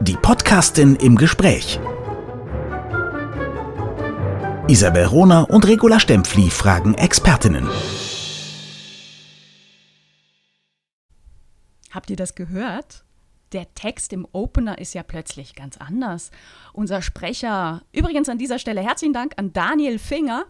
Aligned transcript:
Die 0.00 0.14
Podcastin 0.14 0.94
im 0.94 1.16
Gespräch. 1.16 1.80
Isabel 4.68 5.06
Rohner 5.06 5.50
und 5.50 5.66
Regula 5.66 5.98
Stempfli 5.98 6.50
fragen 6.50 6.94
Expertinnen. 6.94 7.68
Habt 11.90 12.10
ihr 12.10 12.16
das 12.16 12.36
gehört? 12.36 13.02
Der 13.50 13.74
Text 13.74 14.12
im 14.12 14.24
Opener 14.30 14.78
ist 14.78 14.94
ja 14.94 15.02
plötzlich 15.02 15.56
ganz 15.56 15.76
anders. 15.78 16.30
Unser 16.72 17.02
Sprecher, 17.02 17.82
übrigens 17.92 18.28
an 18.28 18.38
dieser 18.38 18.60
Stelle 18.60 18.82
herzlichen 18.82 19.14
Dank 19.14 19.32
an 19.36 19.52
Daniel 19.52 19.98
Finger, 19.98 20.46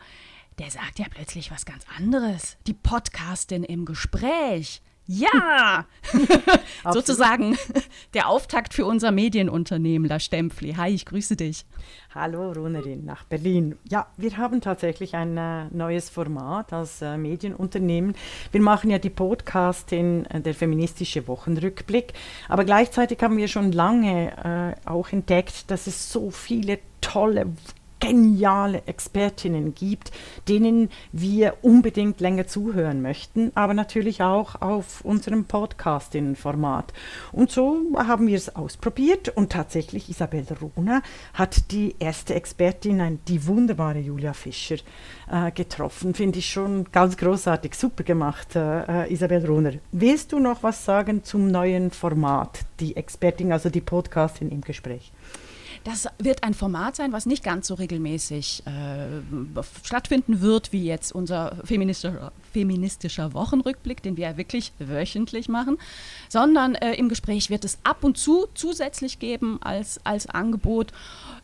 der 0.59 0.71
sagt 0.71 0.99
ja 0.99 1.07
plötzlich 1.09 1.51
was 1.51 1.65
ganz 1.65 1.85
anderes. 1.97 2.59
Die 2.67 2.75
Podcastin 2.75 3.65
im 3.65 3.87
Gespräch. 3.87 4.83
Ja! 5.11 5.87
Sozusagen 6.93 7.57
der 8.13 8.29
Auftakt 8.29 8.75
für 8.75 8.85
unser 8.85 9.11
Medienunternehmen, 9.11 10.07
La 10.07 10.21
Stempfli. 10.21 10.75
Hi, 10.75 10.95
ich 10.95 11.07
grüße 11.07 11.35
dich. 11.35 11.65
Hallo, 12.15 12.53
Runerin 12.53 13.07
nach 13.07 13.25
Berlin. 13.25 13.79
Ja, 13.89 14.09
wir 14.19 14.37
haben 14.37 14.61
tatsächlich 14.61 15.15
ein 15.15 15.39
äh, 15.39 15.65
neues 15.71 16.11
Format 16.11 16.75
als 16.75 17.01
äh, 17.01 17.17
Medienunternehmen. 17.17 18.15
Wir 18.53 18.61
machen 18.61 18.91
ja 18.91 18.99
die 18.99 19.09
Podcast 19.09 19.93
in 19.93 20.27
äh, 20.27 20.43
der 20.43 20.55
feministische 20.55 21.27
Wochenrückblick, 21.27 22.13
aber 22.51 22.67
gleichzeitig 22.67 23.23
haben 23.23 23.39
wir 23.39 23.49
schon 23.49 23.73
lange 23.73 24.77
äh, 24.85 24.89
auch 24.89 25.11
entdeckt, 25.11 25.71
dass 25.71 25.87
es 25.87 26.13
so 26.13 26.31
viele 26.31 26.81
tolle, 27.01 27.47
geniale 28.01 28.83
Expertinnen 28.87 29.75
gibt, 29.75 30.13
denen 30.49 30.91
wir 31.13 31.59
unbedingt 31.63 32.21
länger 32.21 32.47
zuhören 32.47 33.03
möchten, 33.03 33.53
aber 33.55 33.75
natürlich 33.75 34.23
auch 34.23 34.61
auf 34.61 35.05
unserem 35.05 35.45
Podcast-Format. 35.45 36.93
Und 37.33 37.51
so 37.51 37.79
haben 37.97 38.27
wir 38.27 38.37
es 38.37 38.55
ausprobiert 38.55 39.29
und 39.31 39.53
tatsächlich 39.53 40.09
Isabel 40.09 40.47
Rona 40.61 41.03
hat 41.35 41.71
die 41.71 41.97
erste 41.99 42.35
Expertin, 42.35 43.19
die 43.27 43.47
wunderbare 43.47 43.99
Julia 43.99 44.33
Fischer, 44.33 44.77
äh, 45.31 45.51
getroffen. 45.53 46.15
Finde 46.15 46.39
ich 46.39 46.51
schon 46.51 46.85
ganz 46.93 47.17
großartig, 47.17 47.75
super 47.75 48.05
gemacht, 48.05 48.57
äh, 48.57 49.05
äh 49.05 49.13
Isabel 49.13 49.45
Runer. 49.47 49.73
Willst 49.93 50.33
du 50.33 50.39
noch 50.39 50.63
was 50.63 50.85
sagen 50.85 51.25
zum 51.25 51.51
neuen 51.51 51.91
Format, 51.91 52.61
die 52.81 52.97
Expertin, 52.97 53.53
also 53.53 53.71
die 53.71 53.81
Podcastin 53.81 54.51
im 54.51 54.61
Gespräch? 54.61 55.13
Das 55.85 56.07
wird 56.19 56.43
ein 56.43 56.55
Format 56.55 56.97
sein, 56.97 57.13
was 57.13 57.27
nicht 57.27 57.43
ganz 57.43 57.67
so 57.67 57.75
regelmäßig 57.75 58.63
äh, 58.67 59.61
stattfinden 59.83 60.41
wird, 60.41 60.73
wie 60.73 60.85
jetzt 60.85 61.13
unser 61.13 61.57
feministischer, 61.65 62.33
feministischer 62.53 63.35
Wochenrückblick, 63.35 64.03
den 64.03 64.17
wir 64.17 64.31
ja 64.31 64.37
wirklich 64.37 64.73
wöchentlich 64.79 65.49
machen, 65.49 65.79
sondern 66.29 66.75
äh, 66.75 66.95
im 66.95 67.09
Gespräch 67.09 67.51
wird 67.51 67.65
es 67.65 67.79
ab 67.85 68.05
und 68.05 68.19
zu 68.19 68.47
zusätzlich 68.55 69.19
geben 69.19 69.59
als, 69.63 70.05
als 70.05 70.27
Angebot 70.29 70.93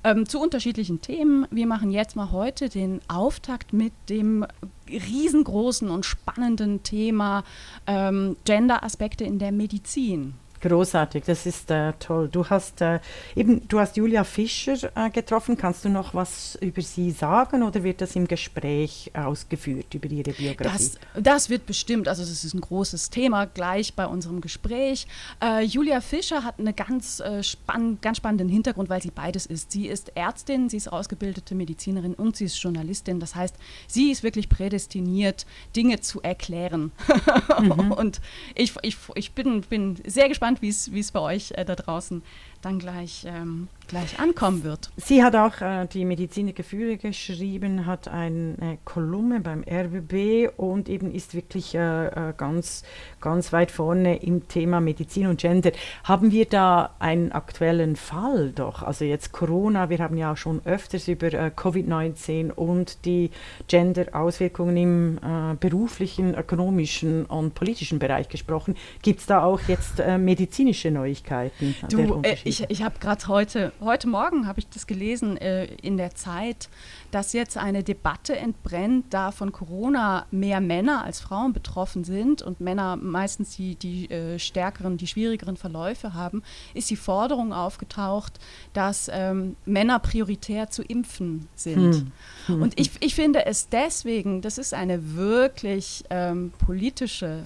ähm, 0.02 0.28
zu 0.28 0.40
unterschiedlichen 0.40 1.00
Themen. 1.00 1.46
Wir 1.50 1.66
machen 1.66 1.90
jetzt 1.90 2.16
mal 2.16 2.30
heute 2.30 2.68
den 2.68 3.00
Auftakt 3.08 3.72
mit 3.72 3.92
dem 4.08 4.46
riesengroßen 4.88 5.88
und 5.90 6.04
spannenden 6.04 6.82
Thema 6.82 7.44
ähm, 7.86 8.36
Gender-Aspekte 8.44 9.24
in 9.24 9.38
der 9.38 9.52
Medizin. 9.52 10.34
Großartig, 10.64 11.24
das 11.24 11.44
ist 11.44 11.70
äh, 11.70 11.92
toll. 11.98 12.30
Du 12.32 12.48
hast 12.48 12.80
äh, 12.80 12.98
eben, 13.36 13.68
du 13.68 13.80
hast 13.80 13.98
Julia 13.98 14.24
Fischer 14.24 14.90
äh, 14.94 15.10
getroffen. 15.10 15.58
Kannst 15.58 15.84
du 15.84 15.90
noch 15.90 16.14
was 16.14 16.54
über 16.58 16.80
sie 16.80 17.10
sagen 17.10 17.62
oder 17.62 17.82
wird 17.84 18.00
das 18.00 18.16
im 18.16 18.26
Gespräch 18.26 19.10
ausgeführt 19.12 19.92
über 19.92 20.08
ihre 20.08 20.32
Biografie? 20.32 20.92
Das, 21.12 21.22
das 21.22 21.50
wird 21.50 21.66
bestimmt. 21.66 22.08
Also 22.08 22.22
das 22.22 22.44
ist 22.44 22.54
ein 22.54 22.62
großes 22.62 23.10
Thema 23.10 23.44
gleich 23.44 23.92
bei 23.92 24.06
unserem 24.06 24.40
Gespräch. 24.40 25.06
Äh, 25.42 25.64
Julia 25.64 26.00
Fischer 26.00 26.44
hat 26.44 26.58
einen 26.58 26.74
ganz, 26.74 27.20
äh, 27.20 27.42
spann 27.42 27.98
ganz 28.00 28.16
spannenden 28.16 28.48
Hintergrund, 28.48 28.88
weil 28.88 29.02
sie 29.02 29.10
beides 29.10 29.44
ist. 29.44 29.70
Sie 29.70 29.86
ist 29.86 30.16
Ärztin, 30.16 30.70
sie 30.70 30.78
ist 30.78 30.90
ausgebildete 30.90 31.54
Medizinerin 31.54 32.14
und 32.14 32.36
sie 32.36 32.46
ist 32.46 32.56
Journalistin. 32.56 33.20
Das 33.20 33.34
heißt, 33.34 33.54
sie 33.86 34.10
ist 34.10 34.22
wirklich 34.22 34.48
prädestiniert, 34.48 35.44
Dinge 35.76 36.00
zu 36.00 36.22
erklären. 36.22 36.92
Mhm. 37.60 37.92
und 37.92 38.20
ich, 38.54 38.74
ich, 38.82 38.96
ich 39.14 39.32
bin, 39.32 39.60
bin 39.62 39.96
sehr 40.06 40.28
gespannt 40.28 40.53
gespannt, 40.60 40.92
wie 40.92 41.00
es 41.00 41.12
bei 41.12 41.20
euch 41.20 41.52
äh, 41.52 41.64
da 41.64 41.74
draußen 41.74 42.22
dann 42.64 42.78
gleich, 42.78 43.26
ähm, 43.26 43.68
gleich 43.88 44.18
ankommen 44.18 44.64
wird. 44.64 44.90
Sie 44.96 45.22
hat 45.22 45.36
auch 45.36 45.60
äh, 45.60 45.86
die 45.86 46.04
Medizin 46.04 46.46
der 46.46 46.54
Gefühle 46.54 46.96
geschrieben, 46.96 47.86
hat 47.86 48.08
eine 48.08 48.78
Kolumne 48.84 49.40
beim 49.40 49.62
RBB 49.62 50.50
und 50.56 50.88
eben 50.88 51.12
ist 51.12 51.34
wirklich 51.34 51.74
äh, 51.74 52.06
äh, 52.06 52.32
ganz, 52.36 52.84
ganz 53.20 53.52
weit 53.52 53.70
vorne 53.70 54.16
im 54.16 54.48
Thema 54.48 54.80
Medizin 54.80 55.26
und 55.26 55.40
Gender. 55.40 55.72
Haben 56.04 56.32
wir 56.32 56.46
da 56.46 56.94
einen 56.98 57.32
aktuellen 57.32 57.96
Fall 57.96 58.52
doch? 58.52 58.82
Also 58.82 59.04
jetzt 59.04 59.32
Corona, 59.32 59.90
wir 59.90 59.98
haben 59.98 60.16
ja 60.16 60.32
auch 60.32 60.36
schon 60.36 60.62
öfters 60.64 61.08
über 61.08 61.32
äh, 61.32 61.50
Covid-19 61.54 62.50
und 62.50 63.04
die 63.04 63.30
Gender-Auswirkungen 63.68 64.76
im 64.76 65.18
äh, 65.18 65.54
beruflichen, 65.60 66.34
ökonomischen 66.34 67.26
und 67.26 67.54
politischen 67.54 67.98
Bereich 67.98 68.28
gesprochen. 68.28 68.76
Gibt 69.02 69.20
es 69.20 69.26
da 69.26 69.42
auch 69.44 69.60
jetzt 69.68 70.00
äh, 70.00 70.16
medizinische 70.16 70.90
Neuigkeiten? 70.90 71.74
Du, 71.90 72.22
ich 72.44 72.53
ich, 72.60 72.70
ich 72.70 72.82
habe 72.82 72.98
gerade 73.00 73.26
heute, 73.26 73.72
heute 73.80 74.08
Morgen 74.08 74.46
habe 74.46 74.60
ich 74.60 74.68
das 74.68 74.86
gelesen 74.86 75.36
äh, 75.36 75.66
in 75.82 75.96
der 75.96 76.14
Zeit, 76.14 76.68
dass 77.10 77.32
jetzt 77.32 77.56
eine 77.56 77.82
Debatte 77.82 78.36
entbrennt, 78.36 79.06
da 79.10 79.32
von 79.32 79.50
Corona 79.50 80.26
mehr 80.30 80.60
Männer 80.60 81.04
als 81.04 81.20
Frauen 81.20 81.52
betroffen 81.52 82.04
sind 82.04 82.42
und 82.42 82.60
Männer 82.60 82.96
meistens 82.96 83.56
die, 83.56 83.74
die 83.74 84.10
äh, 84.10 84.38
stärkeren, 84.38 84.96
die 84.96 85.06
schwierigeren 85.06 85.56
Verläufe 85.56 86.14
haben, 86.14 86.42
ist 86.74 86.90
die 86.90 86.96
Forderung 86.96 87.52
aufgetaucht, 87.52 88.38
dass 88.72 89.10
ähm, 89.12 89.56
Männer 89.64 89.98
prioritär 89.98 90.70
zu 90.70 90.82
impfen 90.82 91.48
sind. 91.56 91.94
Hm. 91.94 92.12
hm. 92.46 92.62
Und 92.62 92.78
ich, 92.78 92.92
ich 93.00 93.14
finde 93.14 93.46
es 93.46 93.68
deswegen, 93.68 94.42
das 94.42 94.58
ist 94.58 94.74
eine 94.74 95.14
wirklich 95.16 96.04
ähm, 96.10 96.52
politische 96.58 97.44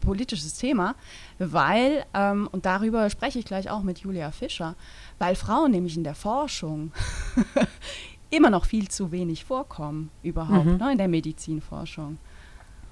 politisches 0.00 0.54
Thema, 0.54 0.94
weil, 1.38 2.04
ähm, 2.14 2.48
und 2.52 2.66
darüber 2.66 3.08
spreche 3.10 3.38
ich 3.38 3.44
gleich 3.44 3.70
auch 3.70 3.82
mit 3.82 3.98
Julia 3.98 4.30
Fischer, 4.30 4.74
weil 5.18 5.34
Frauen 5.34 5.70
nämlich 5.70 5.96
in 5.96 6.04
der 6.04 6.14
Forschung 6.14 6.92
immer 8.30 8.50
noch 8.50 8.64
viel 8.64 8.88
zu 8.88 9.12
wenig 9.12 9.44
vorkommen, 9.44 10.10
überhaupt, 10.22 10.66
mhm. 10.66 10.76
ne, 10.76 10.92
in 10.92 10.98
der 10.98 11.08
Medizinforschung. 11.08 12.18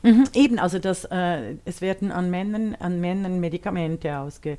Mhm, 0.03 0.25
eben, 0.35 0.59
also 0.59 0.79
das, 0.79 1.07
äh, 1.07 1.57
es 1.65 1.81
werden 1.81 2.13
an 2.13 2.31
Männern, 2.31 2.75
an 2.79 3.01
Männern 3.01 3.41
Medikamente 3.41 4.19
ausge, 4.19 4.59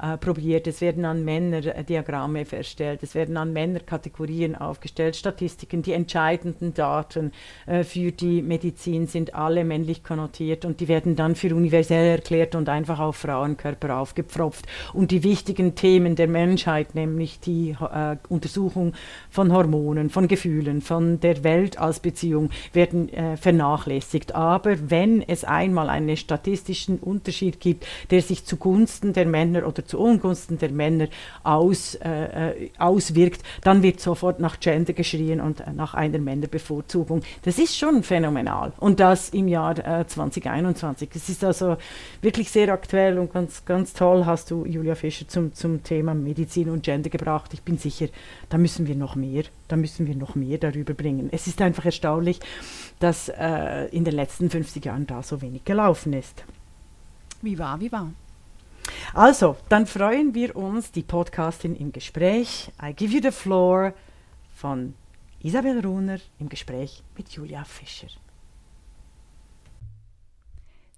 äh, 0.00 0.16
probiert. 0.18 0.66
Es 0.66 0.80
werden 0.80 1.04
an 1.04 1.24
Männer 1.24 1.64
äh, 1.64 1.84
Diagramme 1.84 2.46
erstellt, 2.50 3.02
es 3.02 3.14
werden 3.14 3.36
an 3.36 3.52
Männer 3.52 3.80
Kategorien 3.80 4.54
aufgestellt, 4.54 5.16
Statistiken. 5.16 5.82
Die 5.82 5.92
entscheidenden 5.92 6.74
Daten 6.74 7.32
äh, 7.66 7.82
für 7.82 8.12
die 8.12 8.42
Medizin 8.42 9.06
sind 9.06 9.34
alle 9.34 9.64
männlich 9.64 10.04
konnotiert 10.04 10.64
und 10.64 10.80
die 10.80 10.88
werden 10.88 11.16
dann 11.16 11.34
für 11.34 11.54
universell 11.54 12.10
erklärt 12.10 12.54
und 12.54 12.68
einfach 12.68 12.98
auf 12.98 13.16
Frauenkörper 13.16 13.96
aufgepfropft. 13.96 14.66
Und 14.92 15.10
die 15.10 15.22
wichtigen 15.22 15.74
Themen 15.74 16.14
der 16.14 16.28
Menschheit, 16.28 16.94
nämlich 16.94 17.40
die 17.40 17.76
äh, 17.80 18.16
Untersuchung 18.28 18.92
von 19.30 19.52
Hormonen, 19.52 20.10
von 20.10 20.28
Gefühlen, 20.28 20.82
von 20.82 21.20
der 21.20 21.42
Welt 21.42 21.78
als 21.78 22.00
Beziehung, 22.00 22.50
werden 22.72 23.08
äh, 23.12 23.36
vernachlässigt. 23.36 24.34
Aber 24.34 24.90
wenn 24.90 25.22
es 25.22 25.44
einmal 25.44 25.88
einen 25.88 26.16
statistischen 26.16 26.98
Unterschied 26.98 27.60
gibt, 27.60 27.86
der 28.10 28.20
sich 28.20 28.44
zugunsten 28.44 29.12
der 29.12 29.26
Männer 29.26 29.66
oder 29.66 29.85
zu 29.86 29.98
Ungunsten 29.98 30.58
der 30.58 30.70
Männer 30.70 31.08
aus, 31.42 31.94
äh, 31.96 32.50
äh, 32.50 32.70
auswirkt, 32.78 33.42
dann 33.62 33.82
wird 33.82 34.00
sofort 34.00 34.40
nach 34.40 34.60
Gender 34.60 34.92
geschrien 34.92 35.40
und 35.40 35.60
äh, 35.60 35.72
nach 35.72 35.94
einer 35.94 36.18
Männerbevorzugung. 36.18 37.22
Das 37.42 37.58
ist 37.58 37.76
schon 37.76 38.02
phänomenal. 38.02 38.72
Und 38.78 39.00
das 39.00 39.30
im 39.30 39.48
Jahr 39.48 39.78
äh, 39.78 40.06
2021. 40.06 41.10
Es 41.14 41.28
ist 41.28 41.44
also 41.44 41.76
wirklich 42.22 42.50
sehr 42.50 42.72
aktuell 42.72 43.18
und 43.18 43.32
ganz, 43.32 43.64
ganz 43.64 43.92
toll 43.92 44.26
hast 44.26 44.50
du, 44.50 44.64
Julia 44.64 44.94
Fischer, 44.94 45.28
zum, 45.28 45.54
zum 45.54 45.82
Thema 45.82 46.14
Medizin 46.14 46.70
und 46.70 46.82
Gender 46.82 47.10
gebracht. 47.10 47.52
Ich 47.54 47.62
bin 47.62 47.78
sicher, 47.78 48.08
da 48.48 48.58
müssen 48.58 48.86
wir 48.86 48.94
noch 48.94 49.16
mehr, 49.16 49.44
da 49.68 49.76
müssen 49.76 50.06
wir 50.06 50.14
noch 50.14 50.34
mehr 50.34 50.58
darüber 50.58 50.94
bringen. 50.94 51.28
Es 51.32 51.46
ist 51.46 51.60
einfach 51.60 51.84
erstaunlich, 51.84 52.40
dass 52.98 53.28
äh, 53.28 53.86
in 53.86 54.04
den 54.04 54.14
letzten 54.14 54.50
50 54.50 54.84
Jahren 54.84 55.06
da 55.06 55.22
so 55.22 55.42
wenig 55.42 55.64
gelaufen 55.64 56.12
ist. 56.12 56.44
Wie 57.42 57.58
war, 57.58 57.80
wie 57.80 57.92
war? 57.92 58.10
Also, 59.14 59.56
dann 59.68 59.86
freuen 59.86 60.34
wir 60.34 60.56
uns, 60.56 60.92
die 60.92 61.02
Podcastin 61.02 61.74
im 61.76 61.92
Gespräch, 61.92 62.70
I 62.82 62.92
Give 62.92 63.14
You 63.14 63.20
the 63.22 63.30
Floor 63.30 63.92
von 64.54 64.94
Isabel 65.42 65.80
Runer 65.80 66.18
im 66.38 66.48
Gespräch 66.48 67.02
mit 67.16 67.30
Julia 67.30 67.64
Fischer. 67.64 68.08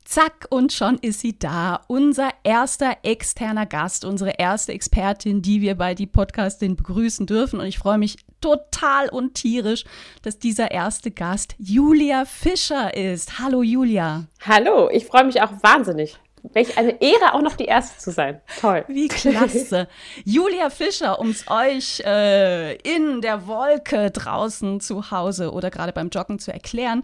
Zack, 0.08 0.46
und 0.49 0.73
schon 0.73 0.96
ist 1.02 1.20
sie 1.20 1.38
da. 1.38 1.82
Unser 1.87 2.31
erster 2.43 2.96
externer 3.02 3.67
Gast, 3.67 4.06
unsere 4.06 4.31
erste 4.38 4.73
Expertin, 4.73 5.43
die 5.43 5.61
wir 5.61 5.75
bei 5.75 5.94
die 5.94 6.06
Podcastin 6.06 6.76
begrüßen 6.76 7.26
dürfen. 7.26 7.61
Und 7.61 7.67
ich 7.67 7.79
freue 7.79 7.99
mich 7.99 8.17
total 8.41 9.11
und 9.11 9.34
tierisch, 9.34 9.84
dass 10.23 10.38
dieser 10.38 10.70
erste 10.70 11.11
Gast 11.11 11.56
Julia 11.58 12.25
Fischer 12.25 12.96
ist. 12.96 13.38
Hallo 13.38 13.62
Julia. 13.62 14.25
Hallo, 14.46 14.88
ich 14.91 15.05
freue 15.05 15.25
mich 15.25 15.43
auch 15.43 15.52
wahnsinnig. 15.62 16.19
Welch 16.52 16.79
eine 16.79 17.00
Ehre, 17.00 17.35
auch 17.35 17.43
noch 17.43 17.56
die 17.56 17.64
Erste 17.64 17.99
zu 17.99 18.11
sein. 18.11 18.40
Toll. 18.61 18.85
Wie 18.88 19.08
klasse. 19.08 19.88
Julia 20.25 20.70
Fischer, 20.70 21.19
um 21.19 21.31
es 21.31 21.44
euch 21.49 22.00
äh, 22.00 22.76
in 22.76 23.20
der 23.20 23.46
Wolke 23.46 24.11
draußen 24.11 24.81
zu 24.81 25.11
Hause 25.11 25.52
oder 25.52 25.70
gerade 25.70 25.93
beim 25.93 26.08
Joggen 26.08 26.38
zu 26.38 26.52
erklären. 26.52 27.02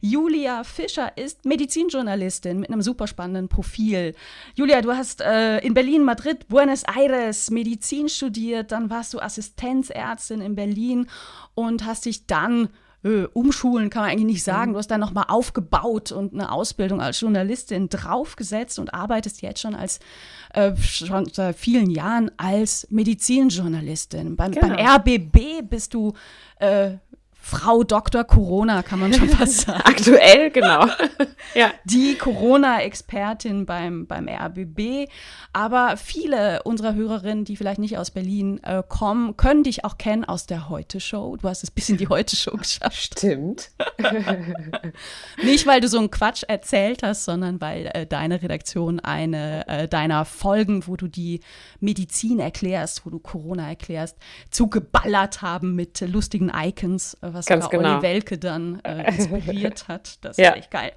Julia 0.00 0.64
Fischer 0.64 1.16
ist 1.16 1.44
Medizinjournalistin 1.44 2.60
mit 2.60 2.70
einem 2.70 2.82
super 2.82 3.06
spannenden 3.06 3.48
Profil. 3.48 4.14
Julia, 4.54 4.82
du 4.82 4.92
hast 4.92 5.20
äh, 5.20 5.58
in 5.58 5.74
Berlin, 5.74 6.04
Madrid, 6.04 6.48
Buenos 6.48 6.84
Aires 6.84 7.50
Medizin 7.50 8.08
studiert, 8.08 8.72
dann 8.72 8.90
warst 8.90 9.14
du 9.14 9.20
Assistenzärztin 9.20 10.40
in 10.40 10.54
Berlin 10.54 11.08
und 11.54 11.84
hast 11.84 12.06
dich 12.06 12.26
dann 12.26 12.68
äh, 13.06 13.28
umschulen 13.32 13.88
kann 13.88 14.02
man 14.02 14.10
eigentlich 14.10 14.26
nicht 14.26 14.42
sagen. 14.42 14.70
Mhm. 14.70 14.74
Du 14.74 14.78
hast 14.78 14.90
dann 14.90 15.00
nochmal 15.00 15.26
aufgebaut 15.28 16.10
und 16.10 16.34
eine 16.34 16.50
Ausbildung 16.50 17.00
als 17.00 17.20
Journalistin 17.20 17.88
draufgesetzt 17.88 18.78
und 18.78 18.92
arbeitest 18.92 19.42
jetzt 19.42 19.60
schon 19.60 19.76
als 19.76 20.00
äh, 20.54 20.76
schon 20.76 21.28
seit 21.32 21.56
vielen 21.56 21.90
Jahren 21.90 22.30
als 22.36 22.88
Medizinjournalistin. 22.90 24.34
Beim, 24.34 24.50
genau. 24.50 24.74
beim 24.74 24.86
RBB 24.86 25.62
bist 25.68 25.94
du 25.94 26.14
äh, 26.58 26.92
Frau 27.48 27.84
Dr. 27.84 28.24
Corona, 28.24 28.82
kann 28.82 28.98
man 28.98 29.14
schon 29.14 29.28
fast 29.28 29.60
sagen. 29.66 29.82
Aktuell, 29.84 30.50
genau. 30.50 30.86
ja. 31.54 31.70
Die 31.84 32.16
Corona-Expertin 32.16 33.66
beim, 33.66 34.08
beim 34.08 34.28
RBB. 34.28 35.08
Aber 35.52 35.96
viele 35.96 36.64
unserer 36.64 36.96
Hörerinnen, 36.96 37.44
die 37.44 37.56
vielleicht 37.56 37.78
nicht 37.78 37.98
aus 37.98 38.10
Berlin 38.10 38.60
äh, 38.64 38.82
kommen, 38.86 39.36
können 39.36 39.62
dich 39.62 39.84
auch 39.84 39.96
kennen 39.96 40.24
aus 40.24 40.46
der 40.46 40.68
Heute-Show. 40.68 41.36
Du 41.36 41.48
hast 41.48 41.62
es 41.62 41.70
bis 41.70 41.88
in 41.88 41.98
die 41.98 42.08
Heute-Show 42.08 42.56
geschafft. 42.56 42.96
Stimmt. 42.96 43.70
nicht, 45.44 45.68
weil 45.68 45.80
du 45.80 45.86
so 45.86 45.98
einen 45.98 46.10
Quatsch 46.10 46.42
erzählt 46.48 47.04
hast, 47.04 47.26
sondern 47.26 47.60
weil 47.60 47.86
äh, 47.94 48.06
deine 48.06 48.42
Redaktion 48.42 48.98
eine 48.98 49.68
äh, 49.68 49.86
deiner 49.86 50.24
Folgen, 50.24 50.88
wo 50.88 50.96
du 50.96 51.06
die 51.06 51.40
Medizin 51.78 52.40
erklärst, 52.40 53.06
wo 53.06 53.10
du 53.10 53.20
Corona 53.20 53.68
erklärst, 53.68 54.18
zugeballert 54.50 55.42
haben 55.42 55.76
mit 55.76 56.00
lustigen 56.00 56.50
Icons 56.52 57.14
äh, 57.22 57.35
was 57.36 57.46
Ganz 57.46 57.68
genau. 57.68 57.94
Olli 57.94 58.02
Welke 58.02 58.38
dann 58.38 58.80
äh, 58.84 59.08
inspiriert 59.16 59.88
hat. 59.88 60.24
Das 60.24 60.36
ja. 60.36 60.50
ist 60.50 60.56
echt 60.56 60.70
geil. 60.70 60.92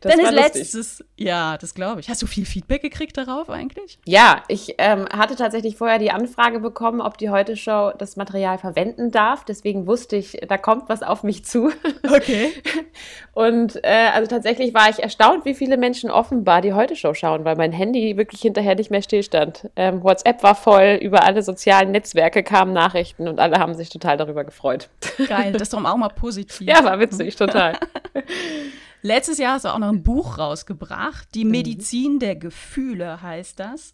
Dann 0.00 0.20
ist 0.20 0.32
letztes, 0.32 1.04
ja, 1.16 1.58
das 1.58 1.74
glaube 1.74 2.00
ich. 2.00 2.08
Hast 2.08 2.22
du 2.22 2.26
viel 2.26 2.46
Feedback 2.46 2.82
gekriegt 2.82 3.16
darauf 3.16 3.50
eigentlich? 3.50 3.98
Ja, 4.06 4.42
ich 4.48 4.74
ähm, 4.78 5.06
hatte 5.12 5.36
tatsächlich 5.36 5.76
vorher 5.76 5.98
die 5.98 6.10
Anfrage 6.10 6.60
bekommen, 6.60 7.00
ob 7.00 7.18
die 7.18 7.30
Heute 7.30 7.56
Show 7.56 7.92
das 7.96 8.16
Material 8.16 8.58
verwenden 8.58 9.10
darf. 9.10 9.44
Deswegen 9.44 9.86
wusste 9.86 10.16
ich, 10.16 10.38
da 10.48 10.56
kommt 10.56 10.88
was 10.88 11.02
auf 11.02 11.22
mich 11.22 11.44
zu. 11.44 11.70
Okay. 12.10 12.52
Und 13.34 13.76
äh, 13.84 14.08
also 14.14 14.28
tatsächlich 14.28 14.74
war 14.74 14.88
ich 14.88 15.00
erstaunt, 15.02 15.44
wie 15.44 15.54
viele 15.54 15.76
Menschen 15.76 16.10
offenbar 16.10 16.60
die 16.60 16.72
Heute 16.72 16.96
Show 16.96 17.14
schauen, 17.14 17.44
weil 17.44 17.56
mein 17.56 17.72
Handy 17.72 18.16
wirklich 18.16 18.40
hinterher 18.40 18.74
nicht 18.74 18.90
mehr 18.90 19.02
stillstand. 19.02 19.68
Ähm, 19.76 20.02
WhatsApp 20.02 20.42
war 20.42 20.54
voll, 20.54 20.98
über 21.00 21.24
alle 21.24 21.42
sozialen 21.42 21.92
Netzwerke 21.92 22.42
kamen 22.42 22.72
Nachrichten 22.72 23.28
und 23.28 23.38
alle 23.38 23.58
haben 23.58 23.74
sich 23.74 23.90
total 23.90 24.16
darüber 24.16 24.44
gefreut. 24.44 24.88
Geil, 25.28 25.37
das 25.52 25.62
ist 25.62 25.72
doch 25.72 25.84
auch 25.84 25.96
mal 25.96 26.08
positiv. 26.08 26.66
Ja, 26.66 26.84
war 26.84 26.98
witzig, 26.98 27.36
total. 27.36 27.78
Letztes 29.02 29.38
Jahr 29.38 29.54
hast 29.54 29.64
du 29.64 29.68
auch 29.68 29.78
noch 29.78 29.88
ein 29.88 30.02
Buch 30.02 30.38
rausgebracht. 30.38 31.28
Die 31.34 31.44
mhm. 31.44 31.50
Medizin 31.52 32.18
der 32.18 32.36
Gefühle 32.36 33.22
heißt 33.22 33.60
das. 33.60 33.92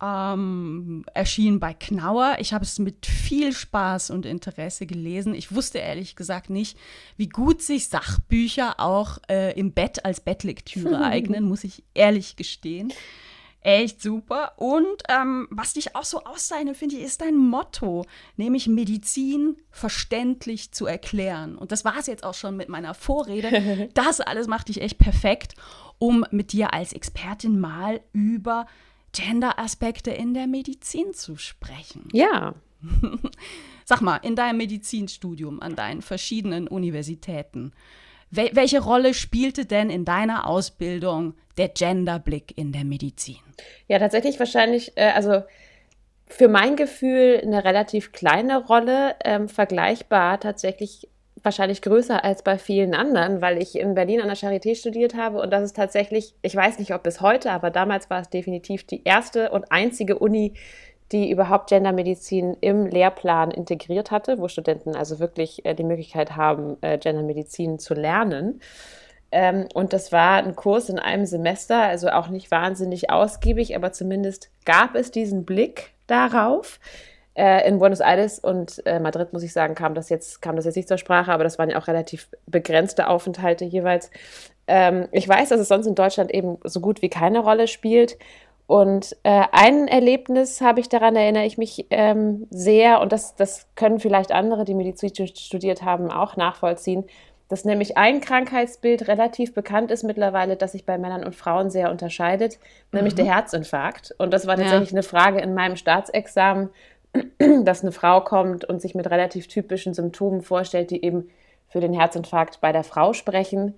Ähm, 0.00 1.04
erschien 1.12 1.58
bei 1.58 1.74
Knauer. 1.74 2.36
Ich 2.38 2.52
habe 2.52 2.64
es 2.64 2.78
mit 2.78 3.04
viel 3.04 3.52
Spaß 3.52 4.10
und 4.10 4.26
Interesse 4.26 4.86
gelesen. 4.86 5.34
Ich 5.34 5.52
wusste 5.52 5.78
ehrlich 5.78 6.14
gesagt 6.14 6.50
nicht, 6.50 6.78
wie 7.16 7.28
gut 7.28 7.62
sich 7.62 7.88
Sachbücher 7.88 8.78
auch 8.78 9.18
äh, 9.28 9.58
im 9.58 9.72
Bett 9.72 10.04
als 10.04 10.20
Bettlektüre 10.20 11.00
eignen, 11.04 11.44
muss 11.44 11.64
ich 11.64 11.82
ehrlich 11.94 12.36
gestehen 12.36 12.92
echt 13.68 14.00
super. 14.02 14.52
Und 14.56 15.02
ähm, 15.08 15.46
was 15.50 15.74
dich 15.74 15.94
auch 15.94 16.04
so 16.04 16.24
auszeichnet, 16.24 16.76
finde 16.76 16.96
ich, 16.96 17.02
ist 17.02 17.20
dein 17.20 17.36
Motto, 17.36 18.06
nämlich 18.36 18.66
Medizin 18.66 19.56
verständlich 19.70 20.72
zu 20.72 20.86
erklären. 20.86 21.56
Und 21.56 21.70
das 21.70 21.84
war 21.84 21.98
es 21.98 22.06
jetzt 22.06 22.24
auch 22.24 22.34
schon 22.34 22.56
mit 22.56 22.68
meiner 22.68 22.94
Vorrede. 22.94 23.88
Das 23.94 24.20
alles 24.20 24.46
macht 24.46 24.68
dich 24.68 24.80
echt 24.80 24.98
perfekt, 24.98 25.54
um 25.98 26.24
mit 26.30 26.52
dir 26.52 26.72
als 26.72 26.92
Expertin 26.92 27.58
mal 27.58 28.00
über 28.12 28.66
Gender-Aspekte 29.12 30.10
in 30.10 30.34
der 30.34 30.46
Medizin 30.46 31.12
zu 31.14 31.36
sprechen. 31.36 32.08
Ja. 32.12 32.54
Sag 33.84 34.00
mal, 34.00 34.16
in 34.18 34.36
deinem 34.36 34.58
Medizinstudium 34.58 35.60
an 35.60 35.74
deinen 35.74 36.02
verschiedenen 36.02 36.68
Universitäten, 36.68 37.72
wel 38.30 38.50
welche 38.52 38.82
Rolle 38.82 39.14
spielte 39.14 39.64
denn 39.64 39.90
in 39.90 40.04
deiner 40.04 40.46
Ausbildung 40.46 41.34
der 41.56 41.68
Genderblick 41.68 42.56
in 42.56 42.72
der 42.72 42.84
Medizin? 42.84 43.38
Ja, 43.88 43.98
tatsächlich 43.98 44.38
wahrscheinlich, 44.38 44.92
äh, 44.96 45.10
also 45.10 45.42
für 46.26 46.48
mein 46.48 46.76
Gefühl 46.76 47.40
eine 47.42 47.64
relativ 47.64 48.12
kleine 48.12 48.64
Rolle, 48.66 49.16
ähm, 49.24 49.48
vergleichbar 49.48 50.38
tatsächlich 50.40 51.08
wahrscheinlich 51.42 51.82
größer 51.82 52.24
als 52.24 52.42
bei 52.42 52.58
vielen 52.58 52.94
anderen, 52.94 53.40
weil 53.40 53.62
ich 53.62 53.78
in 53.78 53.94
Berlin 53.94 54.20
an 54.20 54.28
der 54.28 54.36
Charité 54.36 54.74
studiert 54.74 55.14
habe 55.14 55.40
und 55.40 55.50
das 55.50 55.62
ist 55.62 55.76
tatsächlich, 55.76 56.34
ich 56.42 56.54
weiß 56.54 56.78
nicht, 56.78 56.92
ob 56.92 57.02
bis 57.04 57.20
heute, 57.20 57.52
aber 57.52 57.70
damals 57.70 58.10
war 58.10 58.20
es 58.20 58.28
definitiv 58.28 58.84
die 58.84 59.04
erste 59.04 59.50
und 59.50 59.70
einzige 59.70 60.18
Uni, 60.18 60.54
die 61.12 61.30
überhaupt 61.30 61.70
Gendermedizin 61.70 62.56
im 62.60 62.86
Lehrplan 62.86 63.50
integriert 63.50 64.10
hatte, 64.10 64.38
wo 64.38 64.48
Studenten 64.48 64.94
also 64.94 65.18
wirklich 65.18 65.64
äh, 65.64 65.74
die 65.74 65.84
Möglichkeit 65.84 66.36
haben, 66.36 66.76
äh, 66.82 66.98
Gendermedizin 66.98 67.78
zu 67.78 67.94
lernen. 67.94 68.60
Ähm, 69.30 69.68
und 69.74 69.92
das 69.92 70.12
war 70.12 70.38
ein 70.38 70.56
Kurs 70.56 70.88
in 70.88 70.98
einem 70.98 71.26
Semester, 71.26 71.82
also 71.82 72.08
auch 72.08 72.28
nicht 72.28 72.50
wahnsinnig 72.50 73.10
ausgiebig, 73.10 73.76
aber 73.76 73.92
zumindest 73.92 74.50
gab 74.64 74.94
es 74.94 75.10
diesen 75.10 75.44
Blick 75.44 75.92
darauf. 76.06 76.78
Äh, 77.34 77.68
in 77.68 77.78
Buenos 77.78 78.00
Aires 78.00 78.38
und 78.38 78.82
Madrid, 78.84 79.32
muss 79.32 79.42
ich 79.42 79.52
sagen, 79.52 79.74
kam 79.74 79.94
das, 79.94 80.08
jetzt, 80.08 80.42
kam 80.42 80.56
das 80.56 80.64
jetzt 80.64 80.76
nicht 80.76 80.88
zur 80.88 80.98
Sprache, 80.98 81.32
aber 81.32 81.44
das 81.44 81.58
waren 81.58 81.70
ja 81.70 81.78
auch 81.78 81.86
relativ 81.86 82.28
begrenzte 82.46 83.08
Aufenthalte 83.08 83.64
jeweils. 83.64 84.10
Ähm, 84.66 85.08
ich 85.12 85.26
weiß, 85.26 85.48
dass 85.48 85.60
es 85.60 85.68
sonst 85.68 85.86
in 85.86 85.94
Deutschland 85.94 86.32
eben 86.32 86.58
so 86.64 86.80
gut 86.80 87.00
wie 87.00 87.08
keine 87.08 87.40
Rolle 87.40 87.66
spielt. 87.66 88.18
Und 88.68 89.16
äh, 89.24 89.44
ein 89.50 89.88
Erlebnis 89.88 90.60
habe 90.60 90.78
ich 90.78 90.88
daran, 90.88 91.16
erinnere 91.16 91.46
ich 91.46 91.58
mich 91.58 91.86
ähm, 91.90 92.46
sehr, 92.50 93.00
und 93.00 93.12
das, 93.12 93.34
das 93.34 93.66
können 93.74 93.98
vielleicht 93.98 94.30
andere, 94.30 94.64
die 94.64 94.74
Medizin 94.74 95.26
studiert 95.26 95.82
haben, 95.82 96.12
auch 96.12 96.36
nachvollziehen 96.36 97.06
dass 97.48 97.64
nämlich 97.64 97.96
ein 97.96 98.20
Krankheitsbild 98.20 99.08
relativ 99.08 99.54
bekannt 99.54 99.90
ist 99.90 100.04
mittlerweile, 100.04 100.56
das 100.56 100.72
sich 100.72 100.84
bei 100.84 100.98
Männern 100.98 101.24
und 101.24 101.34
Frauen 101.34 101.70
sehr 101.70 101.90
unterscheidet, 101.90 102.58
nämlich 102.92 103.14
mhm. 103.14 103.18
der 103.18 103.34
Herzinfarkt. 103.34 104.14
Und 104.18 104.32
das 104.32 104.46
war 104.46 104.56
tatsächlich 104.56 104.90
ja. 104.90 104.96
eine 104.96 105.02
Frage 105.02 105.40
in 105.40 105.54
meinem 105.54 105.76
Staatsexamen, 105.76 106.68
dass 107.64 107.82
eine 107.82 107.92
Frau 107.92 108.20
kommt 108.20 108.66
und 108.66 108.82
sich 108.82 108.94
mit 108.94 109.10
relativ 109.10 109.48
typischen 109.48 109.94
Symptomen 109.94 110.42
vorstellt, 110.42 110.90
die 110.90 111.02
eben 111.02 111.30
für 111.68 111.80
den 111.80 111.94
Herzinfarkt 111.94 112.60
bei 112.60 112.72
der 112.72 112.84
Frau 112.84 113.14
sprechen. 113.14 113.74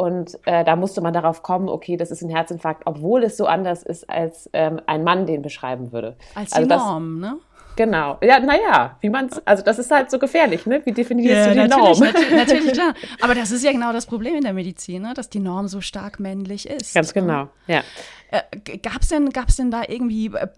Und 0.00 0.38
äh, 0.46 0.64
da 0.64 0.76
musste 0.76 1.02
man 1.02 1.12
darauf 1.12 1.42
kommen, 1.42 1.68
okay, 1.68 1.98
das 1.98 2.10
ist 2.10 2.22
ein 2.22 2.30
Herzinfarkt, 2.30 2.84
obwohl 2.86 3.22
es 3.22 3.36
so 3.36 3.44
anders 3.44 3.82
ist, 3.82 4.08
als 4.08 4.48
ähm, 4.54 4.80
ein 4.86 5.04
Mann 5.04 5.26
den 5.26 5.42
beschreiben 5.42 5.92
würde. 5.92 6.16
Als 6.34 6.52
die 6.52 6.56
also 6.56 6.74
Norm, 6.74 7.20
ne? 7.20 7.36
Genau. 7.80 8.18
Ja, 8.22 8.38
naja, 8.40 8.98
wie 9.00 9.08
man 9.08 9.28
es, 9.28 9.40
also 9.46 9.62
das 9.62 9.78
ist 9.78 9.90
halt 9.90 10.10
so 10.10 10.18
gefährlich, 10.18 10.66
ne? 10.66 10.82
Wie 10.84 10.92
definierst 10.92 11.34
ja, 11.34 11.46
du 11.46 11.52
die 11.52 11.68
natürlich, 11.68 11.98
Norm? 11.98 12.12
Natürlich, 12.12 12.30
natürlich, 12.30 12.72
klar. 12.74 12.94
Aber 13.22 13.34
das 13.34 13.50
ist 13.52 13.64
ja 13.64 13.72
genau 13.72 13.90
das 13.94 14.04
Problem 14.04 14.34
in 14.34 14.42
der 14.42 14.52
Medizin, 14.52 15.00
ne? 15.00 15.14
dass 15.14 15.30
die 15.30 15.38
Norm 15.40 15.66
so 15.66 15.80
stark 15.80 16.20
männlich 16.20 16.68
ist. 16.68 16.92
Ganz 16.92 17.14
genau, 17.14 17.48
ja. 17.66 17.82
Äh, 18.30 18.42
Gab 18.76 19.00
es 19.00 19.08
denn, 19.08 19.30
gab's 19.30 19.56
denn 19.56 19.70
da 19.70 19.82
irgendwie 19.88 20.26
äh, 20.26 20.48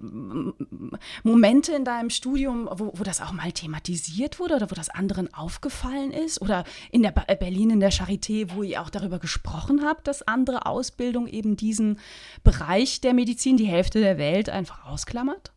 Momente 1.23 1.73
in 1.75 1.85
deinem 1.85 2.11
Studium, 2.11 2.69
wo, 2.73 2.91
wo 2.93 3.05
das 3.05 3.21
auch 3.21 3.31
mal 3.31 3.52
thematisiert 3.52 4.41
wurde 4.41 4.57
oder 4.57 4.73
wo 4.73 4.75
das 4.75 4.91
anderen 4.91 5.33
aufgefallen 5.33 6.11
ist? 6.11 6.43
Oder 6.43 6.64
in 6.91 7.02
der 7.02 7.14
äh, 7.29 7.37
Berlin 7.37 7.71
in 7.71 7.79
der 7.79 7.93
Charité, 7.93 8.49
wo 8.52 8.64
ihr 8.64 8.83
auch 8.83 8.91
darüber 8.91 9.21
gesprochen 9.21 9.85
habt, 9.85 10.09
dass 10.09 10.26
andere 10.26 10.67
Ausbildung 10.67 11.29
eben 11.29 11.55
diesen 11.55 12.00
Bereich 12.43 13.00
der 13.00 13.14
Medizin, 13.14 13.57
die 13.57 13.67
Hälfte 13.67 14.00
der 14.00 14.19
Welt, 14.19 14.50
einfach 14.50 14.85
ausklammert? 14.87 15.51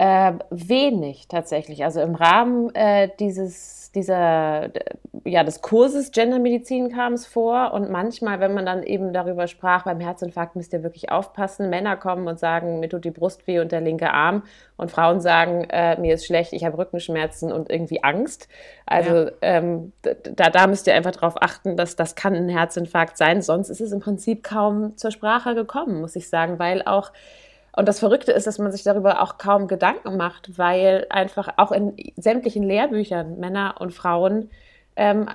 Äh, 0.00 0.34
wenig 0.50 1.26
tatsächlich. 1.26 1.82
Also 1.82 2.00
im 2.00 2.14
Rahmen 2.14 2.72
äh, 2.72 3.08
dieses, 3.18 3.90
dieser, 3.90 4.70
ja, 5.24 5.42
des 5.42 5.60
Kurses 5.60 6.12
Gendermedizin 6.12 6.92
kam 6.92 7.14
es 7.14 7.26
vor 7.26 7.72
und 7.72 7.90
manchmal, 7.90 8.38
wenn 8.38 8.54
man 8.54 8.64
dann 8.64 8.84
eben 8.84 9.12
darüber 9.12 9.48
sprach, 9.48 9.82
beim 9.82 9.98
Herzinfarkt 9.98 10.54
müsst 10.54 10.72
ihr 10.72 10.84
wirklich 10.84 11.10
aufpassen. 11.10 11.68
Männer 11.68 11.96
kommen 11.96 12.28
und 12.28 12.38
sagen, 12.38 12.78
mir 12.78 12.88
tut 12.88 13.04
die 13.04 13.10
Brust 13.10 13.44
weh 13.48 13.58
und 13.58 13.72
der 13.72 13.80
linke 13.80 14.12
Arm 14.12 14.44
und 14.76 14.92
Frauen 14.92 15.20
sagen, 15.20 15.64
äh, 15.68 16.00
mir 16.00 16.14
ist 16.14 16.26
schlecht, 16.26 16.52
ich 16.52 16.64
habe 16.64 16.78
Rückenschmerzen 16.78 17.50
und 17.50 17.68
irgendwie 17.68 18.04
Angst. 18.04 18.46
Also 18.86 19.24
ja. 19.24 19.32
ähm, 19.42 19.92
da, 20.02 20.48
da 20.48 20.68
müsst 20.68 20.86
ihr 20.86 20.94
einfach 20.94 21.10
darauf 21.10 21.42
achten, 21.42 21.76
dass 21.76 21.96
das 21.96 22.14
kann 22.14 22.36
ein 22.36 22.48
Herzinfarkt 22.48 23.16
sein. 23.16 23.42
Sonst 23.42 23.68
ist 23.68 23.80
es 23.80 23.90
im 23.90 23.98
Prinzip 23.98 24.44
kaum 24.44 24.96
zur 24.96 25.10
Sprache 25.10 25.56
gekommen, 25.56 26.00
muss 26.00 26.14
ich 26.14 26.28
sagen, 26.28 26.60
weil 26.60 26.82
auch 26.82 27.10
und 27.78 27.86
das 27.86 28.00
Verrückte 28.00 28.32
ist, 28.32 28.48
dass 28.48 28.58
man 28.58 28.72
sich 28.72 28.82
darüber 28.82 29.22
auch 29.22 29.38
kaum 29.38 29.68
Gedanken 29.68 30.16
macht, 30.16 30.58
weil 30.58 31.06
einfach 31.10 31.48
auch 31.58 31.70
in 31.70 31.94
sämtlichen 32.16 32.64
Lehrbüchern 32.64 33.38
Männer 33.38 33.76
und 33.78 33.94
Frauen 33.94 34.50
ähm, 34.96 35.28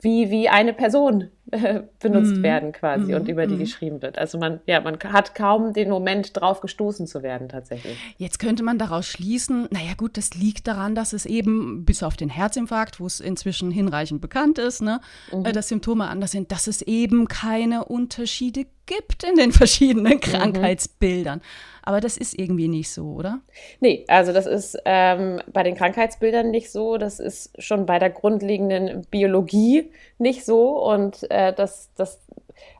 wie, 0.00 0.30
wie 0.30 0.50
eine 0.50 0.74
Person 0.74 1.30
äh, 1.50 1.82
benutzt 2.00 2.36
mm. 2.36 2.42
werden 2.42 2.72
quasi 2.72 3.12
mm. 3.12 3.16
und 3.16 3.28
über 3.28 3.46
die 3.46 3.56
mm. 3.56 3.58
geschrieben 3.58 4.02
wird. 4.02 4.18
Also 4.18 4.38
man, 4.38 4.60
ja, 4.66 4.80
man 4.80 4.98
hat 4.98 5.34
kaum 5.34 5.72
den 5.72 5.90
Moment 5.90 6.40
drauf 6.40 6.60
gestoßen 6.60 7.06
zu 7.06 7.22
werden 7.22 7.48
tatsächlich. 7.48 7.96
Jetzt 8.16 8.38
könnte 8.38 8.62
man 8.62 8.78
daraus 8.78 9.06
schließen, 9.06 9.68
naja 9.70 9.94
gut, 9.96 10.16
das 10.16 10.34
liegt 10.34 10.66
daran, 10.66 10.94
dass 10.94 11.12
es 11.12 11.26
eben 11.26 11.84
bis 11.84 12.02
auf 12.02 12.16
den 12.16 12.28
Herzinfarkt, 12.28 13.00
wo 13.00 13.06
es 13.06 13.20
inzwischen 13.20 13.70
hinreichend 13.70 14.20
bekannt 14.20 14.58
ist, 14.58 14.82
ne, 14.82 15.00
mhm. 15.32 15.44
äh, 15.44 15.52
dass 15.52 15.68
Symptome 15.68 16.08
anders 16.08 16.32
sind, 16.32 16.52
dass 16.52 16.66
es 16.66 16.82
eben 16.82 17.28
keine 17.28 17.84
Unterschiede 17.84 18.66
gibt 18.86 19.24
in 19.24 19.36
den 19.36 19.52
verschiedenen 19.52 20.14
mhm. 20.14 20.20
Krankheitsbildern. 20.20 21.40
Aber 21.82 22.00
das 22.00 22.16
ist 22.16 22.38
irgendwie 22.38 22.68
nicht 22.68 22.90
so, 22.90 23.14
oder? 23.14 23.40
Nee, 23.80 24.04
also 24.08 24.32
das 24.32 24.46
ist 24.46 24.78
ähm, 24.84 25.40
bei 25.52 25.62
den 25.62 25.74
Krankheitsbildern 25.74 26.50
nicht 26.50 26.70
so. 26.70 26.98
Das 26.98 27.20
ist 27.20 27.50
schon 27.62 27.86
bei 27.86 27.98
der 27.98 28.10
grundlegenden 28.10 29.06
Biologie 29.10 29.90
nicht 30.20 30.44
so. 30.44 30.78
Und 30.82 31.30
äh, 31.30 31.52
das, 31.52 31.90
das, 31.96 32.20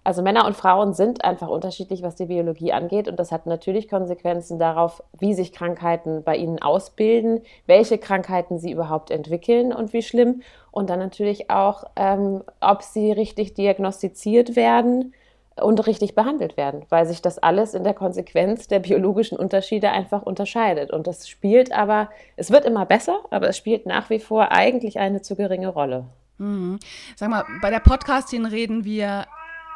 also 0.05 0.23
Männer 0.23 0.47
und 0.47 0.57
Frauen 0.57 0.95
sind 0.95 1.25
einfach 1.25 1.49
unterschiedlich, 1.49 2.03
was 2.03 2.15
die 2.15 2.27
Biologie 2.27 2.73
angeht. 2.73 3.09
Und 3.09 3.19
das 3.19 3.33
hat 3.33 3.47
natürlich 3.47 3.89
Konsequenzen 3.89 4.59
darauf, 4.59 5.03
wie 5.19 5.35
sich 5.35 5.53
Krankheiten 5.53 6.23
bei 6.23 6.37
ihnen 6.37 6.61
ausbilden, 6.61 7.43
welche 7.67 7.99
Krankheiten 7.99 8.59
sie 8.59 8.73
überhaupt 8.73 9.11
entwickeln 9.11 9.73
und 9.73 9.93
wie 9.93 10.03
schlimm. 10.03 10.43
Und 10.71 10.91
dann 10.91 10.99
natürlich 10.99 11.51
auch, 11.51 11.85
ähm, 11.97 12.43
ob 12.61 12.83
sie 12.83 13.13
richtig 13.13 13.55
diagnostiziert 13.55 14.57
werden 14.57 15.15
und 15.61 15.87
richtig 15.87 16.15
behandelt 16.15 16.57
werden, 16.57 16.85
weil 16.89 17.07
sich 17.07 17.23
das 17.23 17.39
alles 17.39 17.75
in 17.75 17.85
der 17.85 17.95
Konsequenz 17.95 18.69
der 18.69 18.79
biologischen 18.79 19.39
Unterschiede 19.39 19.91
einfach 19.91 20.23
unterscheidet. 20.23 20.91
Und 20.91 21.07
das 21.07 21.29
spielt 21.29 21.73
aber, 21.73 22.11
es 22.37 22.51
wird 22.51 22.65
immer 22.65 22.87
besser, 22.87 23.21
aber 23.31 23.49
es 23.49 23.57
spielt 23.57 23.87
nach 23.87 24.11
wie 24.11 24.21
vor 24.21 24.53
eigentlich 24.53 24.99
eine 24.99 25.23
zu 25.23 25.37
geringe 25.37 25.69
Rolle. 25.69 26.07
Mhm. 26.41 26.79
Sag 27.17 27.29
mal, 27.29 27.45
bei 27.61 27.71
der 27.71 27.81
Podcastin 27.81 28.47
reden 28.47 28.85
wir 28.85 29.27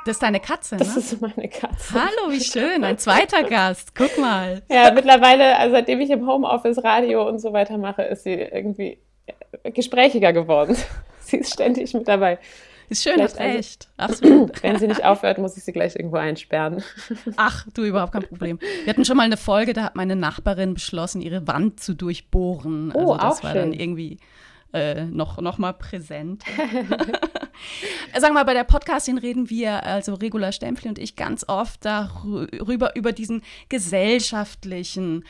das 0.04 0.16
ist 0.16 0.22
deine 0.22 0.40
Katze, 0.40 0.76
ne? 0.76 0.80
Das 0.80 0.96
ist 0.96 1.20
meine 1.20 1.48
Katze. 1.48 1.94
Hallo, 1.94 2.30
wie 2.30 2.40
schön, 2.40 2.84
ein 2.84 2.98
zweiter 2.98 3.42
Gast. 3.42 3.94
Guck 3.94 4.18
mal. 4.18 4.62
Ja, 4.68 4.92
mittlerweile, 4.92 5.58
also 5.58 5.74
seitdem 5.74 6.00
ich 6.00 6.10
im 6.10 6.26
Homeoffice 6.26 6.84
Radio 6.84 7.26
und 7.26 7.38
so 7.38 7.54
weiter 7.54 7.78
mache, 7.78 8.02
ist 8.02 8.24
sie 8.24 8.34
irgendwie 8.34 8.98
gesprächiger 9.62 10.32
geworden. 10.32 10.76
Sie 11.20 11.38
ist 11.38 11.54
ständig 11.54 11.94
mit 11.94 12.06
dabei. 12.06 12.38
Ist 12.90 13.02
schön, 13.02 13.18
hast 13.22 13.40
also, 13.40 13.56
recht. 13.56 13.88
Absolut. 13.96 14.62
Wenn 14.62 14.78
sie 14.78 14.88
nicht 14.88 15.02
aufhört, 15.02 15.38
muss 15.38 15.56
ich 15.56 15.64
sie 15.64 15.72
gleich 15.72 15.96
irgendwo 15.96 16.18
einsperren. 16.18 16.84
Ach, 17.36 17.66
du, 17.72 17.82
überhaupt 17.82 18.12
kein 18.12 18.24
Problem. 18.24 18.58
Wir 18.60 18.92
hatten 18.92 19.06
schon 19.06 19.16
mal 19.16 19.22
eine 19.22 19.38
Folge, 19.38 19.72
da 19.72 19.84
hat 19.84 19.96
meine 19.96 20.16
Nachbarin 20.16 20.74
beschlossen, 20.74 21.22
ihre 21.22 21.46
Wand 21.46 21.80
zu 21.80 21.94
durchbohren. 21.94 22.92
Oh, 22.92 23.12
also 23.12 23.28
das 23.28 23.42
war 23.42 23.52
schön. 23.52 23.70
dann 23.70 23.72
irgendwie 23.72 24.18
äh, 24.74 25.04
noch, 25.06 25.40
noch 25.40 25.58
mal 25.58 25.72
präsent. 25.72 26.44
Sag 28.18 28.32
mal, 28.32 28.44
bei 28.44 28.54
der 28.54 28.64
Podcastin 28.64 29.18
reden 29.18 29.50
wir, 29.50 29.84
also 29.84 30.14
Regula 30.14 30.52
Stempfli 30.52 30.88
und 30.88 30.98
ich, 30.98 31.16
ganz 31.16 31.44
oft 31.48 31.84
darüber, 31.84 32.96
über 32.96 33.12
diesen 33.12 33.42
gesellschaftlichen, 33.68 35.24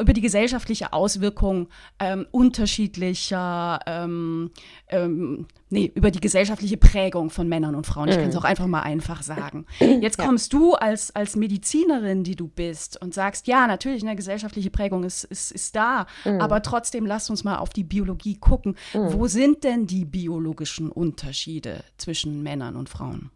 über 0.00 0.12
die 0.12 0.20
gesellschaftliche 0.20 0.92
Auswirkung 0.92 1.68
ähm, 1.98 2.26
unterschiedlicher 2.30 3.80
ähm, 3.86 4.50
ähm, 4.88 5.46
nee, 5.70 5.90
über 5.94 6.10
die 6.10 6.20
gesellschaftliche 6.20 6.76
Prägung 6.76 7.30
von 7.30 7.48
Männern 7.48 7.74
und 7.74 7.86
Frauen. 7.86 8.08
Ich 8.08 8.16
kann 8.16 8.28
es 8.28 8.34
mhm. 8.34 8.40
auch 8.40 8.44
einfach 8.44 8.66
mal 8.66 8.82
einfach 8.82 9.22
sagen. 9.22 9.66
Jetzt 9.80 10.18
kommst 10.18 10.52
ja. 10.52 10.58
du 10.58 10.74
als, 10.74 11.14
als 11.14 11.36
Medizinerin, 11.36 12.24
die 12.24 12.36
du 12.36 12.48
bist, 12.48 13.00
und 13.02 13.14
sagst, 13.14 13.46
ja, 13.46 13.66
natürlich, 13.66 14.02
eine 14.02 14.16
gesellschaftliche 14.16 14.70
Prägung 14.70 15.04
ist, 15.04 15.24
ist, 15.24 15.52
ist 15.52 15.76
da, 15.76 16.06
mhm. 16.24 16.40
aber 16.40 16.62
trotzdem 16.62 17.06
lass 17.06 17.30
uns 17.30 17.44
mal 17.44 17.58
auf 17.58 17.70
die 17.70 17.84
Biologie 17.84 18.36
gucken. 18.36 18.76
Mhm. 18.94 19.12
Wo 19.12 19.26
sind 19.26 19.64
denn 19.64 19.86
die 19.86 20.04
biologischen 20.04 20.90
Unterschiede 20.90 21.84
zwischen 21.96 22.42
Männern 22.42 22.76
und 22.76 22.88
Frauen? 22.88 23.30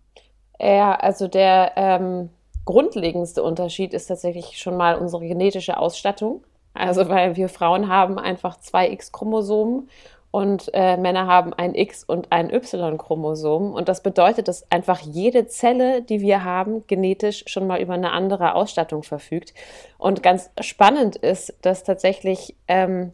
Ja, 0.60 0.94
also 0.94 1.26
der 1.26 1.72
ähm, 1.76 2.28
grundlegendste 2.64 3.42
Unterschied 3.42 3.94
ist 3.94 4.06
tatsächlich 4.06 4.58
schon 4.58 4.76
mal 4.76 4.96
unsere 4.96 5.26
genetische 5.26 5.78
Ausstattung. 5.78 6.44
Also 6.75 7.08
weil 7.08 7.37
wir 7.37 7.49
Frauen 7.49 7.88
haben 7.88 8.18
einfach 8.18 8.60
zwei 8.60 8.90
X-Chromosomen 8.90 9.88
und 10.30 10.70
äh, 10.75 10.96
Männer 10.96 11.26
haben 11.26 11.52
ein 11.52 11.75
X- 11.75 12.04
und 12.04 12.30
ein 12.30 12.52
Y-Chromosom. 12.52 13.72
Und 13.72 13.88
das 13.88 14.02
bedeutet, 14.02 14.46
dass 14.46 14.70
einfach 14.70 15.00
jede 15.00 15.49
Zelle, 15.49 16.02
die 16.02 16.20
wir 16.20 16.44
haben, 16.44 16.87
genetisch 16.87 17.44
schon 17.46 17.66
mal 17.66 17.80
über 17.80 17.94
eine 17.94 18.12
andere 18.12 18.54
Ausstattung 18.54 19.02
verfügt. 19.02 19.54
Und 19.99 20.22
ganz 20.22 20.50
spannend 20.60 21.16
ist, 21.16 21.54
dass 21.62 21.82
tatsächlich 21.82 22.54
ähm, 22.68 23.12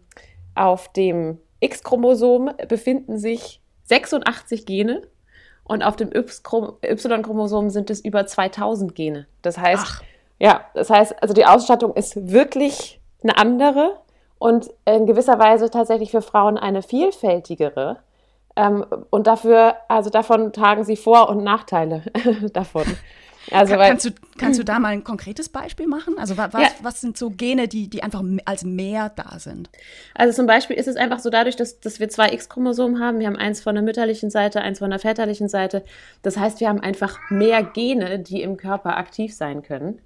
auf 0.55 0.93
dem 0.93 1.39
X-Chromosom 1.61 2.51
befinden 2.69 3.19
sich 3.19 3.63
86 3.85 4.67
Gene 4.67 5.03
und 5.65 5.83
auf 5.83 5.97
dem 5.97 6.11
Y-Chromosom 6.15 7.71
sind 7.71 7.89
es 7.89 8.05
über 8.05 8.27
2000 8.27 8.95
Gene. 8.95 9.27
Das 9.41 9.57
heißt, 9.57 9.85
Ach. 9.87 10.03
ja, 10.39 10.67
das 10.75 10.91
heißt, 10.91 11.23
also 11.23 11.33
die 11.33 11.47
Ausstattung 11.47 11.95
ist 11.95 12.31
wirklich 12.31 13.01
eine 13.23 13.39
andere 13.39 14.01
und 14.39 14.71
in 14.85 15.07
gewisser 15.07 15.39
Weise 15.39 15.71
tatsächlich 15.71 16.11
für 16.11 16.23
Frauen 16.23 16.59
eine 16.59 16.83
vielfältigere. 16.83 17.99
Ähm, 18.55 18.85
und 19.11 19.27
dafür, 19.27 19.77
also 19.89 20.11
davon 20.11 20.53
tragen 20.53 20.85
sie 20.85 20.97
Vor- 20.97 21.29
und 21.29 21.43
Nachteile 21.45 22.03
davon. 22.53 22.85
Also, 23.53 23.73
Kann, 23.73 23.81
weil, 23.81 23.89
kannst, 23.91 24.05
du, 24.07 24.11
kannst 24.39 24.59
du 24.59 24.65
da 24.65 24.79
mal 24.79 24.89
ein 24.89 25.05
konkretes 25.05 25.49
Beispiel 25.49 25.87
machen? 25.87 26.19
Also 26.19 26.37
was, 26.37 26.53
ja. 26.53 26.69
was 26.83 27.01
sind 27.01 27.17
so 27.17 27.31
Gene, 27.31 27.69
die, 27.69 27.89
die 27.89 28.03
einfach 28.03 28.23
als 28.45 28.65
mehr 28.65 29.13
da 29.15 29.39
sind? 29.39 29.71
Also 30.15 30.35
zum 30.35 30.47
Beispiel 30.47 30.77
ist 30.77 30.89
es 30.89 30.97
einfach 30.97 31.21
so 31.21 31.31
dadurch, 31.31 31.55
dass, 31.55 31.79
dass 31.81 32.01
wir 32.01 32.09
zwei 32.09 32.33
X-Chromosomen 32.33 33.01
haben. 33.01 33.21
Wir 33.21 33.29
haben 33.29 33.37
eins 33.37 33.61
von 33.63 33.75
der 33.75 33.85
mütterlichen 33.85 34.31
Seite, 34.31 34.63
eins 34.63 34.81
von 34.81 34.91
der 34.91 34.99
väterlichen 34.99 35.49
Seite. 35.49 35.85
Das 36.23 36.37
heißt, 36.37 36.59
wir 36.61 36.69
haben 36.69 36.81
einfach 36.81 37.19
mehr 37.31 37.63
Gene, 37.63 38.19
die 38.19 38.43
im 38.43 38.57
Körper 38.57 38.97
aktiv 38.97 39.35
sein 39.35 39.63
können. 39.63 40.01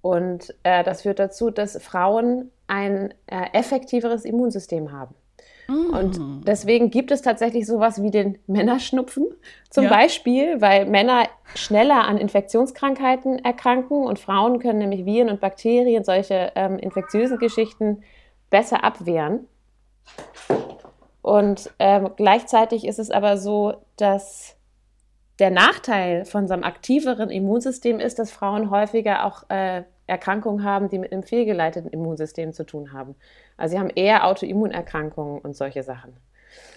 Und 0.00 0.54
äh, 0.62 0.82
das 0.82 1.02
führt 1.02 1.18
dazu, 1.18 1.50
dass 1.50 1.82
Frauen 1.82 2.50
ein 2.66 3.14
äh, 3.26 3.46
effektiveres 3.52 4.24
Immunsystem 4.24 4.92
haben. 4.92 5.14
Und 5.68 6.46
deswegen 6.46 6.90
gibt 6.90 7.10
es 7.10 7.22
tatsächlich 7.22 7.66
sowas 7.66 8.00
wie 8.00 8.12
den 8.12 8.38
Männerschnupfen 8.46 9.26
zum 9.68 9.84
ja. 9.84 9.90
Beispiel, 9.90 10.60
weil 10.60 10.86
Männer 10.86 11.24
schneller 11.56 12.04
an 12.04 12.18
Infektionskrankheiten 12.18 13.44
erkranken 13.44 14.04
und 14.04 14.20
Frauen 14.20 14.60
können 14.60 14.78
nämlich 14.78 15.04
Viren 15.04 15.28
und 15.28 15.40
Bakterien, 15.40 16.04
solche 16.04 16.52
ähm, 16.54 16.78
infektiösen 16.78 17.38
Geschichten 17.38 18.02
besser 18.48 18.84
abwehren. 18.84 19.48
Und 21.20 21.72
ähm, 21.80 22.10
gleichzeitig 22.16 22.86
ist 22.86 23.00
es 23.00 23.10
aber 23.10 23.36
so, 23.36 23.74
dass 23.96 24.56
der 25.40 25.50
Nachteil 25.50 26.24
von 26.24 26.46
so 26.46 26.54
einem 26.54 26.62
aktiveren 26.62 27.28
Immunsystem 27.28 27.98
ist, 27.98 28.20
dass 28.20 28.30
Frauen 28.30 28.70
häufiger 28.70 29.26
auch 29.26 29.50
äh, 29.50 29.82
Erkrankungen 30.06 30.64
haben, 30.64 30.88
die 30.88 30.98
mit 30.98 31.12
einem 31.12 31.22
fehlgeleiteten 31.22 31.90
Immunsystem 31.90 32.52
zu 32.52 32.64
tun 32.64 32.92
haben. 32.92 33.14
Also 33.56 33.72
sie 33.72 33.78
haben 33.80 33.90
eher 33.90 34.26
Autoimmunerkrankungen 34.26 35.40
und 35.40 35.56
solche 35.56 35.82
Sachen. 35.82 36.16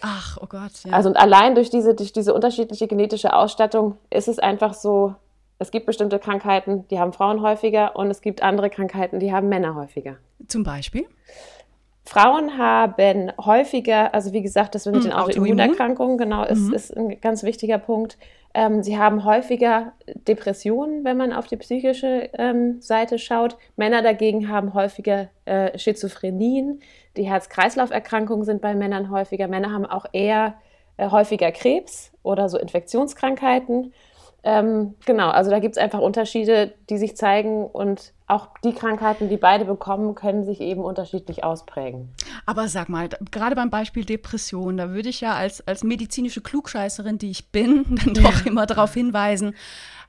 Ach, 0.01 0.37
oh 0.41 0.47
Gott. 0.47 0.83
Ja. 0.85 0.93
Also 0.93 1.09
und 1.09 1.17
allein 1.17 1.55
durch 1.55 1.69
diese, 1.69 1.95
durch 1.95 2.13
diese 2.13 2.33
unterschiedliche 2.33 2.87
genetische 2.87 3.33
Ausstattung 3.33 3.97
ist 4.09 4.27
es 4.27 4.39
einfach 4.39 4.73
so, 4.73 5.15
es 5.59 5.71
gibt 5.71 5.85
bestimmte 5.85 6.19
Krankheiten, 6.19 6.87
die 6.87 6.99
haben 6.99 7.13
Frauen 7.13 7.41
häufiger 7.41 7.95
und 7.95 8.09
es 8.09 8.21
gibt 8.21 8.41
andere 8.41 8.69
Krankheiten, 8.69 9.19
die 9.19 9.33
haben 9.33 9.49
Männer 9.49 9.75
häufiger. 9.75 10.15
Zum 10.47 10.63
Beispiel? 10.63 11.05
Frauen 12.09 12.57
haben 12.57 13.31
häufiger, 13.37 14.15
also 14.15 14.33
wie 14.33 14.41
gesagt, 14.41 14.73
das 14.73 14.87
mit 14.87 14.95
hm, 14.95 15.03
den 15.03 15.13
Autoimmunerkrankungen, 15.13 16.17
genau, 16.17 16.43
ist, 16.43 16.61
mhm. 16.61 16.73
ist 16.73 16.97
ein 16.97 17.21
ganz 17.21 17.43
wichtiger 17.43 17.77
Punkt. 17.77 18.17
Ähm, 18.55 18.81
sie 18.81 18.97
haben 18.97 19.25
häufiger 19.25 19.93
Depressionen, 20.27 21.03
wenn 21.03 21.17
man 21.17 21.33
auf 21.33 21.45
die 21.45 21.57
psychische 21.57 22.31
ähm, 22.33 22.81
Seite 22.81 23.19
schaut. 23.19 23.57
Männer 23.75 24.01
dagegen 24.01 24.49
haben 24.49 24.73
häufiger 24.73 25.27
äh, 25.45 25.77
Schizophrenien. 25.77 26.79
Die 27.15 27.29
Herz-Kreislauf-Erkrankungen 27.29 28.43
sind 28.43 28.59
bei 28.59 28.73
Männern 28.73 29.11
häufiger. 29.11 29.47
Männer 29.47 29.71
haben 29.71 29.85
auch 29.85 30.07
eher 30.11 30.55
äh, 30.97 31.11
häufiger 31.11 31.51
Krebs 31.51 32.11
oder 32.23 32.49
so 32.49 32.57
Infektionskrankheiten. 32.57 33.93
Ähm, 34.43 34.95
genau, 35.05 35.29
also 35.29 35.49
da 35.49 35.59
gibt 35.59 35.75
es 35.75 35.81
einfach 35.81 35.99
Unterschiede, 35.99 36.73
die 36.89 36.97
sich 36.97 37.17
zeigen 37.17 37.65
und 37.65 38.13
auch 38.27 38.49
die 38.63 38.73
Krankheiten, 38.73 39.27
die 39.27 39.37
beide 39.37 39.65
bekommen, 39.65 40.15
können 40.15 40.45
sich 40.45 40.61
eben 40.61 40.81
unterschiedlich 40.81 41.43
ausprägen. 41.43 42.09
Aber 42.45 42.67
sag 42.67 42.87
mal, 42.87 43.09
gerade 43.31 43.55
beim 43.55 43.69
Beispiel 43.69 44.05
Depression, 44.05 44.77
da 44.77 44.91
würde 44.91 45.09
ich 45.09 45.19
ja 45.19 45.33
als, 45.33 45.67
als 45.67 45.83
medizinische 45.83 46.41
Klugscheißerin, 46.41 47.17
die 47.17 47.31
ich 47.31 47.51
bin, 47.51 47.85
dann 48.05 48.13
doch 48.13 48.45
immer 48.45 48.65
darauf 48.65 48.93
hinweisen, 48.93 49.55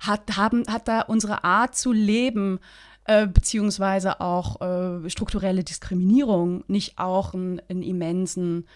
hat, 0.00 0.36
haben, 0.36 0.64
hat 0.68 0.86
da 0.86 1.00
unsere 1.00 1.44
Art 1.44 1.74
zu 1.74 1.92
leben 1.92 2.60
äh, 3.06 3.26
beziehungsweise 3.26 4.20
auch 4.20 4.60
äh, 4.60 5.10
strukturelle 5.10 5.64
Diskriminierung 5.64 6.62
nicht 6.68 6.98
auch 6.98 7.34
einen, 7.34 7.60
einen 7.68 7.82
immensen 7.82 8.66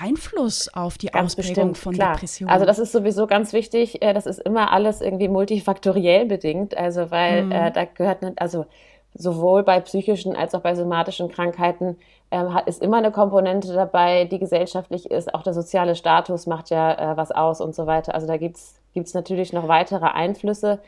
Einfluss 0.00 0.72
auf 0.74 0.98
die 0.98 1.06
ganz 1.06 1.32
Ausprägung 1.32 1.72
bestimmt, 1.72 1.78
von 1.78 1.94
klar. 1.94 2.14
Depressionen? 2.14 2.52
Also 2.52 2.66
das 2.66 2.78
ist 2.78 2.92
sowieso 2.92 3.26
ganz 3.26 3.52
wichtig. 3.52 4.02
Äh, 4.02 4.14
das 4.14 4.26
ist 4.26 4.40
immer 4.40 4.72
alles 4.72 5.00
irgendwie 5.00 5.28
multifaktoriell 5.28 6.26
bedingt. 6.26 6.76
Also 6.76 7.10
weil 7.10 7.44
mhm. 7.44 7.52
äh, 7.52 7.70
da 7.70 7.84
gehört 7.84 8.22
nicht, 8.22 8.40
also 8.40 8.66
sowohl 9.14 9.62
bei 9.62 9.80
psychischen 9.80 10.36
als 10.36 10.54
auch 10.54 10.60
bei 10.60 10.74
somatischen 10.74 11.28
Krankheiten 11.28 11.96
hat, 12.30 12.68
ist 12.68 12.82
immer 12.82 12.98
eine 12.98 13.10
Komponente 13.10 13.72
dabei, 13.72 14.26
die 14.26 14.38
gesellschaftlich 14.38 15.10
ist. 15.10 15.34
Auch 15.34 15.42
der 15.42 15.54
soziale 15.54 15.94
Status 15.94 16.46
macht 16.46 16.68
ja 16.68 17.12
äh, 17.12 17.16
was 17.16 17.30
aus 17.30 17.60
und 17.62 17.74
so 17.74 17.86
weiter. 17.86 18.14
Also 18.14 18.26
da 18.26 18.36
gibt 18.36 18.56
es 18.58 19.14
natürlich 19.14 19.52
noch 19.52 19.66
weitere 19.66 20.04
Einflüsse. 20.04 20.78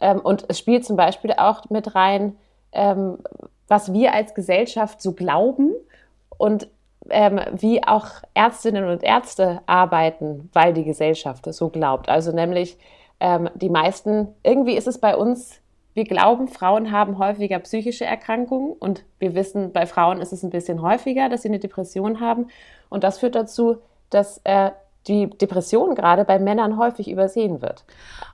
Ähm, 0.00 0.20
und 0.20 0.44
es 0.48 0.58
spielt 0.58 0.84
zum 0.84 0.96
Beispiel 0.96 1.32
auch 1.36 1.68
mit 1.70 1.94
rein, 1.94 2.36
ähm, 2.72 3.18
was 3.68 3.92
wir 3.92 4.14
als 4.14 4.34
Gesellschaft 4.34 5.00
so 5.00 5.12
glauben 5.12 5.72
und 6.38 6.68
ähm, 7.10 7.40
wie 7.52 7.82
auch 7.84 8.06
Ärztinnen 8.34 8.84
und 8.84 9.02
Ärzte 9.02 9.60
arbeiten, 9.66 10.50
weil 10.52 10.72
die 10.72 10.84
Gesellschaft 10.84 11.46
es 11.46 11.56
so 11.56 11.68
glaubt. 11.68 12.08
Also 12.08 12.32
nämlich 12.32 12.78
ähm, 13.20 13.50
die 13.54 13.70
meisten, 13.70 14.28
irgendwie 14.42 14.76
ist 14.76 14.88
es 14.88 14.98
bei 14.98 15.16
uns 15.16 15.60
wir 15.94 16.04
glauben, 16.04 16.48
Frauen 16.48 16.92
haben 16.92 17.18
häufiger 17.18 17.58
psychische 17.58 18.04
Erkrankungen 18.04 18.72
und 18.72 19.04
wir 19.18 19.34
wissen, 19.34 19.72
bei 19.72 19.86
Frauen 19.86 20.20
ist 20.20 20.32
es 20.32 20.42
ein 20.42 20.50
bisschen 20.50 20.82
häufiger, 20.82 21.28
dass 21.28 21.42
sie 21.42 21.48
eine 21.48 21.58
Depression 21.58 22.20
haben. 22.20 22.46
Und 22.88 23.02
das 23.02 23.18
führt 23.18 23.34
dazu, 23.34 23.78
dass 24.08 24.40
äh, 24.44 24.70
die 25.08 25.28
Depression 25.28 25.94
gerade 25.94 26.24
bei 26.24 26.38
Männern 26.38 26.76
häufig 26.76 27.10
übersehen 27.10 27.60
wird. 27.60 27.84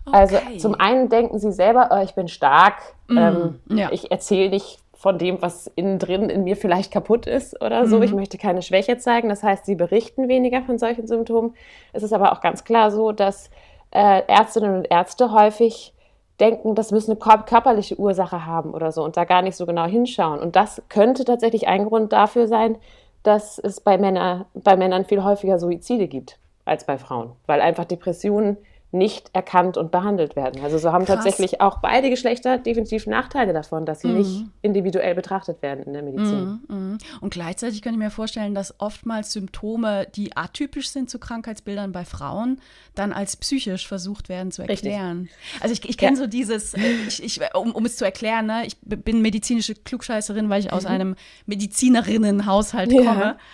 Also 0.05 0.37
okay. 0.37 0.47
Also 0.49 0.69
zum 0.69 0.81
einen 0.81 1.09
denken 1.09 1.39
sie 1.39 1.53
selber, 1.53 1.89
oh, 1.93 2.03
ich 2.03 2.15
bin 2.15 2.29
stark, 2.29 2.75
mm, 3.09 3.19
ähm, 3.19 3.61
ja. 3.71 3.91
ich 3.91 4.11
erzähle 4.11 4.51
nicht 4.51 4.81
von 5.07 5.19
dem, 5.19 5.41
was 5.41 5.71
innen 5.77 6.01
drin 6.01 6.31
in 6.31 6.43
mir 6.43 6.57
vielleicht 6.57 6.91
kaputt 6.91 7.27
ist 7.27 7.63
oder 7.63 7.87
so. 7.87 7.99
Mhm. 7.99 8.03
Ich 8.03 8.13
möchte 8.13 8.39
keine 8.39 8.61
Schwäche 8.61 8.99
zeigen. 8.99 9.29
Das 9.29 9.45
heißt, 9.45 9.65
sie 9.65 9.77
berichten 9.77 10.27
weniger 10.27 10.63
von 10.63 10.81
solchen 10.81 11.07
Symptomen. 11.07 11.55
Es 11.93 12.03
ist 12.03 12.13
aber 12.13 12.33
auch 12.33 12.41
ganz 12.41 12.65
klar 12.65 12.91
so, 12.91 13.13
dass 13.13 13.49
äh, 13.93 14.23
Ärztinnen 14.27 14.79
und 14.79 14.91
Ärzte 14.91 15.31
häufig 15.31 15.95
denken, 16.41 16.75
das 16.75 16.91
müsse 16.91 17.13
eine 17.13 17.45
körperliche 17.45 18.01
Ursache 18.01 18.47
haben 18.47 18.75
oder 18.75 18.91
so 18.91 19.05
und 19.05 19.17
da 19.17 19.23
gar 19.23 19.43
nicht 19.43 19.55
so 19.55 19.65
genau 19.65 19.85
hinschauen. 19.85 20.41
Und 20.41 20.57
das 20.57 20.83
könnte 20.89 21.25
tatsächlich 21.25 21.69
ein 21.69 21.85
Grund 21.85 22.13
dafür 22.13 22.49
sein, 22.49 22.77
dass 23.23 23.61
es 23.61 23.81
bei, 23.81 23.99
Männer, 23.99 24.47
bei 24.55 24.77
Männern 24.77 25.05
viel 25.05 25.23
häufiger 25.23 25.61
Suizide 25.61 26.09
gibt 26.09 26.41
als 26.65 26.85
bei 26.85 26.99
Frauen, 26.99 27.31
weil 27.47 27.61
einfach 27.61 27.85
Depressionen 27.85 28.57
nicht 28.97 29.31
erkannt 29.33 29.77
und 29.77 29.91
behandelt 29.91 30.37
werden. 30.37 30.63
Also 30.63 30.79
so 30.79 30.93
haben 30.93 31.05
Krass. 31.05 31.17
tatsächlich 31.17 31.61
auch 31.61 31.79
beide 31.79 32.11
Geschlechter 32.11 32.59
definitiv 32.59 33.07
Nachteile 33.07 33.53
davon, 33.53 33.87
dass 33.87 34.01
sie 34.01 34.09
mhm. 34.09 34.19
nicht 34.19 34.45
individuell 34.63 35.15
betrachtet 35.15 35.63
werden 35.63 35.85
in 35.85 35.93
der 35.93 36.03
Medizin. 36.03 36.61
Mhm, 36.69 36.77
mhm. 36.77 36.99
Und 37.21 37.31
gleichzeitig 37.33 37.83
könnte 37.83 37.99
ich 37.99 38.05
mir 38.05 38.11
vorstellen, 38.11 38.55
dass 38.55 38.81
oftmals 38.81 39.33
Symptome, 39.33 40.07
die 40.15 40.37
atypisch 40.37 40.89
sind 40.89 41.11
zu 41.11 41.19
Krankheitsbildern 41.19 41.93
bei 41.93 42.05
Frauen, 42.05 42.61
dann 42.95 43.13
als 43.13 43.37
psychisch 43.37 43.87
versucht 43.87 44.29
werden 44.29 44.51
zu 44.51 44.63
erklären. 44.63 45.23
Richtig. 45.23 45.63
Also 45.63 45.73
ich, 45.75 45.89
ich 45.89 45.99
kenne 45.99 46.17
ja. 46.17 46.23
so 46.23 46.27
dieses, 46.27 46.75
ich, 46.75 47.23
ich, 47.23 47.41
um, 47.55 47.73
um, 47.73 47.85
es 47.85 47.97
zu 47.97 48.05
erklären, 48.05 48.47
ne, 48.47 48.67
ich 48.67 48.77
bin 48.81 49.23
medizinische 49.23 49.75
Klugscheißerin, 49.75 50.49
weil 50.49 50.61
ich 50.61 50.73
aus 50.73 50.85
mhm. 50.85 50.91
einem 50.91 51.17
Medizinerinnenhaushalt 51.47 52.91
komme. 52.91 53.05
Ja. 53.07 53.37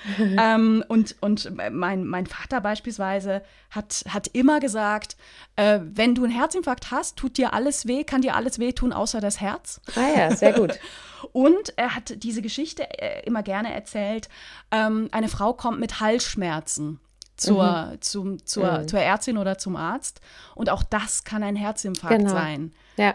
Ähm, 0.43 0.85
und 0.89 1.17
und 1.21 1.53
mein, 1.71 2.05
mein 2.05 2.27
Vater 2.27 2.61
beispielsweise 2.61 3.43
hat, 3.71 4.05
hat 4.09 4.29
immer 4.29 4.61
gesagt, 4.61 5.17
äh, 5.57 5.81
wenn 5.83 6.15
du 6.15 6.25
einen 6.25 6.33
Herzinfarkt 6.33 6.91
hast, 6.91 7.17
tut 7.17 7.39
dir 7.39 7.53
alles 7.53 7.87
weh, 7.87 8.05
kann 8.05 8.23
dir 8.23 8.37
alles 8.37 8.59
wehtun, 8.59 8.93
außer 8.93 9.21
das 9.21 9.41
Herz. 9.41 9.81
Ah 9.95 10.09
ja, 10.17 10.35
sehr 10.35 10.53
gut. 10.53 10.79
Und 11.33 11.77
er 11.77 11.95
hat 11.95 12.23
diese 12.23 12.43
Geschichte 12.43 12.83
äh, 13.01 13.25
immer 13.25 13.43
gerne 13.43 13.73
erzählt, 13.73 14.29
ähm, 14.71 15.09
eine 15.13 15.29
Frau 15.29 15.53
kommt 15.53 15.79
mit 15.79 16.01
Halsschmerzen 16.01 17.01
zur, 17.37 17.91
mhm. 17.93 18.01
zum, 18.01 18.47
zur, 18.47 18.81
mhm. 18.81 18.89
zur 18.89 19.01
Ärztin 19.01 19.39
oder 19.39 19.59
zum 19.59 19.77
Arzt. 19.77 20.21
Und 20.55 20.71
auch 20.71 20.83
das 20.83 21.25
kann 21.25 21.43
ein 21.43 21.57
Herzinfarkt 21.57 22.19
genau. 22.19 22.31
sein. 22.31 22.73
Ja. 22.97 23.15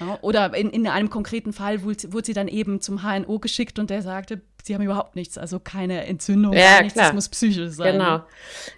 Ja, 0.00 0.18
oder 0.22 0.54
in, 0.54 0.70
in 0.70 0.88
einem 0.88 1.08
konkreten 1.08 1.52
Fall 1.52 1.84
wurde, 1.84 2.12
wurde, 2.12 2.26
sie 2.26 2.32
dann 2.32 2.48
eben 2.48 2.80
zum 2.80 3.02
HNO 3.02 3.38
geschickt 3.38 3.78
und 3.78 3.90
der 3.90 4.02
sagte, 4.02 4.42
sie 4.64 4.74
haben 4.74 4.82
überhaupt 4.82 5.14
nichts, 5.14 5.36
also 5.36 5.60
keine 5.60 6.06
Entzündung, 6.06 6.54
ja, 6.54 6.80
nichts, 6.80 6.94
klar. 6.94 7.06
das 7.06 7.14
muss 7.14 7.28
psychisch 7.28 7.70
sein. 7.70 7.92
Genau. 7.92 8.22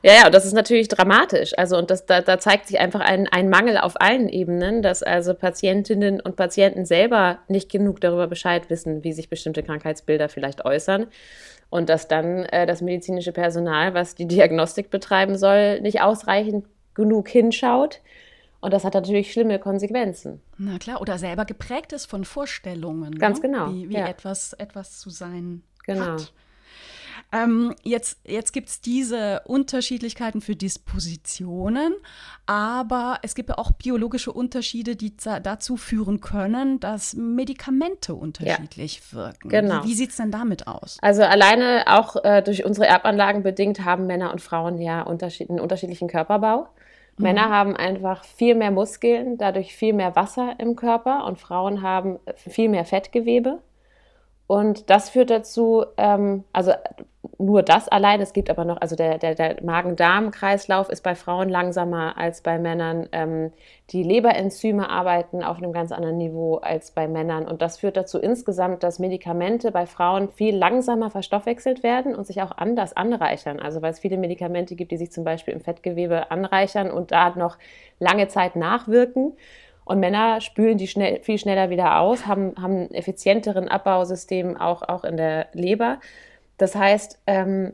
Ja, 0.03 0.15
ja, 0.15 0.27
und 0.27 0.35
das 0.35 0.45
ist 0.45 0.53
natürlich 0.53 0.89
dramatisch. 0.89 1.57
Also, 1.57 1.79
und 1.79 1.91
das, 1.91 2.07
da, 2.07 2.21
da 2.23 2.41
zeigt 2.41 2.67
sich 2.67 2.81
einfach 2.81 3.01
ein, 3.01 3.29
ein 3.29 3.49
Mangel 3.49 3.79
auf 3.79 4.01
allen 4.01 4.29
Ebenen, 4.29 4.83
dass 4.83 5.05
also 5.05 5.33
Patientinnen 5.33 6.21
und 6.21 6.35
Patienten 6.35 6.87
selber 6.87 7.39
nicht 7.47 7.71
genug 7.71 8.01
darüber 8.01 8.27
Bescheid 8.27 8.69
wissen, 8.69 9.05
wie 9.05 9.13
sich 9.13 9.31
bestimmte 9.31 9.63
Krankheitsbilder 9.63 10.29
vielleicht 10.29 10.65
äußern. 10.65 11.07
Und 11.71 11.89
dass 11.89 12.09
dann 12.09 12.45
äh, 12.47 12.67
das 12.67 12.81
medizinische 12.81 13.33
Personal, 13.33 13.95
was 13.95 14.17
die 14.17 14.27
Diagnostik 14.27 14.91
betreiben 14.91 15.39
soll, 15.39 15.81
nicht 15.81 16.01
ausreichend 16.01 16.65
genug 16.95 17.29
hinschaut 17.29 18.01
und 18.61 18.73
das 18.73 18.85
hat 18.85 18.95
natürlich 18.95 19.33
schlimme 19.33 19.61
Konsequenzen. 19.61 20.41
Na 20.59 20.79
klar, 20.79 21.01
oder 21.01 21.19
selber 21.19 21.45
geprägt 21.45 21.93
ist 21.93 22.07
von 22.07 22.25
Vorstellungen. 22.25 23.17
Ganz 23.17 23.41
ne? 23.41 23.49
genau. 23.49 23.73
Wie, 23.73 23.89
wie 23.91 23.95
ja. 23.95 24.09
etwas, 24.09 24.55
etwas 24.55 24.99
zu 24.99 25.11
sein 25.11 25.63
genau. 25.87 26.05
hat. 26.05 26.33
Ähm, 27.33 27.75
jetzt 27.83 28.21
jetzt 28.25 28.53
gibt 28.53 28.69
es 28.69 28.81
diese 28.81 29.43
Unterschiedlichkeiten 29.47 30.41
für 30.41 30.55
Dispositionen, 30.55 31.95
aber 32.47 33.19
es 33.23 33.35
gibt 33.35 33.49
ja 33.49 33.59
auch 33.59 33.73
biologische 33.73 34.33
Unterschiede, 34.33 34.95
die 34.95 35.15
dazu 35.43 35.77
führen 35.77 36.21
können, 36.21 36.79
dass 36.79 37.15
Medikamente 37.15 38.15
unterschiedlich 38.15 39.03
ja. 39.11 39.19
wirken. 39.19 39.49
Genau. 39.49 39.85
Wie, 39.85 39.95
sieht 39.95 40.11
es 40.11 40.17
denn 40.17 40.31
damit 40.31 40.69
aus? 40.69 40.99
Also 41.03 41.23
alleine 41.23 41.85
auch 41.89 42.17
äh, 42.25 42.43
durch 42.43 42.65
unsere 42.65 42.87
Erbanlagen 42.87 43.43
bedingt 43.43 43.85
haben 43.85 44.07
Männer 44.07 44.33
und 44.33 44.41
Frauen 44.41 44.81
ja 44.81 45.03
unterschied 45.03 45.51
einen 45.51 45.61
unterschiedlichen 45.61 46.09
Körperbau. 46.09 46.69
Mhm. 47.17 47.23
Männer 47.25 47.49
haben 47.49 47.75
einfach 47.75 48.25
viel 48.25 48.55
mehr 48.55 48.71
Muskeln, 48.71 49.37
dadurch 49.37 49.75
viel 49.75 49.95
mehr 49.95 50.15
Wasser 50.15 50.55
im 50.59 50.77
Körper 50.77 51.25
und 51.25 51.41
Frauen 51.41 51.83
haben 51.83 52.21
viel 52.37 52.69
mehr 52.69 52.85
Fettgewebe. 52.85 53.59
Und 54.47 54.91
das 54.91 55.11
führt 55.11 55.31
dazu, 55.31 55.85
ähm, 55.97 56.45
also 56.53 56.73
nur 57.39 57.63
das 57.63 57.89
allein, 57.89 58.21
es 58.21 58.33
gibt 58.33 58.49
aber 58.51 58.65
noch, 58.65 58.81
also 58.81 58.97
der, 58.97 59.19
der, 59.19 59.35
der 59.35 59.63
Magen-Darm-Kreislauf 59.63 60.89
ist 60.89 61.03
bei 61.03 61.15
Frauen 61.15 61.49
langsamer 61.49 62.17
als 62.17 62.41
bei 62.41 62.59
Männern. 62.59 63.09
Ähm, 63.13 63.53
die 63.91 64.03
Leberenzyme 64.03 64.89
arbeiten 64.89 65.43
auf 65.43 65.59
einem 65.59 65.73
ganz 65.73 65.93
anderen 65.93 66.17
Niveau 66.17 66.57
als 66.57 66.93
bei 66.93 67.09
Männern. 67.09 67.47
Und 67.47 67.63
das 67.63 67.79
führt 67.79 67.97
dazu 67.97 68.19
insgesamt, 68.19 68.83
dass 68.83 68.99
Medikamente 68.99 69.73
bei 69.73 69.87
Frauen 69.87 70.29
viel 70.31 70.57
langsamer 70.57 71.11
verstoffwechselt 71.11 71.83
werden 71.83 72.15
und 72.15 72.27
sich 72.27 72.41
auch 72.43 72.53
anders 72.57 72.97
anreichern. 72.97 73.61
Also 73.61 73.83
weil 73.83 73.93
es 73.93 73.99
viele 73.99 74.17
Medikamente 74.17 74.77
gibt, 74.77 74.93
die 74.93 74.97
sich 74.97 75.13
zum 75.13 75.25
Beispiel 75.25 75.55
im 75.55 75.61
Fettgewebe 75.61 76.31
anreichern 76.31 76.91
und 76.91 77.11
da 77.11 77.31
noch 77.31 77.59
lange 77.99 78.29
Zeit 78.29 78.57
nachwirken. 78.57 79.35
Und 79.87 80.01
Männer 80.01 80.41
spülen 80.41 80.79
die 80.79 80.89
schnell, 80.89 81.21
viel 81.23 81.39
schneller 81.39 81.71
wieder 81.71 82.01
aus, 82.01 82.27
haben, 82.27 82.55
haben 82.61 82.83
ein 82.83 82.91
effizienteren 82.91 83.69
Abbausystem 83.69 84.57
auch, 84.57 84.83
auch 84.83 85.05
in 85.05 85.17
der 85.17 85.47
Leber. 85.53 86.01
Das 86.59 86.75
heißt, 86.75 87.21
ähm, 87.29 87.73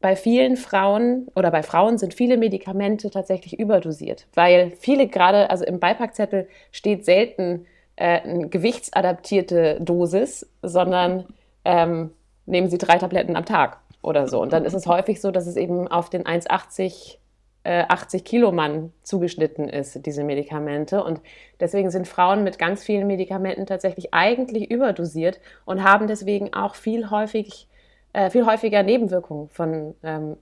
bei 0.00 0.16
vielen 0.16 0.56
Frauen 0.56 1.28
oder 1.36 1.50
bei 1.50 1.62
Frauen 1.62 1.98
sind 1.98 2.14
viele 2.14 2.38
Medikamente 2.38 3.10
tatsächlich 3.10 3.58
überdosiert, 3.60 4.26
weil 4.34 4.72
viele 4.80 5.06
gerade, 5.06 5.50
also 5.50 5.66
im 5.66 5.78
Beipackzettel 5.78 6.48
steht 6.72 7.04
selten 7.04 7.66
äh, 7.96 8.22
eine 8.22 8.48
gewichtsadaptierte 8.48 9.82
Dosis, 9.82 10.50
sondern 10.62 11.26
ähm, 11.66 12.12
nehmen 12.46 12.70
Sie 12.70 12.78
drei 12.78 12.96
Tabletten 12.96 13.36
am 13.36 13.44
Tag 13.44 13.80
oder 14.00 14.28
so. 14.28 14.40
Und 14.40 14.54
dann 14.54 14.64
ist 14.64 14.72
es 14.72 14.86
häufig 14.86 15.20
so, 15.20 15.30
dass 15.30 15.46
es 15.46 15.56
eben 15.56 15.88
auf 15.88 16.08
den 16.08 16.24
1,80 16.24 17.18
äh, 17.64 17.84
80 17.88 18.24
Kilo 18.24 18.52
Mann 18.52 18.92
zugeschnitten 19.02 19.68
ist, 19.68 20.06
diese 20.06 20.24
Medikamente. 20.24 21.04
Und 21.04 21.20
deswegen 21.60 21.90
sind 21.90 22.08
Frauen 22.08 22.44
mit 22.44 22.58
ganz 22.58 22.82
vielen 22.82 23.06
Medikamenten 23.06 23.66
tatsächlich 23.66 24.14
eigentlich 24.14 24.70
überdosiert 24.70 25.40
und 25.64 25.84
haben 25.84 26.06
deswegen 26.06 26.54
auch 26.54 26.74
viel 26.74 27.10
häufig 27.10 27.68
äh, 28.12 28.30
viel 28.30 28.46
häufiger 28.46 28.82
Nebenwirkungen 28.82 29.48
von 29.48 29.94
ähm, 30.02 30.36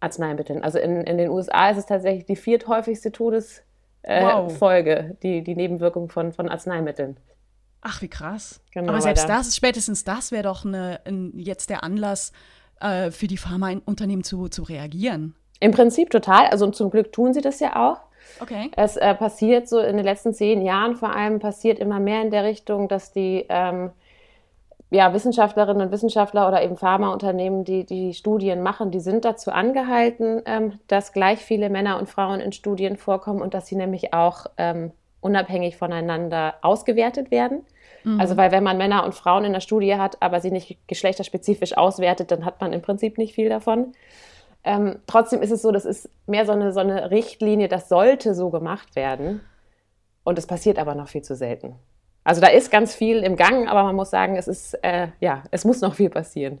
Arzneimitteln. 0.00 0.62
Also 0.62 0.78
in, 0.78 1.02
in 1.02 1.18
den 1.18 1.30
USA 1.30 1.70
ist 1.70 1.78
es 1.78 1.86
tatsächlich 1.86 2.26
die 2.26 2.36
vierthäufigste 2.36 3.12
Todesfolge, 3.12 3.64
äh, 4.02 5.08
wow. 5.08 5.16
die, 5.22 5.42
die 5.42 5.56
Nebenwirkung 5.56 6.10
von, 6.10 6.32
von 6.32 6.48
Arzneimitteln. 6.48 7.16
Ach, 7.80 8.02
wie 8.02 8.08
krass. 8.08 8.60
Genau, 8.72 8.92
Aber 8.92 9.00
selbst 9.00 9.28
das, 9.28 9.56
spätestens 9.56 10.04
das 10.04 10.32
wäre 10.32 10.42
doch 10.42 10.64
eine, 10.64 11.00
ein, 11.04 11.32
jetzt 11.38 11.70
der 11.70 11.82
Anlass 11.84 12.32
äh, 12.80 13.10
für 13.10 13.26
die 13.26 13.36
Pharmaunternehmen 13.36 14.24
zu, 14.24 14.48
zu 14.48 14.62
reagieren. 14.62 15.34
Im 15.60 15.72
Prinzip 15.72 16.10
total. 16.10 16.46
Also 16.46 16.70
zum 16.70 16.90
Glück 16.90 17.12
tun 17.12 17.32
sie 17.32 17.40
das 17.40 17.60
ja 17.60 17.76
auch. 17.76 18.00
Okay. 18.40 18.70
Es 18.76 18.96
äh, 18.96 19.14
passiert 19.14 19.68
so 19.68 19.78
in 19.78 19.96
den 19.96 20.04
letzten 20.04 20.34
zehn 20.34 20.62
Jahren 20.62 20.96
vor 20.96 21.14
allem 21.14 21.38
passiert 21.38 21.78
immer 21.78 22.00
mehr 22.00 22.22
in 22.22 22.30
der 22.30 22.44
Richtung, 22.44 22.88
dass 22.88 23.12
die 23.12 23.46
ähm, 23.48 23.90
ja, 24.90 25.12
Wissenschaftlerinnen 25.12 25.86
und 25.86 25.92
Wissenschaftler 25.92 26.46
oder 26.48 26.62
eben 26.62 26.76
Pharmaunternehmen, 26.76 27.64
die 27.64 27.84
die 27.84 28.14
Studien 28.14 28.62
machen, 28.62 28.90
die 28.90 29.00
sind 29.00 29.24
dazu 29.24 29.50
angehalten, 29.50 30.42
ähm, 30.46 30.78
dass 30.88 31.12
gleich 31.12 31.40
viele 31.40 31.68
Männer 31.70 31.98
und 31.98 32.08
Frauen 32.08 32.40
in 32.40 32.52
Studien 32.52 32.96
vorkommen 32.96 33.42
und 33.42 33.54
dass 33.54 33.66
sie 33.66 33.76
nämlich 33.76 34.14
auch 34.14 34.46
ähm, 34.56 34.92
unabhängig 35.20 35.76
voneinander 35.76 36.54
ausgewertet 36.62 37.30
werden. 37.30 37.64
Mhm. 38.04 38.20
Also 38.20 38.36
weil 38.36 38.52
wenn 38.52 38.62
man 38.62 38.76
Männer 38.76 39.04
und 39.04 39.14
Frauen 39.14 39.44
in 39.44 39.52
der 39.52 39.60
Studie 39.60 39.96
hat, 39.96 40.20
aber 40.20 40.40
sie 40.40 40.50
nicht 40.50 40.78
geschlechterspezifisch 40.86 41.76
auswertet, 41.76 42.30
dann 42.30 42.44
hat 42.44 42.60
man 42.60 42.72
im 42.72 42.82
Prinzip 42.82 43.18
nicht 43.18 43.34
viel 43.34 43.48
davon. 43.48 43.94
Ähm, 44.64 44.96
trotzdem 45.06 45.42
ist 45.42 45.50
es 45.50 45.62
so, 45.62 45.70
das 45.70 45.84
ist 45.84 46.08
mehr 46.26 46.46
so 46.46 46.52
eine, 46.52 46.72
so 46.72 46.80
eine 46.80 47.10
Richtlinie, 47.10 47.68
das 47.68 47.88
sollte 47.88 48.34
so 48.34 48.50
gemacht 48.50 48.96
werden. 48.96 49.40
Und 50.24 50.38
es 50.38 50.46
passiert 50.46 50.78
aber 50.78 50.94
noch 50.94 51.08
viel 51.08 51.22
zu 51.22 51.36
selten. 51.36 51.74
Also 52.24 52.40
da 52.40 52.46
ist 52.46 52.70
ganz 52.70 52.94
viel 52.94 53.18
im 53.18 53.36
Gang, 53.36 53.68
aber 53.68 53.84
man 53.84 53.94
muss 53.94 54.10
sagen, 54.10 54.36
es 54.36 54.48
ist, 54.48 54.74
äh, 54.82 55.08
ja, 55.20 55.42
es 55.50 55.66
muss 55.66 55.82
noch 55.82 55.94
viel 55.94 56.08
passieren. 56.08 56.58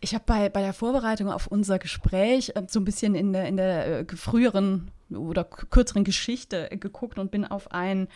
Ich 0.00 0.14
habe 0.14 0.22
bei, 0.24 0.48
bei 0.48 0.60
der 0.60 0.72
Vorbereitung 0.72 1.28
auf 1.28 1.48
unser 1.48 1.80
Gespräch 1.80 2.52
äh, 2.54 2.62
so 2.68 2.78
ein 2.78 2.84
bisschen 2.84 3.16
in 3.16 3.32
der, 3.32 3.46
in 3.46 3.56
der 3.56 3.86
äh, 3.86 4.06
früheren 4.14 4.92
oder 5.10 5.42
kürzeren 5.44 6.04
Geschichte 6.04 6.68
geguckt 6.70 7.18
und 7.18 7.32
bin 7.32 7.44
auf 7.44 7.72
ein 7.72 8.08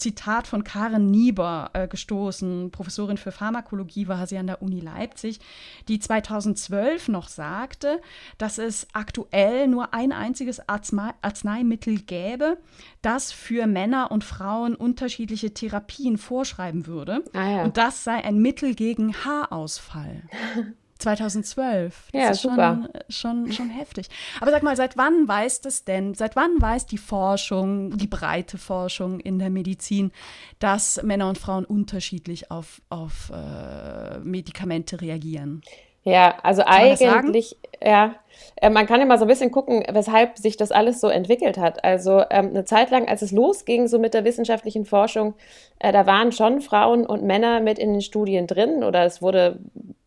Zitat 0.00 0.46
von 0.46 0.64
Karen 0.64 1.10
Nieber 1.10 1.70
äh, 1.74 1.86
gestoßen, 1.86 2.70
Professorin 2.70 3.18
für 3.18 3.32
Pharmakologie 3.32 4.08
war 4.08 4.26
sie 4.26 4.38
an 4.38 4.46
der 4.46 4.62
Uni 4.62 4.80
Leipzig, 4.80 5.40
die 5.88 6.00
2012 6.00 7.08
noch 7.08 7.28
sagte, 7.28 8.00
dass 8.38 8.58
es 8.58 8.88
aktuell 8.92 9.68
nur 9.68 9.94
ein 9.94 10.12
einziges 10.12 10.68
Arznei 10.68 11.10
Arzneimittel 11.22 12.00
gäbe, 12.00 12.58
das 13.02 13.30
für 13.30 13.66
Männer 13.66 14.10
und 14.10 14.24
Frauen 14.24 14.74
unterschiedliche 14.74 15.52
Therapien 15.52 16.18
vorschreiben 16.18 16.86
würde. 16.86 17.22
Ah 17.34 17.50
ja. 17.50 17.64
Und 17.64 17.76
das 17.76 18.04
sei 18.04 18.24
ein 18.24 18.38
Mittel 18.38 18.74
gegen 18.74 19.14
Haarausfall. 19.24 20.22
2012. 21.00 22.08
Das 22.12 22.22
ja, 22.22 22.30
ist 22.30 22.42
super. 22.42 22.88
Schon, 23.08 23.46
schon, 23.46 23.52
schon 23.52 23.70
heftig. 23.70 24.08
Aber 24.40 24.50
sag 24.50 24.62
mal, 24.62 24.76
seit 24.76 24.96
wann 24.96 25.26
weiß 25.26 25.60
das 25.60 25.84
denn, 25.84 26.14
seit 26.14 26.36
wann 26.36 26.60
weiß 26.60 26.86
die 26.86 26.98
Forschung, 26.98 27.96
die 27.96 28.06
breite 28.06 28.58
Forschung 28.58 29.20
in 29.20 29.38
der 29.38 29.50
Medizin, 29.50 30.12
dass 30.58 31.02
Männer 31.02 31.28
und 31.28 31.38
Frauen 31.38 31.64
unterschiedlich 31.64 32.50
auf, 32.50 32.80
auf 32.88 33.32
äh, 33.34 34.18
Medikamente 34.18 35.00
reagieren? 35.00 35.62
Ja, 36.02 36.38
also 36.42 36.62
eigentlich, 36.64 37.58
ja, 37.82 38.14
äh, 38.56 38.70
man 38.70 38.86
kann 38.86 39.00
ja 39.00 39.06
mal 39.06 39.18
so 39.18 39.26
ein 39.26 39.28
bisschen 39.28 39.50
gucken, 39.50 39.84
weshalb 39.92 40.38
sich 40.38 40.56
das 40.56 40.72
alles 40.72 41.00
so 41.00 41.08
entwickelt 41.08 41.58
hat. 41.58 41.84
Also 41.84 42.22
ähm, 42.30 42.48
eine 42.48 42.64
Zeit 42.64 42.90
lang, 42.90 43.06
als 43.06 43.20
es 43.20 43.32
losging, 43.32 43.86
so 43.86 43.98
mit 43.98 44.14
der 44.14 44.24
wissenschaftlichen 44.24 44.86
Forschung, 44.86 45.34
äh, 45.78 45.92
da 45.92 46.06
waren 46.06 46.32
schon 46.32 46.62
Frauen 46.62 47.04
und 47.04 47.22
Männer 47.22 47.60
mit 47.60 47.78
in 47.78 47.92
den 47.92 48.00
Studien 48.00 48.46
drin 48.46 48.82
oder 48.82 49.04
es 49.04 49.20
wurde 49.20 49.58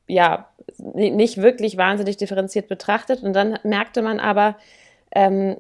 ja 0.07 0.47
nicht 0.77 1.41
wirklich 1.41 1.77
wahnsinnig 1.77 2.17
differenziert 2.17 2.67
betrachtet. 2.67 3.23
Und 3.23 3.33
dann 3.33 3.59
merkte 3.63 4.01
man 4.01 4.19
aber, 4.19 4.55
ähm, 5.11 5.57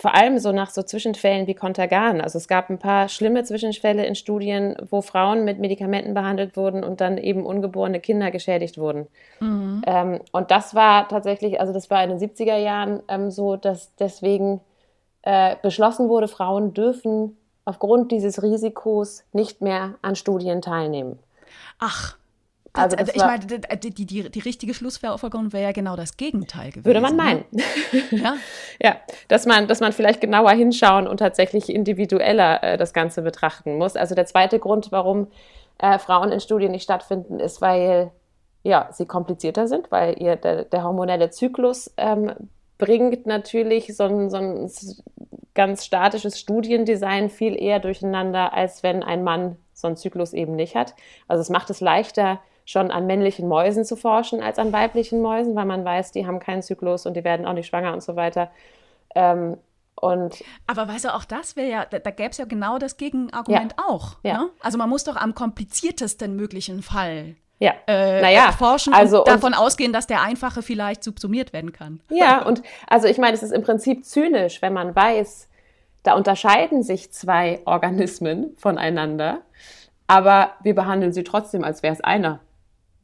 vor 0.00 0.14
allem 0.14 0.38
so 0.38 0.52
nach 0.52 0.70
so 0.70 0.82
Zwischenfällen 0.82 1.46
wie 1.46 1.54
Kontergan. 1.54 2.20
Also 2.20 2.38
es 2.38 2.48
gab 2.48 2.70
ein 2.70 2.78
paar 2.78 3.08
schlimme 3.08 3.42
Zwischenfälle 3.44 4.06
in 4.06 4.14
Studien, 4.14 4.76
wo 4.90 5.02
Frauen 5.02 5.44
mit 5.44 5.58
Medikamenten 5.58 6.14
behandelt 6.14 6.56
wurden 6.56 6.84
und 6.84 7.00
dann 7.00 7.18
eben 7.18 7.44
ungeborene 7.44 8.00
Kinder 8.00 8.30
geschädigt 8.30 8.78
wurden. 8.78 9.08
Mhm. 9.40 9.82
Ähm, 9.86 10.20
und 10.32 10.50
das 10.50 10.74
war 10.74 11.08
tatsächlich, 11.08 11.60
also 11.60 11.72
das 11.72 11.90
war 11.90 12.02
in 12.04 12.10
den 12.10 12.18
70er 12.18 12.56
Jahren 12.56 13.02
ähm, 13.08 13.30
so, 13.30 13.56
dass 13.56 13.94
deswegen 13.96 14.60
äh, 15.22 15.56
beschlossen 15.62 16.08
wurde, 16.08 16.28
Frauen 16.28 16.74
dürfen 16.74 17.36
aufgrund 17.64 18.12
dieses 18.12 18.42
Risikos 18.42 19.24
nicht 19.32 19.60
mehr 19.60 19.94
an 20.00 20.16
Studien 20.16 20.62
teilnehmen. 20.62 21.18
Ach, 21.78 22.16
also, 22.72 22.96
also 22.96 23.12
ich 23.14 23.22
meine, 23.22 23.44
die, 23.46 23.90
die, 23.90 24.06
die, 24.06 24.30
die 24.30 24.40
richtige 24.40 24.74
Schlussfolgerung 24.74 25.52
wäre 25.52 25.64
ja 25.64 25.72
genau 25.72 25.96
das 25.96 26.16
Gegenteil 26.16 26.70
gewesen. 26.70 26.84
Würde 26.84 27.00
man 27.00 27.16
ne? 27.16 27.22
meinen. 27.22 27.44
ja? 28.10 28.36
ja, 28.80 28.96
dass 29.28 29.46
man, 29.46 29.66
dass 29.66 29.80
man 29.80 29.92
vielleicht 29.92 30.20
genauer 30.20 30.52
hinschauen 30.52 31.06
und 31.06 31.18
tatsächlich 31.18 31.68
individueller 31.68 32.62
äh, 32.62 32.76
das 32.76 32.92
Ganze 32.92 33.22
betrachten 33.22 33.78
muss. 33.78 33.96
Also 33.96 34.14
der 34.14 34.26
zweite 34.26 34.58
Grund, 34.58 34.92
warum 34.92 35.28
äh, 35.78 35.98
Frauen 35.98 36.32
in 36.32 36.40
Studien 36.40 36.72
nicht 36.72 36.84
stattfinden, 36.84 37.40
ist, 37.40 37.60
weil 37.60 38.10
ja, 38.62 38.88
sie 38.92 39.06
komplizierter 39.06 39.68
sind, 39.68 39.90
weil 39.90 40.20
ihr 40.20 40.36
der, 40.36 40.64
der 40.64 40.82
hormonelle 40.82 41.30
Zyklus 41.30 41.92
ähm, 41.96 42.32
bringt 42.76 43.26
natürlich 43.26 43.96
so 43.96 44.04
ein, 44.04 44.30
so 44.30 44.36
ein 44.36 44.70
ganz 45.54 45.84
statisches 45.84 46.38
Studiendesign 46.38 47.30
viel 47.30 47.60
eher 47.60 47.80
durcheinander, 47.80 48.52
als 48.52 48.82
wenn 48.82 49.02
ein 49.02 49.24
Mann 49.24 49.56
so 49.72 49.86
einen 49.86 49.96
Zyklus 49.96 50.32
eben 50.32 50.54
nicht 50.54 50.74
hat. 50.74 50.94
Also 51.26 51.40
es 51.40 51.50
macht 51.50 51.70
es 51.70 51.80
leichter, 51.80 52.40
schon 52.68 52.90
an 52.90 53.06
männlichen 53.06 53.48
Mäusen 53.48 53.86
zu 53.86 53.96
forschen 53.96 54.42
als 54.42 54.58
an 54.58 54.74
weiblichen 54.74 55.22
Mäusen, 55.22 55.56
weil 55.56 55.64
man 55.64 55.86
weiß, 55.86 56.12
die 56.12 56.26
haben 56.26 56.38
keinen 56.38 56.60
Zyklus 56.62 57.06
und 57.06 57.14
die 57.14 57.24
werden 57.24 57.46
auch 57.46 57.54
nicht 57.54 57.66
schwanger 57.66 57.94
und 57.94 58.02
so 58.02 58.14
weiter. 58.14 58.50
Ähm, 59.14 59.56
und 59.94 60.44
Aber 60.66 60.86
weißt 60.86 61.06
du, 61.06 61.14
auch 61.14 61.24
das 61.24 61.56
wäre 61.56 61.70
ja, 61.70 61.86
da, 61.86 61.98
da 61.98 62.10
gäbe 62.10 62.28
es 62.28 62.36
ja 62.36 62.44
genau 62.44 62.76
das 62.76 62.98
Gegenargument 62.98 63.74
ja. 63.78 63.84
auch. 63.88 64.16
Ja. 64.22 64.34
Ne? 64.34 64.50
Also 64.60 64.76
man 64.76 64.90
muss 64.90 65.04
doch 65.04 65.16
am 65.16 65.34
kompliziertesten 65.34 66.36
möglichen 66.36 66.82
Fall 66.82 67.36
ja. 67.58 67.72
Äh, 67.86 68.20
naja, 68.20 68.52
forschen 68.52 68.92
also, 68.92 69.20
und 69.20 69.28
davon 69.28 69.54
und, 69.54 69.58
ausgehen, 69.58 69.92
dass 69.92 70.06
der 70.06 70.22
einfache 70.22 70.60
vielleicht 70.62 71.02
subsumiert 71.02 71.54
werden 71.54 71.72
kann. 71.72 72.00
Ja, 72.10 72.42
und 72.42 72.62
also 72.86 73.08
ich 73.08 73.16
meine, 73.16 73.34
es 73.34 73.42
ist 73.42 73.50
im 73.50 73.62
Prinzip 73.62 74.04
zynisch, 74.04 74.60
wenn 74.62 74.74
man 74.74 74.94
weiß, 74.94 75.48
da 76.02 76.14
unterscheiden 76.14 76.82
sich 76.82 77.10
zwei 77.12 77.60
Organismen 77.64 78.54
voneinander, 78.58 79.40
aber 80.06 80.52
wir 80.62 80.74
behandeln 80.74 81.12
sie 81.12 81.24
trotzdem, 81.24 81.64
als 81.64 81.82
wäre 81.82 81.94
es 81.94 82.00
einer. 82.02 82.40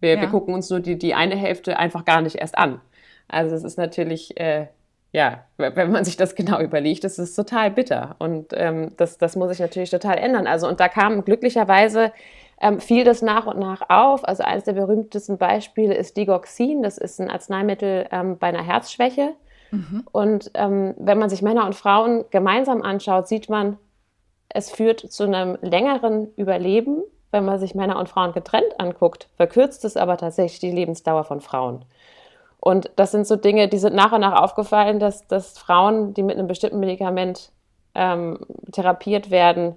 Wir, 0.04 0.16
ja. 0.16 0.20
wir 0.20 0.28
gucken 0.28 0.54
uns 0.54 0.68
nur 0.68 0.80
die, 0.80 0.96
die 0.98 1.14
eine 1.14 1.34
Hälfte 1.34 1.78
einfach 1.78 2.04
gar 2.04 2.20
nicht 2.20 2.36
erst 2.36 2.58
an. 2.58 2.80
Also 3.26 3.56
es 3.56 3.64
ist 3.64 3.78
natürlich, 3.78 4.38
äh, 4.38 4.66
ja, 5.12 5.44
wenn 5.56 5.90
man 5.90 6.04
sich 6.04 6.18
das 6.18 6.34
genau 6.34 6.60
überlegt, 6.60 7.04
das 7.04 7.18
ist 7.18 7.34
total 7.34 7.70
bitter. 7.70 8.16
Und 8.18 8.48
ähm, 8.52 8.92
das, 8.98 9.16
das 9.16 9.34
muss 9.34 9.48
sich 9.48 9.60
natürlich 9.60 9.90
total 9.90 10.18
ändern. 10.18 10.46
Also 10.46 10.68
und 10.68 10.78
da 10.78 10.88
kam 10.88 11.24
glücklicherweise 11.24 12.12
ähm, 12.60 12.80
fiel 12.80 13.04
das 13.04 13.22
nach 13.22 13.46
und 13.46 13.58
nach 13.58 13.88
auf. 13.88 14.28
Also 14.28 14.42
eines 14.42 14.64
der 14.64 14.74
berühmtesten 14.74 15.38
Beispiele 15.38 15.94
ist 15.94 16.18
Digoxin. 16.18 16.82
Das 16.82 16.98
ist 16.98 17.18
ein 17.18 17.30
Arzneimittel 17.30 18.06
ähm, 18.12 18.36
bei 18.38 18.48
einer 18.48 18.62
Herzschwäche. 18.62 19.30
Mhm. 19.70 20.04
Und 20.12 20.50
ähm, 20.52 20.94
wenn 20.98 21.18
man 21.18 21.30
sich 21.30 21.40
Männer 21.40 21.64
und 21.64 21.74
Frauen 21.74 22.26
gemeinsam 22.30 22.82
anschaut, 22.82 23.26
sieht 23.26 23.48
man, 23.48 23.78
es 24.50 24.70
führt 24.70 25.00
zu 25.00 25.24
einem 25.24 25.56
längeren 25.62 26.28
Überleben 26.36 27.02
wenn 27.34 27.44
man 27.44 27.58
sich 27.58 27.74
Männer 27.74 27.98
und 27.98 28.08
Frauen 28.08 28.32
getrennt 28.32 28.78
anguckt, 28.78 29.28
verkürzt 29.36 29.84
es 29.84 29.96
aber 29.96 30.16
tatsächlich 30.16 30.60
die 30.60 30.70
Lebensdauer 30.70 31.24
von 31.24 31.40
Frauen. 31.40 31.84
Und 32.60 32.90
das 32.94 33.10
sind 33.10 33.26
so 33.26 33.34
Dinge, 33.34 33.68
die 33.68 33.78
sind 33.78 33.94
nach 33.94 34.12
und 34.12 34.20
nach 34.20 34.40
aufgefallen, 34.40 35.00
dass, 35.00 35.26
dass 35.26 35.58
Frauen, 35.58 36.14
die 36.14 36.22
mit 36.22 36.38
einem 36.38 36.46
bestimmten 36.46 36.78
Medikament 36.78 37.50
ähm, 37.96 38.38
therapiert 38.70 39.32
werden, 39.32 39.74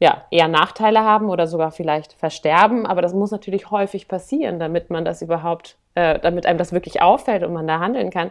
ja, 0.00 0.22
eher 0.30 0.48
Nachteile 0.48 1.02
haben 1.02 1.30
oder 1.30 1.46
sogar 1.46 1.72
vielleicht 1.72 2.12
versterben. 2.12 2.86
Aber 2.86 3.00
das 3.00 3.14
muss 3.14 3.30
natürlich 3.30 3.70
häufig 3.70 4.06
passieren, 4.06 4.58
damit 4.60 4.90
man 4.90 5.06
das 5.06 5.22
überhaupt, 5.22 5.78
äh, 5.94 6.18
damit 6.18 6.44
einem 6.44 6.58
das 6.58 6.72
wirklich 6.72 7.00
auffällt 7.00 7.42
und 7.42 7.54
man 7.54 7.66
da 7.66 7.80
handeln 7.80 8.10
kann. 8.10 8.30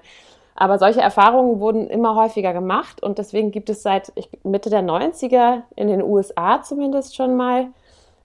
Aber 0.54 0.78
solche 0.78 1.02
Erfahrungen 1.02 1.60
wurden 1.60 1.90
immer 1.90 2.16
häufiger 2.16 2.54
gemacht 2.54 3.02
und 3.02 3.18
deswegen 3.18 3.50
gibt 3.50 3.72
es 3.72 3.82
seit 3.82 4.14
Mitte 4.44 4.70
der 4.70 4.84
90er 4.84 5.64
in 5.76 5.88
den 5.88 6.04
USA 6.04 6.62
zumindest 6.62 7.16
schon 7.16 7.36
mal 7.36 7.70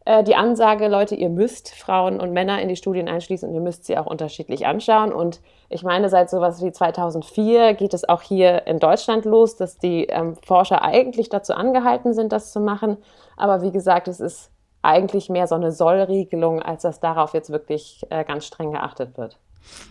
äh, 0.07 0.23
die 0.23 0.37
Ansage, 0.37 0.87
Leute, 0.87 1.17
ihr 1.17 1.29
müsst 1.29 1.75
Frauen 1.75 2.21
und 2.21 2.33
Männer 2.33 2.63
in 2.63 2.69
die 2.69 2.77
Studien 2.77 3.09
einschließen 3.09 3.49
und 3.49 3.55
ihr 3.55 3.61
müsst 3.61 3.85
sie 3.85 3.99
auch 3.99 4.07
unterschiedlich 4.07 4.65
anschauen. 4.65 5.13
Und 5.13 5.41
ich 5.69 5.83
meine, 5.83 6.09
seit 6.09 6.31
sowas 6.31 6.63
wie 6.63 6.71
2004 6.71 7.75
geht 7.75 7.93
es 7.93 8.09
auch 8.09 8.23
hier 8.23 8.69
in 8.69 8.79
Deutschland 8.79 9.25
los, 9.25 9.57
dass 9.57 9.79
die 9.79 10.05
ähm, 10.05 10.37
Forscher 10.47 10.83
eigentlich 10.83 11.29
dazu 11.29 11.55
angehalten 11.55 12.15
sind, 12.15 12.33
das 12.33 12.53
zu 12.53 12.61
machen. 12.61 12.99
Aber 13.37 13.63
wie 13.63 13.73
gesagt, 13.73 14.07
es 14.07 14.21
ist 14.21 14.53
eigentlich 14.81 15.29
mehr 15.29 15.49
so 15.49 15.57
eine 15.57 15.73
Sollregelung, 15.73 16.63
als 16.63 16.83
dass 16.83 17.01
darauf 17.01 17.35
jetzt 17.35 17.51
wirklich 17.51 18.07
äh, 18.11 18.25
ganz 18.25 18.47
streng 18.47 18.71
geachtet 18.71 19.19
wird. 19.19 19.41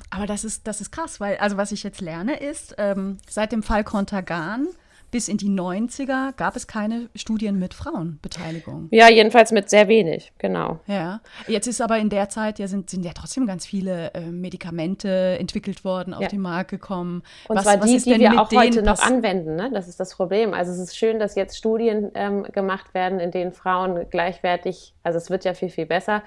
Aber 0.09 0.25
das 0.25 0.45
ist, 0.45 0.65
das 0.65 0.79
ist 0.79 0.91
krass, 0.91 1.19
weil, 1.19 1.35
also 1.37 1.57
was 1.57 1.73
ich 1.73 1.83
jetzt 1.83 1.99
lerne, 1.99 2.39
ist, 2.39 2.75
ähm, 2.77 3.17
seit 3.29 3.51
dem 3.51 3.63
Fall 3.63 3.83
Contagan 3.83 4.69
bis 5.11 5.27
in 5.27 5.37
die 5.37 5.49
90er 5.49 6.33
gab 6.35 6.55
es 6.55 6.67
keine 6.67 7.09
Studien 7.15 7.57
mit 7.59 7.73
Frauenbeteiligung. 7.73 8.87
Ja, 8.91 9.09
jedenfalls 9.09 9.51
mit 9.51 9.69
sehr 9.69 9.87
wenig, 9.87 10.33
genau. 10.37 10.79
Ja, 10.87 11.21
jetzt 11.47 11.67
ist 11.67 11.81
aber 11.81 11.97
in 11.97 12.09
der 12.09 12.29
Zeit 12.29 12.59
ja 12.59 12.67
sind, 12.67 12.89
sind 12.89 13.05
ja 13.05 13.11
trotzdem 13.13 13.45
ganz 13.45 13.65
viele 13.65 14.13
äh, 14.13 14.21
Medikamente 14.21 15.37
entwickelt 15.39 15.83
worden, 15.83 16.13
auf 16.13 16.21
ja. 16.21 16.27
den 16.27 16.41
Markt 16.41 16.71
gekommen. 16.71 17.23
Und 17.47 17.55
was, 17.57 17.63
zwar 17.63 17.77
die, 17.77 17.97
die 17.97 18.19
wir 18.19 18.41
auch 18.41 18.51
heute 18.51 18.81
noch 18.83 18.99
anwenden, 18.99 19.55
ne? 19.55 19.71
das 19.73 19.87
ist 19.87 19.99
das 19.99 20.15
Problem. 20.15 20.53
Also 20.53 20.71
es 20.71 20.79
ist 20.79 20.97
schön, 20.97 21.19
dass 21.19 21.35
jetzt 21.35 21.57
Studien 21.57 22.11
ähm, 22.13 22.43
gemacht 22.43 22.93
werden, 22.93 23.19
in 23.19 23.31
denen 23.31 23.53
Frauen 23.53 24.09
gleichwertig, 24.09 24.93
also 25.03 25.17
es 25.17 25.29
wird 25.29 25.45
ja 25.45 25.53
viel, 25.53 25.69
viel 25.69 25.85
besser, 25.85 26.23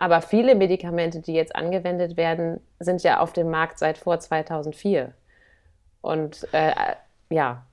aber 0.00 0.22
viele 0.22 0.54
Medikamente, 0.54 1.20
die 1.20 1.34
jetzt 1.34 1.54
angewendet 1.54 2.16
werden, 2.16 2.60
sind 2.78 3.02
ja 3.02 3.20
auf 3.20 3.34
dem 3.34 3.50
Markt 3.50 3.78
seit 3.78 3.98
vor 3.98 4.18
2004. 4.18 5.12
Und 6.00 6.48
äh, 6.52 6.72
ja, 7.28 7.66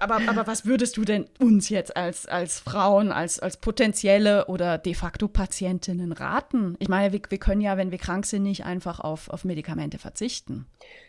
aber, 0.00 0.20
aber 0.28 0.46
was 0.46 0.66
würdest 0.66 0.96
du 0.96 1.04
denn 1.04 1.26
uns 1.38 1.68
jetzt 1.68 1.96
als, 1.96 2.26
als 2.26 2.60
Frauen, 2.60 3.12
als, 3.12 3.38
als 3.40 3.56
potenzielle 3.56 4.46
oder 4.46 4.78
de 4.78 4.94
facto 4.94 5.28
Patientinnen 5.28 6.12
raten? 6.12 6.76
Ich 6.78 6.88
meine, 6.88 7.12
wir, 7.12 7.20
wir 7.28 7.38
können 7.38 7.60
ja, 7.60 7.76
wenn 7.76 7.90
wir 7.90 7.98
krank 7.98 8.26
sind, 8.26 8.42
nicht 8.42 8.64
einfach 8.64 9.00
auf, 9.00 9.28
auf 9.30 9.44
Medikamente 9.44 9.98
verzichten. 9.98 10.66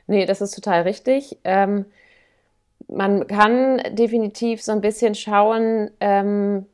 Nee, 0.08 0.25
das 0.25 0.41
ist 0.41 0.55
total 0.55 0.84
richtig. 0.84 1.38
Ähm, 1.43 1.86
man 2.88 3.27
kann 3.27 3.82
definitiv 3.91 4.63
so 4.63 4.71
ein 4.71 4.82
bisschen 4.82 5.15
schauen, 5.15 5.91
ähm, 5.99 6.65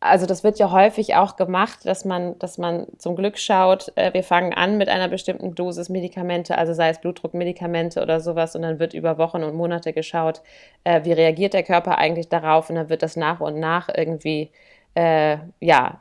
also 0.00 0.26
das 0.26 0.44
wird 0.44 0.58
ja 0.58 0.70
häufig 0.70 1.16
auch 1.16 1.36
gemacht, 1.36 1.80
dass 1.84 2.04
man, 2.04 2.38
dass 2.38 2.58
man 2.58 2.86
zum 2.98 3.16
Glück 3.16 3.38
schaut, 3.38 3.92
äh, 3.96 4.12
wir 4.12 4.22
fangen 4.22 4.54
an 4.54 4.78
mit 4.78 4.88
einer 4.88 5.08
bestimmten 5.08 5.54
Dosis 5.54 5.88
Medikamente, 5.88 6.56
also 6.56 6.72
sei 6.72 6.90
es 6.90 7.00
Blutdruckmedikamente 7.00 8.02
oder 8.02 8.20
sowas, 8.20 8.56
und 8.56 8.62
dann 8.62 8.78
wird 8.78 8.94
über 8.94 9.18
Wochen 9.18 9.42
und 9.42 9.54
Monate 9.54 9.92
geschaut, 9.92 10.42
äh, 10.84 11.04
wie 11.04 11.12
reagiert 11.12 11.54
der 11.54 11.62
Körper 11.62 11.98
eigentlich 11.98 12.28
darauf, 12.28 12.70
und 12.70 12.76
dann 12.76 12.88
wird 12.88 13.02
das 13.02 13.16
nach 13.16 13.40
und 13.40 13.58
nach 13.58 13.88
irgendwie 13.94 14.50
äh, 14.94 15.38
ja, 15.60 16.00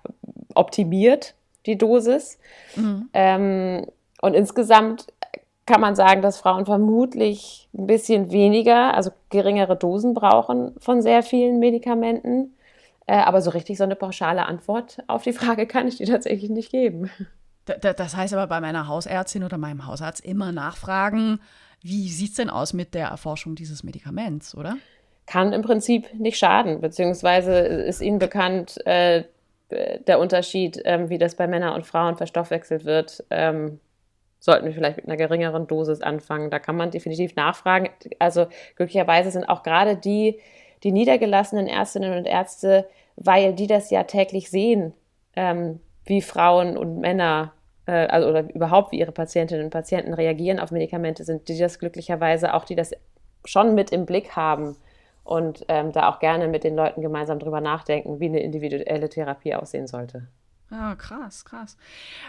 optimiert, 0.56 1.36
die 1.66 1.78
Dosis. 1.78 2.40
Mhm. 2.76 3.10
Ähm, 3.14 3.88
und 4.22 4.34
insgesamt 4.34 5.08
kann 5.68 5.82
man 5.82 5.96
sagen, 5.96 6.22
dass 6.22 6.40
Frauen 6.40 6.66
vermutlich 6.66 7.68
ein 7.78 7.88
bisschen 7.88 8.32
weniger, 8.32 8.96
also 8.96 9.12
geringere 9.30 9.76
Dosen 9.76 10.14
brauchen 10.14 10.74
von 10.80 11.02
sehr 11.02 11.22
vielen 11.24 11.60
Medikamenten. 11.60 12.57
Äh, 13.08 13.18
aber 13.18 13.42
so 13.42 13.52
richtig 13.52 13.78
so 13.78 13.86
eine 13.86 13.96
pauschale 13.96 14.46
Antwort 14.46 15.00
auf 15.08 15.24
die 15.24 15.34
Frage 15.34 15.66
kann 15.66 15.88
ich 15.88 15.98
dir 15.98 16.08
tatsächlich 16.08 16.50
nicht 16.50 16.72
geben. 16.72 17.10
Das 17.82 18.16
heißt 18.16 18.34
aber 18.34 18.48
bei 18.48 18.62
meiner 18.62 18.88
Hausärztin 18.88 19.44
oder 19.44 19.58
meinem 19.58 19.86
Hausarzt 19.86 20.24
immer 20.24 20.52
nachfragen, 20.52 21.40
wie 21.82 22.10
sieht 22.10 22.30
es 22.30 22.36
denn 22.36 22.50
aus 22.50 22.74
mit 22.74 22.94
der 22.94 23.08
Erforschung 23.08 23.56
dieses 23.56 23.84
Medikaments, 23.84 24.56
oder? 24.56 24.78
Kann 25.26 25.52
im 25.52 25.62
Prinzip 25.62 26.14
nicht 26.14 26.38
schaden, 26.38 26.80
beziehungsweise 26.80 27.58
ist 27.58 28.02
Ihnen 28.02 28.20
bekannt 28.20 28.86
äh, 28.86 29.26
der 29.70 30.20
Unterschied, 30.20 30.82
ähm, 30.86 31.10
wie 31.10 31.18
das 31.18 31.36
bei 31.36 31.48
Männern 31.48 31.74
und 31.74 31.86
Frauen 31.86 32.16
verstoffwechselt 32.16 32.86
wird. 32.86 33.26
Ähm, 33.30 33.80
sollten 34.40 34.66
wir 34.66 34.74
vielleicht 34.74 34.98
mit 34.98 35.08
einer 35.08 35.18
geringeren 35.18 35.68
Dosis 35.68 36.02
anfangen. 36.02 36.50
Da 36.50 36.60
kann 36.60 36.78
man 36.78 36.92
definitiv 36.92 37.36
nachfragen. 37.36 37.90
Also 38.20 38.48
glücklicherweise 38.76 39.32
sind 39.32 39.46
auch 39.46 39.64
gerade 39.64 39.98
die, 39.98 40.40
die 40.84 40.92
niedergelassenen 40.92 41.68
Ärztinnen 41.68 42.18
und 42.18 42.26
Ärzte, 42.26 42.88
weil 43.16 43.54
die 43.54 43.68
das 43.68 43.90
ja 43.90 44.04
täglich 44.04 44.50
sehen, 44.50 44.94
ähm, 45.36 45.80
wie 46.06 46.22
Frauen 46.22 46.78
und 46.78 47.00
Männer 47.00 47.54
äh, 47.88 48.08
also 48.08 48.30
oder 48.30 48.54
überhaupt 48.54 48.92
wie 48.92 49.00
ihre 49.00 49.12
Patientinnen 49.12 49.66
und 49.66 49.72
Patienten 49.72 50.14
reagieren 50.14 50.60
auf 50.60 50.72
Medikamente, 50.72 51.24
sind 51.24 51.48
die 51.48 51.58
das 51.58 51.80
glücklicherweise 51.80 52.54
auch, 52.54 52.66
die 52.66 52.76
das 52.76 52.92
schon 53.46 53.74
mit 53.74 53.92
im 53.92 54.06
Blick 54.06 54.36
haben 54.36 54.76
und 55.24 55.66
ähm, 55.68 55.92
da 55.92 56.10
auch 56.10 56.20
gerne 56.20 56.48
mit 56.48 56.64
den 56.64 56.76
Leuten 56.76 57.02
gemeinsam 57.02 57.40
drüber 57.40 57.62
nachdenken, 57.62 58.20
wie 58.20 58.28
eine 58.28 58.42
individuelle 58.42 59.10
Therapie 59.10 59.56
aussehen 59.56 59.88
sollte. 59.88 60.28
Ja, 60.70 60.96
krass, 60.96 61.46
krass. 61.46 61.78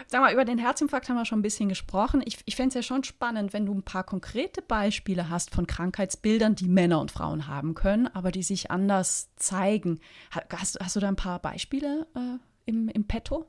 Sag 0.07 0.21
mal, 0.21 0.31
über 0.31 0.45
den 0.45 0.59
Herzinfarkt 0.59 1.09
haben 1.09 1.17
wir 1.17 1.25
schon 1.25 1.39
ein 1.39 1.43
bisschen 1.43 1.67
gesprochen. 1.67 2.21
Ich, 2.23 2.37
ich 2.45 2.55
fände 2.55 2.69
es 2.69 2.75
ja 2.75 2.81
schon 2.81 3.03
spannend, 3.03 3.51
wenn 3.51 3.65
du 3.65 3.73
ein 3.73 3.83
paar 3.83 4.05
konkrete 4.05 4.61
Beispiele 4.61 5.29
hast 5.29 5.53
von 5.53 5.67
Krankheitsbildern, 5.67 6.55
die 6.55 6.69
Männer 6.69 7.01
und 7.01 7.11
Frauen 7.11 7.47
haben 7.47 7.73
können, 7.73 8.07
aber 8.07 8.31
die 8.31 8.43
sich 8.43 8.71
anders 8.71 9.29
zeigen. 9.35 9.99
Hast, 10.31 10.79
hast 10.79 10.95
du 10.95 11.01
da 11.01 11.09
ein 11.09 11.17
paar 11.17 11.39
Beispiele 11.39 12.07
äh, 12.15 12.37
im, 12.65 12.87
im 12.87 13.05
Petto? 13.05 13.45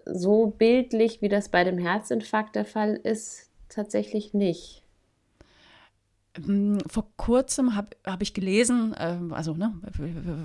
so 0.05 0.47
bildlich, 0.47 1.23
wie 1.23 1.29
das 1.29 1.49
bei 1.51 1.63
dem 1.63 1.79
Herzinfarkt 1.79 2.57
der 2.57 2.65
Fall 2.65 2.97
ist, 2.97 3.53
tatsächlich 3.69 4.35
nicht. 4.35 4.83
Ähm, 6.37 6.79
vor 6.87 7.07
kurzem 7.17 7.75
habe 7.75 7.91
hab 8.05 8.23
ich 8.23 8.35
gelesen, 8.35 8.95
äh, 8.95 9.19
also 9.31 9.55
ne, 9.55 9.75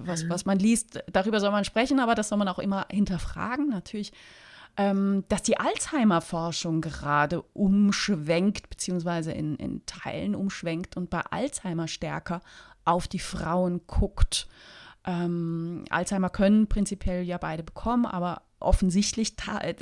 was, 0.06 0.28
was 0.30 0.46
man 0.46 0.60
liest, 0.60 1.04
darüber 1.12 1.40
soll 1.40 1.52
man 1.52 1.66
sprechen, 1.66 2.00
aber 2.00 2.16
das 2.16 2.30
soll 2.30 2.38
man 2.38 2.48
auch 2.48 2.60
immer 2.60 2.86
hinterfragen, 2.90 3.70
natürlich, 3.70 4.12
ähm, 4.78 5.24
dass 5.28 5.44
die 5.44 5.60
Alzheimer-Forschung 5.60 6.82
gerade 6.82 7.42
umschwenkt, 7.42 8.70
beziehungsweise 8.70 9.32
in, 9.32 9.56
in 9.58 9.86
Teilen 9.86 10.36
umschwenkt 10.36 10.98
und 10.98 11.10
bei 11.10 11.22
Alzheimer 11.30 11.88
stärker 11.88 12.42
auf 12.86 13.08
die 13.08 13.20
Frauen 13.20 13.82
guckt. 13.88 14.48
Ähm, 15.06 15.86
Alzheimer 15.90 16.30
können 16.30 16.68
prinzipiell 16.68 17.24
ja 17.24 17.38
beide 17.38 17.64
bekommen, 17.64 18.06
aber 18.06 18.44
offensichtlich 18.62 19.36
äh, 19.62 19.74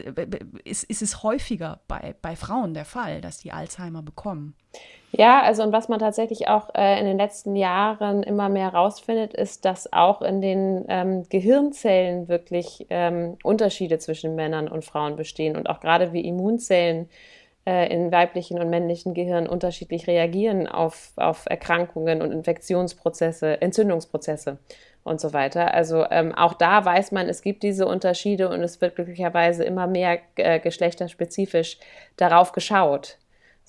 ist, 0.64 0.84
ist 0.84 1.02
es 1.02 1.24
häufiger 1.24 1.80
bei, 1.88 2.16
bei 2.22 2.36
Frauen 2.36 2.74
der 2.74 2.86
Fall, 2.86 3.22
dass 3.22 3.38
die 3.38 3.52
Alzheimer 3.52 4.02
bekommen. 4.02 4.56
Ja, 5.12 5.42
also 5.42 5.64
und 5.64 5.72
was 5.72 5.90
man 5.90 6.00
tatsächlich 6.00 6.48
auch 6.48 6.70
äh, 6.76 7.00
in 7.00 7.06
den 7.06 7.18
letzten 7.18 7.56
Jahren 7.56 8.22
immer 8.22 8.48
mehr 8.48 8.72
herausfindet, 8.72 9.34
ist, 9.34 9.66
dass 9.66 9.92
auch 9.92 10.22
in 10.22 10.40
den 10.42 10.86
ähm, 10.88 11.24
Gehirnzellen 11.30 12.28
wirklich 12.28 12.86
ähm, 12.90 13.38
Unterschiede 13.44 13.98
zwischen 13.98 14.36
Männern 14.36 14.68
und 14.68 14.86
Frauen 14.86 15.16
bestehen 15.16 15.56
und 15.56 15.68
auch 15.68 15.80
gerade 15.80 16.14
wie 16.14 16.22
Immunzellen 16.22 17.10
äh, 17.66 17.92
in 17.92 18.12
weiblichen 18.12 18.60
und 18.60 18.70
männlichen 18.70 19.16
Gehirn 19.16 19.48
unterschiedlich 19.48 20.08
reagieren 20.08 20.68
auf, 20.68 21.12
auf 21.16 21.46
Erkrankungen 21.48 22.22
und 22.22 22.32
Infektionsprozesse, 22.32 23.62
Entzündungsprozesse 23.62 24.60
und 25.04 25.22
so 25.22 25.34
weiter. 25.34 25.74
Also 25.74 26.06
ähm, 26.10 26.34
auch 26.36 26.54
da 26.54 26.86
weiß 26.86 27.12
man, 27.12 27.30
es 27.30 27.42
gibt 27.42 27.64
diese 27.64 27.88
Unterschiede 27.88 28.50
und 28.50 28.62
es 28.62 28.82
wird 28.82 28.96
glücklicherweise 28.96 29.64
immer 29.64 29.88
mehr 29.88 30.20
äh, 30.36 30.60
geschlechterspezifisch 30.60 31.78
darauf 32.18 32.52
geschaut 32.52 33.18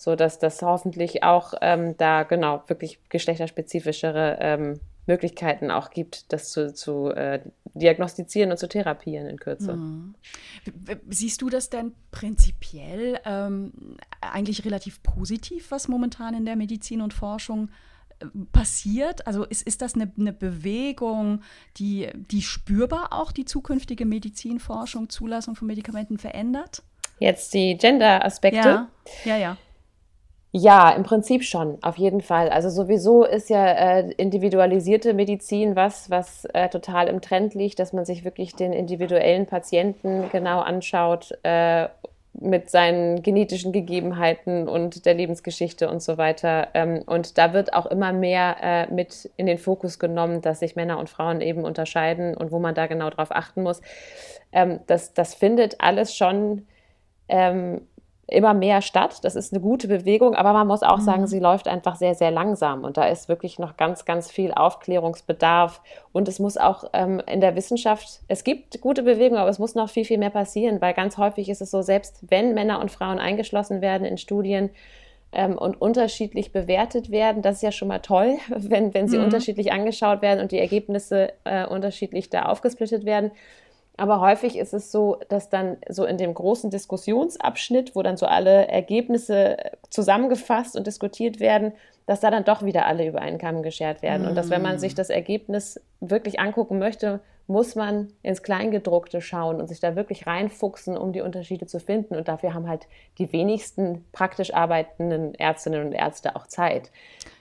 so 0.01 0.17
dass 0.17 0.39
das 0.39 0.63
hoffentlich 0.63 1.25
auch 1.25 1.53
ähm, 1.61 1.95
da 1.99 2.23
genau 2.23 2.65
wirklich 2.69 3.01
geschlechterspezifischere 3.11 4.39
ähm, 4.41 4.81
Möglichkeiten 5.07 5.71
auch 5.71 5.91
gibt, 5.91 6.33
das 6.33 6.51
zu, 6.53 6.73
zu 6.73 7.11
äh, 7.11 7.41
diagnostizieren 7.75 8.51
und 8.51 8.57
zu 8.57 8.67
therapieren 8.67 9.27
in 9.27 9.39
Kürze. 9.39 9.75
Mhm. 9.75 10.15
Siehst 11.11 11.43
du 11.43 11.51
das 11.51 11.69
denn 11.69 11.93
prinzipiell 12.13 13.21
ähm, 13.27 13.99
eigentlich 14.23 14.65
relativ 14.65 15.03
positiv, 15.03 15.71
was 15.71 15.87
momentan 15.87 16.33
in 16.33 16.47
der 16.47 16.57
Medizin 16.57 17.03
und 17.03 17.13
Forschung 17.13 17.69
äh, 17.69 17.71
passiert? 18.53 19.27
Also 19.27 19.45
ist, 19.45 19.67
ist 19.67 19.83
das 19.83 19.95
eine, 19.95 20.11
eine, 20.19 20.33
Bewegung, 20.33 21.43
die, 21.77 22.09
die 22.31 22.43
spürbar 22.43 23.09
auch 23.13 23.33
die 23.33 23.45
zukünftige 23.45 24.07
Medizinforschung, 24.07 25.09
Zulassung 25.09 25.57
von 25.57 25.67
Medikamenten 25.67 26.19
verändert? 26.19 26.83
Jetzt 27.19 27.55
die 27.55 27.77
Gender-Aspekte. 27.77 28.59
Ja, 28.59 28.89
ja, 29.25 29.37
ja. 29.37 29.57
Ja, 30.53 30.91
im 30.91 31.05
Prinzip 31.05 31.45
schon, 31.45 31.79
auf 31.81 31.97
jeden 31.97 32.23
Fall. 32.23 32.49
Also 32.49 32.71
sowieso 32.71 33.25
ist 33.25 33.51
ja 33.51 33.65
äh, 33.67 34.11
individualisierte 34.17 35.15
Medizin 35.15 35.77
was, 35.77 36.11
was 36.11 36.45
äh, 36.47 36.69
total 36.69 37.07
im 37.07 37.21
Trend 37.21 37.55
liegt, 37.55 37.79
dass 37.79 37.93
man 37.93 38.05
sich 38.05 38.25
wirklich 38.25 38.57
den 38.57 38.73
individuellen 38.73 39.47
Patienten 39.47 40.29
genau 40.33 40.59
anschaut 40.61 41.31
äh, 41.45 41.89
mit 42.33 42.71
seinen 42.71 43.23
genetischen 43.23 43.73
Gegebenheiten 43.73 44.69
und 44.69 45.05
der 45.05 45.15
Lebensgeschichte 45.15 45.91
und 45.91 46.03
so 46.03 46.17
weiter. 46.17 46.69
Ähm, 46.75 47.03
und 47.07 47.39
da 47.39 47.53
wird 47.53 47.75
auch 47.75 47.87
immer 47.87 48.13
mehr 48.13 48.57
äh, 48.63 48.93
mit 48.93 49.31
in 49.37 49.47
den 49.47 49.59
Fokus 49.59 49.99
genommen, 49.99 50.41
dass 50.41 50.61
sich 50.61 50.77
Männer 50.77 50.99
und 50.99 51.11
Frauen 51.11 51.41
eben 51.41 51.65
unterscheiden 51.65 52.37
und 52.37 52.53
wo 52.53 52.59
man 52.59 52.75
da 52.75 52.87
genau 52.87 53.11
drauf 53.11 53.33
achten 53.33 53.63
muss. 53.63 53.81
Ähm, 54.53 54.81
das, 54.87 55.13
das 55.13 55.35
findet 55.35 55.81
alles 55.81 56.17
schon 56.17 56.67
ähm, 57.29 57.83
immer 58.31 58.55
mehr 58.55 58.81
statt. 58.83 59.19
Das 59.23 59.37
ist 59.37 59.53
eine 59.53 59.61
gute 59.61 59.89
Bewegung, 59.89 60.35
aber 60.35 60.53
man 60.53 60.67
muss 60.67 60.83
auch 60.83 60.99
mhm. 60.99 61.03
sagen, 61.03 61.27
sie 61.27 61.41
läuft 61.41 61.69
einfach 61.69 61.97
sehr, 61.97 62.15
sehr 62.15 62.31
langsam 62.31 62.85
und 62.85 62.97
da 62.97 63.05
ist 63.05 63.29
wirklich 63.29 63.59
noch 63.59 63.77
ganz, 63.77 64.05
ganz 64.05 64.31
viel 64.31 64.53
Aufklärungsbedarf 64.53 65.81
und 66.13 66.29
es 66.29 66.39
muss 66.39 66.57
auch 66.57 66.85
ähm, 66.93 67.21
in 67.27 67.41
der 67.41 67.57
Wissenschaft, 67.57 68.21
es 68.29 68.45
gibt 68.45 68.81
gute 68.81 69.03
Bewegungen, 69.03 69.41
aber 69.41 69.51
es 69.51 69.59
muss 69.59 69.75
noch 69.75 69.91
viel, 69.91 70.05
viel 70.05 70.19
mehr 70.19 70.31
passieren, 70.31 70.81
weil 70.81 70.95
ganz 70.95 71.19
häufig 71.19 71.49
ist 71.49 71.61
es 71.61 71.71
so, 71.71 71.83
selbst 71.83 72.25
wenn 72.29 72.55
Männer 72.55 72.81
und 72.81 72.91
Frauen 72.91 73.19
eingeschlossen 73.19 73.81
werden 73.81 74.07
in 74.07 74.19
Studien, 74.19 74.71
ähm, 75.33 75.57
und 75.57 75.81
unterschiedlich 75.81 76.53
bewertet 76.53 77.11
werden. 77.11 77.43
Das 77.43 77.57
ist 77.57 77.63
ja 77.63 77.73
schon 77.73 77.89
mal 77.89 78.01
toll, 78.01 78.39
wenn, 78.49 78.95
wenn 78.95 79.09
sie 79.09 79.19
mhm. 79.19 79.25
unterschiedlich 79.25 79.73
angeschaut 79.73 80.23
werden 80.23 80.41
und 80.41 80.53
die 80.53 80.59
Ergebnisse 80.59 81.33
äh, 81.45 81.67
unterschiedlich 81.67 82.31
da 82.31 82.47
aufgesplittet 82.47 83.05
werden. 83.05 83.31
Aber 84.01 84.21
häufig 84.21 84.57
ist 84.57 84.73
es 84.73 84.91
so, 84.91 85.19
dass 85.29 85.51
dann 85.51 85.77
so 85.87 86.07
in 86.07 86.17
dem 86.17 86.33
großen 86.33 86.71
Diskussionsabschnitt, 86.71 87.95
wo 87.95 88.03
dann 88.03 88.17
so 88.17 88.25
alle 88.25 88.67
Ergebnisse 88.67 89.59
zusammengefasst 89.91 90.75
und 90.75 90.87
diskutiert 90.87 91.39
werden, 91.39 91.73
dass 92.07 92.21
da 92.21 92.31
dann 92.31 92.45
doch 92.45 92.65
wieder 92.65 92.87
alle 92.87 93.07
über 93.07 93.21
einen 93.21 93.37
Kamm 93.37 93.63
geschert 93.63 94.01
werden. 94.01 94.25
Mm. 94.25 94.29
Und 94.29 94.35
dass, 94.37 94.49
wenn 94.49 94.63
man 94.63 94.79
sich 94.79 94.95
das 94.95 95.11
Ergebnis 95.11 95.83
wirklich 96.01 96.41
angucken 96.41 96.79
möchte, 96.79 97.21
muss 97.47 97.75
man 97.75 98.09
ins 98.23 98.43
Kleingedruckte 98.43 99.21
schauen 99.21 99.61
und 99.61 99.67
sich 99.67 99.81
da 99.81 99.97
wirklich 99.97 100.27
reinfuchsen, 100.27 100.97
um 100.97 101.13
die 101.13 101.21
Unterschiede 101.21 101.67
zu 101.67 101.79
finden. 101.79 102.17
Und 102.17 102.27
dafür 102.27 102.55
haben 102.55 102.71
halt 102.71 102.87
die 103.19 103.31
wenigsten 103.35 104.07
praktisch 104.13 104.55
arbeitenden 104.55 105.35
Ärztinnen 105.35 105.85
und 105.85 105.93
Ärzte 105.93 106.37
auch 106.37 106.47
Zeit. 106.47 106.91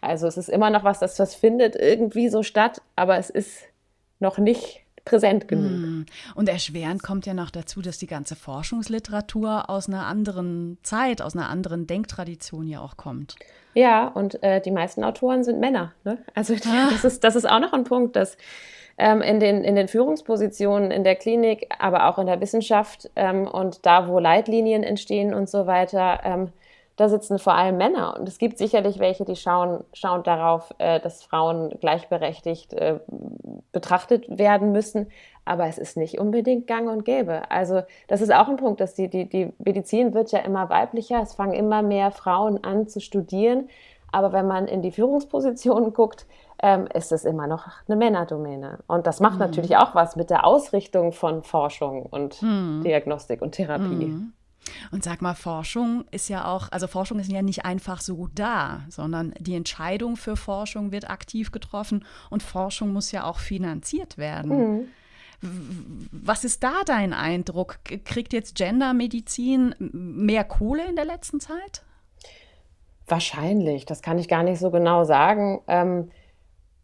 Also 0.02 0.28
es 0.28 0.36
ist 0.36 0.50
immer 0.50 0.72
noch 0.72 0.84
was, 0.84 1.00
das, 1.00 1.16
das 1.16 1.36
findet 1.36 1.78
irgendwie 1.78 2.28
so 2.28 2.44
statt, 2.44 2.82
aber 2.98 3.18
es 3.18 3.30
ist 3.30 3.64
noch 4.20 4.40
nicht 4.40 4.84
präsent 5.06 5.48
genug. 5.48 5.72
Hm. 5.72 6.06
Und 6.36 6.50
erschwerend 6.50 7.04
kommt 7.04 7.26
ja 7.26 7.34
noch 7.34 7.50
dazu, 7.50 7.82
dass 7.82 7.98
die 7.98 8.08
ganze 8.08 8.36
Forschungsliteratur 8.36 9.70
aus 9.70 9.88
einer 9.88 10.06
anderen 10.06 10.78
Zeit, 10.84 11.22
aus 11.22 11.36
einer 11.36 11.50
anderen 11.50 11.88
Denktradition 11.88 12.68
ja 12.68 12.82
auch 12.82 12.98
kommt. 12.98 13.36
Ja, 13.74 14.08
und 14.08 14.42
äh, 14.44 14.62
die 14.62 14.72
meisten 14.72 15.04
Autoren 15.04 15.44
sind 15.44 15.60
Männer. 15.60 15.94
Ne? 16.04 16.18
Also 16.36 16.54
ah. 16.54 16.90
das, 16.92 17.06
ist, 17.06 17.24
das 17.24 17.36
ist 17.36 17.50
auch 17.50 17.60
noch 17.60 17.74
ein 17.74 17.84
Punkt, 17.84 18.16
dass 18.16 18.38
ähm, 18.98 19.22
in, 19.22 19.40
den, 19.40 19.64
in 19.64 19.76
den 19.76 19.88
Führungspositionen 19.88 20.92
in 20.92 21.04
der 21.04 21.16
Klinik, 21.16 21.68
aber 21.80 22.08
auch 22.08 22.20
in 22.20 22.28
der 22.28 22.42
Wissenschaft 22.42 23.10
ähm, 23.16 23.48
und 23.48 23.86
da, 23.86 24.08
wo 24.08 24.20
Leitlinien 24.20 24.84
entstehen 24.84 25.34
und 25.34 25.50
so 25.50 25.66
weiter, 25.66 26.20
ähm, 26.24 26.50
da 27.00 27.08
sitzen 27.08 27.40
vor 27.40 27.54
allem 27.54 27.78
Männer. 27.78 28.18
Und 28.20 28.28
es 28.28 28.38
gibt 28.38 28.58
sicherlich 28.58 29.00
welche, 29.00 29.24
die 29.24 29.38
schauen, 29.38 29.84
schauen 29.94 30.24
darauf, 30.24 30.74
äh, 30.80 31.00
dass 31.00 31.24
Frauen 31.24 31.70
gleichberechtigt 31.80 32.74
äh, 32.74 33.00
betrachtet 33.72 34.26
werden 34.38 34.72
müssen. 34.72 35.08
Aber 35.46 35.66
es 35.68 35.78
ist 35.78 35.96
nicht 35.96 36.20
unbedingt 36.20 36.68
gang 36.68 36.90
und 36.90 37.06
gäbe. 37.06 37.50
Also 37.50 37.84
das 38.08 38.22
ist 38.22 38.34
auch 38.34 38.50
ein 38.50 38.58
Punkt, 38.58 38.82
dass 38.82 38.96
die, 38.96 39.08
die, 39.08 39.30
die 39.30 39.54
Medizin 39.60 40.14
wird 40.14 40.32
ja 40.32 40.40
immer 40.40 40.70
weiblicher. 40.70 41.22
Es 41.22 41.34
fangen 41.34 41.54
immer 41.54 41.82
mehr 41.82 42.12
Frauen 42.12 42.64
an 42.64 42.88
zu 42.88 43.00
studieren. 43.00 43.70
Aber 44.12 44.34
wenn 44.34 44.48
man 44.48 44.68
in 44.68 44.82
die 44.82 44.92
Führungspositionen 44.92 45.94
guckt, 45.94 46.26
ähm, 46.62 46.88
ist 46.94 47.12
es 47.12 47.24
immer 47.24 47.48
noch 47.48 47.68
eine 47.88 47.96
Männerdomäne. 47.96 48.80
Und 48.88 49.08
das 49.08 49.22
macht 49.22 49.36
mhm. 49.36 49.40
natürlich 49.40 49.78
auch 49.78 49.96
was 49.96 50.16
mit 50.18 50.30
der 50.30 50.46
Ausrichtung 50.46 51.14
von 51.14 51.44
Forschung 51.44 52.06
und 52.06 52.42
mhm. 52.42 52.82
Diagnostik 52.84 53.42
und 53.42 53.54
Therapie. 53.54 54.08
Mhm. 54.08 54.34
Und 54.92 55.04
sag 55.04 55.22
mal, 55.22 55.36
Forschung 55.36 56.06
ist 56.12 56.30
ja 56.30 56.46
auch, 56.46 56.72
also 56.72 56.88
Forschung 56.88 57.20
ist 57.20 57.32
ja 57.32 57.42
nicht 57.42 57.66
einfach 57.66 58.02
so 58.02 58.28
da, 58.34 58.82
sondern 58.90 59.34
die 59.40 59.56
Entscheidung 59.56 60.16
für 60.16 60.36
Forschung 60.36 60.92
wird 60.92 61.10
aktiv 61.10 61.52
getroffen 61.52 62.06
und 62.30 62.44
Forschung 62.44 62.94
muss 62.94 63.12
ja 63.12 63.24
auch 63.24 63.40
finanziert 63.40 64.18
werden. 64.18 64.78
Mhm. 64.78 64.88
Was 66.12 66.44
ist 66.44 66.64
da 66.64 66.82
dein 66.86 67.14
Eindruck? 67.14 67.80
Kriegt 68.04 68.34
jetzt 68.34 68.56
Gendermedizin 68.56 69.74
mehr 69.80 70.44
Kohle 70.44 70.86
in 70.88 70.98
der 70.98 71.06
letzten 71.06 71.40
Zeit? 71.40 71.84
Wahrscheinlich, 73.08 73.86
das 73.86 74.02
kann 74.02 74.20
ich 74.20 74.28
gar 74.28 74.44
nicht 74.44 74.60
so 74.60 74.70
genau 74.70 75.06
sagen. 75.06 75.62
Ähm, 75.68 76.12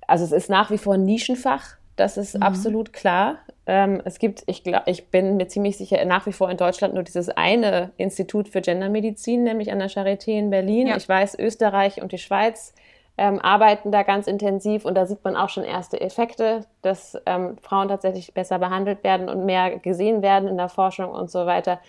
also 0.07 0.23
es 0.23 0.31
ist 0.31 0.49
nach 0.49 0.71
wie 0.71 0.77
vor 0.77 0.93
ein 0.93 1.03
Nischenfach, 1.03 1.75
das 1.95 2.17
ist 2.17 2.35
mhm. 2.35 2.43
absolut 2.43 2.93
klar. 2.93 3.37
Ähm, 3.65 4.01
es 4.05 4.19
gibt, 4.19 4.43
ich, 4.47 4.63
glaub, 4.63 4.83
ich 4.85 5.07
bin 5.07 5.37
mir 5.37 5.47
ziemlich 5.47 5.77
sicher, 5.77 6.03
nach 6.05 6.25
wie 6.25 6.33
vor 6.33 6.49
in 6.51 6.57
Deutschland 6.57 6.93
nur 6.93 7.03
dieses 7.03 7.29
eine 7.29 7.91
Institut 7.97 8.49
für 8.49 8.61
Gendermedizin, 8.61 9.43
nämlich 9.43 9.71
an 9.71 9.79
der 9.79 9.89
Charité 9.89 10.37
in 10.37 10.49
Berlin. 10.49 10.87
Ja. 10.87 10.97
Ich 10.97 11.07
weiß, 11.07 11.39
Österreich 11.39 12.01
und 12.01 12.11
die 12.11 12.17
Schweiz 12.17 12.73
ähm, 13.17 13.39
arbeiten 13.39 13.91
da 13.91 14.03
ganz 14.03 14.27
intensiv 14.27 14.85
und 14.85 14.95
da 14.95 15.05
sieht 15.05 15.23
man 15.23 15.35
auch 15.35 15.49
schon 15.49 15.63
erste 15.63 15.99
Effekte, 16.01 16.65
dass 16.81 17.17
ähm, 17.25 17.57
Frauen 17.61 17.87
tatsächlich 17.87 18.33
besser 18.33 18.59
behandelt 18.59 19.03
werden 19.03 19.29
und 19.29 19.45
mehr 19.45 19.79
gesehen 19.79 20.21
werden 20.21 20.49
in 20.49 20.57
der 20.57 20.69
Forschung 20.69 21.11
und 21.11 21.31
so 21.31 21.45
weiter. 21.45 21.79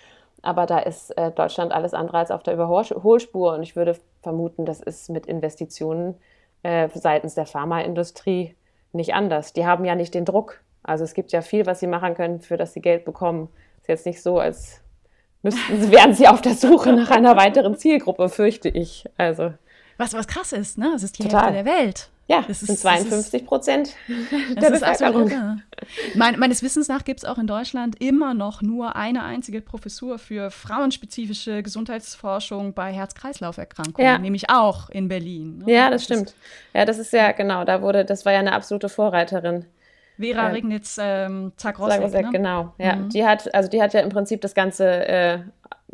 Aber 0.41 0.65
da 0.65 0.79
ist 0.79 1.17
äh, 1.17 1.31
Deutschland 1.31 1.73
alles 1.73 1.93
andere 1.93 2.19
als 2.19 2.31
auf 2.31 2.43
der 2.43 2.53
Überholspur 2.53 3.53
und 3.53 3.63
ich 3.63 3.75
würde 3.75 3.97
vermuten, 4.21 4.65
das 4.65 4.79
ist 4.79 5.09
mit 5.09 5.25
Investitionen 5.25 6.15
äh, 6.63 6.87
seitens 6.93 7.35
der 7.35 7.45
Pharmaindustrie 7.45 8.55
nicht 8.93 9.13
anders. 9.13 9.53
Die 9.53 9.65
haben 9.65 9.85
ja 9.85 9.95
nicht 9.95 10.13
den 10.13 10.25
Druck. 10.25 10.61
Also 10.83 11.03
es 11.03 11.13
gibt 11.13 11.31
ja 11.31 11.41
viel, 11.41 11.65
was 11.65 11.79
sie 11.79 11.87
machen 11.87 12.15
können, 12.15 12.39
für 12.39 12.57
das 12.57 12.73
sie 12.73 12.81
Geld 12.81 13.05
bekommen. 13.05 13.49
Ist 13.81 13.89
jetzt 13.89 14.05
nicht 14.05 14.21
so, 14.21 14.39
als 14.39 14.81
müssten, 15.41 15.91
wären 15.91 16.13
sie 16.13 16.27
auf 16.27 16.41
der 16.41 16.53
Suche 16.53 16.93
nach 16.93 17.11
einer 17.11 17.35
weiteren 17.35 17.75
Zielgruppe, 17.75 18.29
fürchte 18.29 18.69
ich. 18.69 19.05
Also 19.17 19.53
was, 19.97 20.13
was 20.13 20.27
krass 20.27 20.51
ist, 20.53 20.77
ne? 20.77 20.93
Es 20.95 21.03
ist 21.03 21.17
die 21.19 21.23
Total. 21.23 21.53
Hälfte 21.53 21.63
der 21.63 21.65
Welt. 21.65 22.09
Ja, 22.29 22.43
das 22.45 22.59
sind 22.59 22.77
52 22.77 23.45
Prozent 23.45 23.93
der 24.07 24.71
Bevölkerung. 24.71 25.61
Mein, 26.15 26.37
meines 26.37 26.61
Wissens 26.61 26.89
nach 26.89 27.05
gibt 27.05 27.21
es 27.21 27.25
auch 27.25 27.37
in 27.37 27.47
Deutschland 27.47 28.01
immer 28.01 28.33
noch 28.33 28.61
nur 28.61 28.97
eine 28.97 29.23
einzige 29.23 29.61
Professur 29.61 30.19
für 30.19 30.51
frauenspezifische 30.51 31.63
Gesundheitsforschung 31.63 32.73
bei 32.73 32.91
Herz-Kreislauf-Erkrankungen, 32.91 34.05
ja. 34.05 34.17
nämlich 34.17 34.49
auch 34.49 34.89
in 34.89 35.07
Berlin. 35.07 35.59
Ne? 35.59 35.73
Ja, 35.73 35.89
das, 35.89 36.05
das 36.05 36.15
stimmt. 36.17 36.35
Ja, 36.73 36.83
das 36.83 36.97
ist 36.97 37.13
ja 37.13 37.31
genau, 37.31 37.63
da 37.63 37.81
wurde, 37.81 38.03
das 38.03 38.25
war 38.25 38.33
ja 38.33 38.39
eine 38.39 38.51
absolute 38.51 38.89
Vorreiterin. 38.89 39.65
Vera 40.19 40.47
Regnitz 40.47 40.97
ähm, 40.99 41.51
Zagrosek, 41.57 42.11
ne? 42.11 42.29
genau. 42.31 42.73
Ja, 42.79 42.95
mhm. 42.95 43.09
die 43.09 43.25
hat, 43.25 43.53
also 43.53 43.69
die 43.69 43.81
hat 43.81 43.93
ja 43.93 44.01
im 44.01 44.09
Prinzip 44.09 44.41
das 44.41 44.55
Ganze 44.55 45.07
äh, 45.07 45.39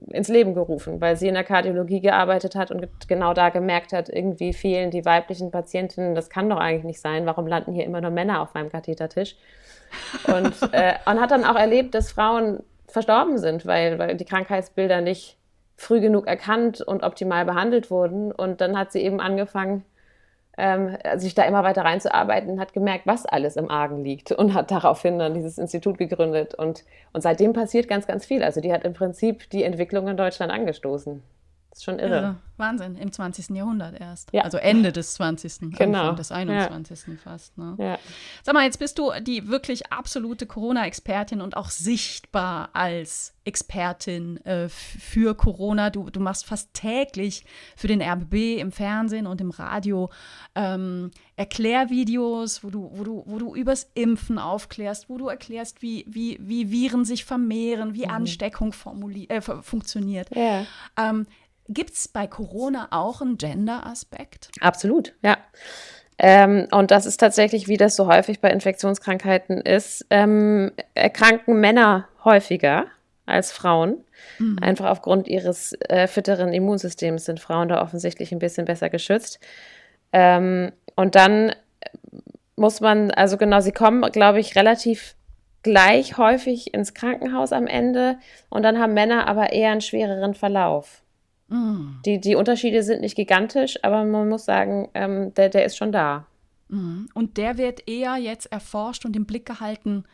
ins 0.08 0.28
Leben 0.28 0.54
gerufen, 0.54 1.02
weil 1.02 1.16
sie 1.16 1.28
in 1.28 1.34
der 1.34 1.44
Kardiologie 1.44 2.02
gearbeitet 2.02 2.56
hat 2.56 2.72
und 2.72 2.88
genau 3.08 3.34
da 3.34 3.50
gemerkt 3.50 3.94
hat, 3.94 4.10
irgendwie 4.10 4.54
fehlen 4.54 4.92
die 4.92 5.06
weiblichen 5.06 5.52
Patientinnen, 5.52 6.16
das 6.16 6.30
kann 6.30 6.50
doch 6.50 6.58
eigentlich 6.58 6.84
nicht 6.84 7.02
sein, 7.02 7.26
warum 7.26 7.48
landen 7.48 7.74
hier 7.74 7.86
immer 7.86 8.02
nur 8.02 8.12
Männer 8.12 8.42
auf 8.42 8.54
meinem 8.54 8.70
Kathetertisch? 8.70 9.36
Und, 10.28 10.54
äh, 10.74 10.94
und 11.06 11.20
hat 11.20 11.32
dann 11.32 11.46
auch 11.46 11.56
erlebt, 11.56 11.96
dass 11.96 12.12
Frauen 12.12 12.64
verstorben 12.88 13.38
sind, 13.38 13.66
weil, 13.66 13.98
weil 14.00 14.16
die 14.16 14.26
Krankheitsbilder 14.26 15.02
nicht 15.02 15.38
früh 15.76 16.00
genug 16.00 16.28
erkannt 16.28 16.82
und 16.82 17.04
optimal 17.04 17.46
behandelt 17.46 17.90
wurden. 17.90 18.32
Und 18.32 18.62
dann 18.62 18.78
hat 18.78 18.92
sie 18.92 19.02
eben 19.02 19.20
angefangen, 19.20 19.84
ähm, 20.58 20.98
sich 21.16 21.34
da 21.34 21.44
immer 21.44 21.64
weiter 21.64 21.84
reinzuarbeiten, 21.84 22.60
hat 22.60 22.74
gemerkt, 22.74 23.08
was 23.08 23.26
alles 23.26 23.56
im 23.56 23.70
Argen 23.70 24.04
liegt 24.04 24.32
und 24.32 24.54
hat 24.54 24.72
daraufhin 24.72 25.20
dann 25.20 25.34
dieses 25.34 25.58
Institut 25.58 25.98
gegründet. 25.98 26.54
Und, 26.54 26.84
und 27.12 27.22
seitdem 27.22 27.54
passiert 27.54 27.88
ganz, 27.88 28.08
ganz 28.08 28.26
viel. 28.26 28.44
Also 28.44 28.62
die 28.62 28.72
hat 28.72 28.84
im 28.84 28.94
Prinzip 28.94 29.50
die 29.50 29.64
Entwicklung 29.64 30.08
in 30.08 30.18
Deutschland 30.18 30.52
angestoßen. 30.52 31.24
Das 31.74 31.80
ist 31.80 31.86
schon 31.86 31.98
irre. 31.98 32.16
irre. 32.16 32.36
Wahnsinn, 32.58 32.96
im 32.96 33.12
20. 33.12 33.50
Jahrhundert 33.50 34.00
erst. 34.00 34.32
Ja. 34.32 34.44
Also 34.44 34.58
Ende 34.58 34.92
des 34.92 35.16
20. 35.16 35.72
Genau. 35.76 36.02
Anfang 36.02 36.16
des 36.18 36.32
21. 36.32 37.08
Ja. 37.08 37.14
fast. 37.16 37.58
Ne? 37.58 37.76
Ja. 37.80 37.98
Sag 38.44 38.54
mal, 38.54 38.64
jetzt 38.64 38.78
bist 38.78 39.00
du 39.00 39.12
die 39.22 39.48
wirklich 39.48 39.92
absolute 39.92 40.46
Corona-Expertin 40.46 41.42
und 41.42 41.58
auch 41.58 41.72
sichtbar 41.72 42.70
als 42.74 43.34
Expertin 43.44 44.38
äh, 44.46 44.70
für 44.70 45.36
Corona. 45.36 45.90
Du, 45.90 46.12
du 46.12 46.20
machst 46.20 46.46
fast 46.46 46.74
täglich 46.74 47.44
für 47.76 47.88
den 47.88 48.02
RBB 48.02 48.60
im 48.60 48.72
Fernsehen 48.72 49.26
und 49.26 49.42
im 49.42 49.50
Radio 49.50 50.12
ähm, 50.54 51.10
Erklärvideos, 51.36 52.64
wo 52.64 52.70
du, 52.70 52.92
wo, 52.94 53.04
du, 53.04 53.24
wo 53.26 53.40
du 53.40 53.56
übers 53.56 53.90
Impfen 53.96 54.38
aufklärst, 54.38 55.10
wo 55.10 55.18
du 55.18 55.28
erklärst, 55.28 55.82
wie, 55.82 56.06
wie, 56.08 56.38
wie 56.40 56.70
Viren 56.70 57.04
sich 57.04 57.26
vermehren, 57.26 57.96
wie 57.96 58.06
mhm. 58.06 58.12
Ansteckung 58.12 58.74
äh, 59.28 59.42
funktioniert. 59.42 60.34
Ja. 60.36 60.66
Ähm, 60.98 61.26
Gibt 61.70 61.94
es 61.94 62.08
bei 62.08 62.28
Corona 62.28 62.88
auch 62.92 63.22
einen 63.22 63.38
Gender-Aspekt? 63.38 64.50
Absolut, 64.60 65.14
ja. 65.22 65.38
Ähm, 66.18 66.68
und 66.72 66.92
das 66.92 67.06
ist 67.06 67.18
tatsächlich, 67.18 67.68
wie 67.68 67.78
das 67.78 67.96
so 67.96 68.08
häufig 68.08 68.40
bei 68.40 68.50
Infektionskrankheiten 68.52 69.62
ist, 69.62 70.06
ähm, 70.10 70.72
erkranken 70.94 71.60
Männer 71.60 72.08
häufiger 72.24 72.86
als 73.26 73.52
Frauen. 73.52 74.04
Mhm. 74.40 74.60
Einfach 74.62 74.90
aufgrund 74.90 75.28
ihres 75.28 75.74
äh, 75.90 76.08
fitteren 76.08 76.54
Immunsystems 76.54 77.26
sind 77.26 77.40
Frauen 77.40 77.70
da 77.70 77.82
offensichtlich 77.82 78.32
ein 78.32 78.40
bisschen 78.40 78.66
besser 78.66 78.90
geschützt. 78.90 79.40
Ähm, 80.12 80.72
und 80.96 81.16
dann 81.16 81.54
muss 82.56 82.82
man, 82.82 83.12
also 83.12 83.38
genau, 83.38 83.62
sie 83.62 83.72
kommen, 83.72 84.02
glaube 84.12 84.40
ich, 84.40 84.56
relativ 84.56 85.16
gleich 85.64 86.18
häufig 86.18 86.74
ins 86.74 86.94
Krankenhaus 86.94 87.54
am 87.54 87.68
Ende 87.68 88.18
und 88.50 88.64
dann 88.64 88.80
haben 88.80 88.94
Männer 88.94 89.28
aber 89.28 89.54
eher 89.54 89.72
einen 89.72 89.82
schwereren 89.82 90.34
Verlauf. 90.34 91.03
Mhm. 91.54 92.00
Die, 92.04 92.20
die 92.20 92.36
Unterschiede 92.36 92.82
sind 92.82 93.02
nicht 93.02 93.16
gigantisch, 93.16 93.78
aber 93.84 94.04
man 94.04 94.28
muss 94.28 94.46
sagen, 94.46 94.90
ähm, 94.96 95.34
der, 95.36 95.50
der 95.50 95.66
ist 95.66 95.78
schon 95.78 95.92
da. 95.92 96.26
Mhm. 96.68 97.08
Und 97.14 97.38
der 97.38 97.60
wird 97.60 97.88
eher 97.88 98.16
jetzt 98.16 98.52
erforscht 98.52 99.06
und 99.06 99.16
im 99.16 99.26
Blick 99.26 99.46
gehalten, 99.46 100.06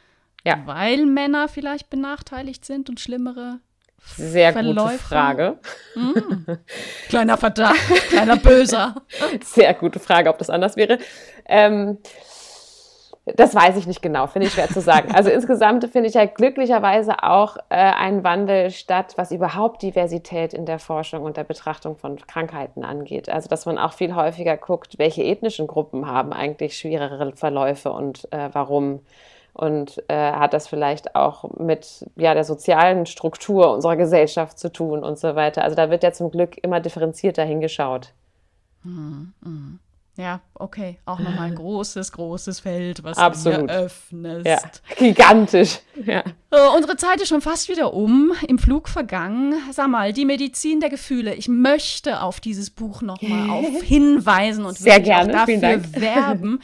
ja. 0.43 0.61
weil 0.65 1.05
Männer 1.05 1.47
vielleicht 1.47 1.89
benachteiligt 1.89 2.65
sind 2.65 2.89
und 2.89 2.99
schlimmere 2.99 3.59
sehr 4.17 4.51
Verläufe. 4.51 4.91
gute 4.91 4.97
Frage. 4.97 5.59
Mhm. 5.95 6.45
Kleiner 7.07 7.37
Verdacht, 7.37 7.77
kleiner 8.09 8.37
Böser. 8.37 8.95
Sehr 9.43 9.73
gute 9.73 9.99
Frage, 9.99 10.29
ob 10.29 10.37
das 10.39 10.49
anders 10.49 10.75
wäre. 10.75 10.99
Ähm, 11.45 11.99
das 13.35 13.55
weiß 13.55 13.77
ich 13.77 13.87
nicht 13.87 14.01
genau, 14.01 14.27
finde 14.27 14.47
ich 14.47 14.53
schwer 14.53 14.67
zu 14.67 14.81
sagen. 14.81 15.13
Also 15.13 15.29
insgesamt 15.31 15.85
finde 15.89 16.09
ich 16.09 16.15
ja 16.15 16.25
glücklicherweise 16.25 17.23
auch 17.23 17.57
äh, 17.69 17.75
einen 17.75 18.23
Wandel 18.23 18.71
statt, 18.71 19.13
was 19.15 19.31
überhaupt 19.31 19.81
Diversität 19.81 20.53
in 20.53 20.65
der 20.65 20.79
Forschung 20.79 21.23
und 21.23 21.37
der 21.37 21.43
Betrachtung 21.43 21.95
von 21.97 22.17
Krankheiten 22.17 22.83
angeht. 22.83 23.29
Also 23.29 23.49
dass 23.49 23.65
man 23.65 23.77
auch 23.77 23.93
viel 23.93 24.15
häufiger 24.15 24.57
guckt, 24.57 24.97
welche 24.97 25.23
ethnischen 25.23 25.67
Gruppen 25.67 26.07
haben 26.07 26.33
eigentlich 26.33 26.77
schwerere 26.77 27.35
Verläufe 27.35 27.91
und 27.91 28.31
äh, 28.31 28.49
warum. 28.53 29.01
Und 29.53 30.01
äh, 30.07 30.13
hat 30.13 30.53
das 30.53 30.67
vielleicht 30.67 31.15
auch 31.15 31.49
mit 31.57 32.05
ja, 32.15 32.33
der 32.33 32.45
sozialen 32.45 33.05
Struktur 33.05 33.73
unserer 33.73 33.97
Gesellschaft 33.97 34.57
zu 34.57 34.71
tun 34.71 35.03
und 35.03 35.17
so 35.19 35.35
weiter. 35.35 35.63
Also 35.63 35.75
da 35.75 35.89
wird 35.89 36.03
ja 36.03 36.13
zum 36.13 36.31
Glück 36.31 36.57
immer 36.63 36.79
differenzierter 36.79 37.43
hingeschaut. 37.43 38.13
Mhm. 38.83 39.33
Mhm. 39.41 39.79
Ja, 40.19 40.41
okay. 40.53 40.99
Auch 41.05 41.19
nochmal 41.19 41.47
ein 41.47 41.55
großes, 41.55 42.11
großes 42.11 42.59
Feld, 42.59 43.03
was 43.03 43.17
Absolut. 43.17 43.69
du 43.69 43.73
hier 43.73 43.83
öffnest. 43.85 44.45
Ja, 44.45 44.59
gigantisch. 44.97 45.79
Ja. 46.05 46.23
So, 46.51 46.57
unsere 46.75 46.97
Zeit 46.97 47.21
ist 47.21 47.29
schon 47.29 47.39
fast 47.39 47.69
wieder 47.69 47.93
um, 47.93 48.33
im 48.45 48.59
Flug 48.59 48.89
vergangen. 48.89 49.53
Sag 49.71 49.87
mal, 49.87 50.11
die 50.11 50.25
Medizin 50.25 50.81
der 50.81 50.89
Gefühle. 50.89 51.35
Ich 51.35 51.47
möchte 51.47 52.21
auf 52.21 52.41
dieses 52.41 52.69
Buch 52.69 53.01
nochmal 53.01 53.63
hinweisen 53.83 54.65
und 54.65 54.77
Sehr 54.77 54.99
gerne. 54.99 55.29
auch 55.41 55.45
dafür 55.45 55.61
werben. 55.93 56.61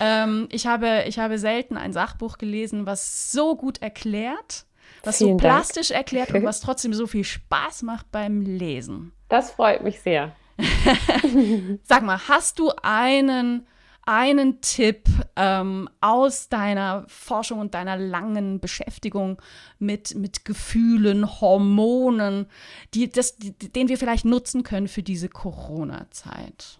Ähm, 0.00 0.48
ich, 0.50 0.66
habe, 0.66 1.04
ich 1.06 1.18
habe 1.18 1.38
selten 1.38 1.76
ein 1.76 1.92
Sachbuch 1.92 2.38
gelesen, 2.38 2.86
was 2.86 3.32
so 3.32 3.54
gut 3.54 3.82
erklärt, 3.82 4.64
was 5.02 5.18
Vielen 5.18 5.32
so 5.32 5.36
plastisch 5.36 5.88
Dank. 5.88 5.98
erklärt 5.98 6.32
und 6.32 6.42
was 6.44 6.60
trotzdem 6.62 6.94
so 6.94 7.06
viel 7.06 7.24
Spaß 7.24 7.82
macht 7.82 8.10
beim 8.10 8.40
Lesen. 8.40 9.12
Das 9.28 9.50
freut 9.50 9.82
mich 9.84 10.00
sehr. 10.00 10.32
Sag 11.82 12.02
mal, 12.02 12.20
hast 12.28 12.58
du 12.58 12.70
einen, 12.82 13.66
einen 14.02 14.60
Tipp 14.60 15.08
ähm, 15.36 15.88
aus 16.00 16.48
deiner 16.48 17.04
Forschung 17.08 17.58
und 17.60 17.74
deiner 17.74 17.96
langen 17.96 18.60
Beschäftigung 18.60 19.40
mit, 19.78 20.14
mit 20.14 20.44
Gefühlen, 20.44 21.40
Hormonen, 21.40 22.46
die, 22.94 23.08
das, 23.08 23.36
die, 23.36 23.52
den 23.52 23.88
wir 23.88 23.98
vielleicht 23.98 24.24
nutzen 24.24 24.62
können 24.62 24.88
für 24.88 25.02
diese 25.02 25.28
Corona-Zeit? 25.28 26.78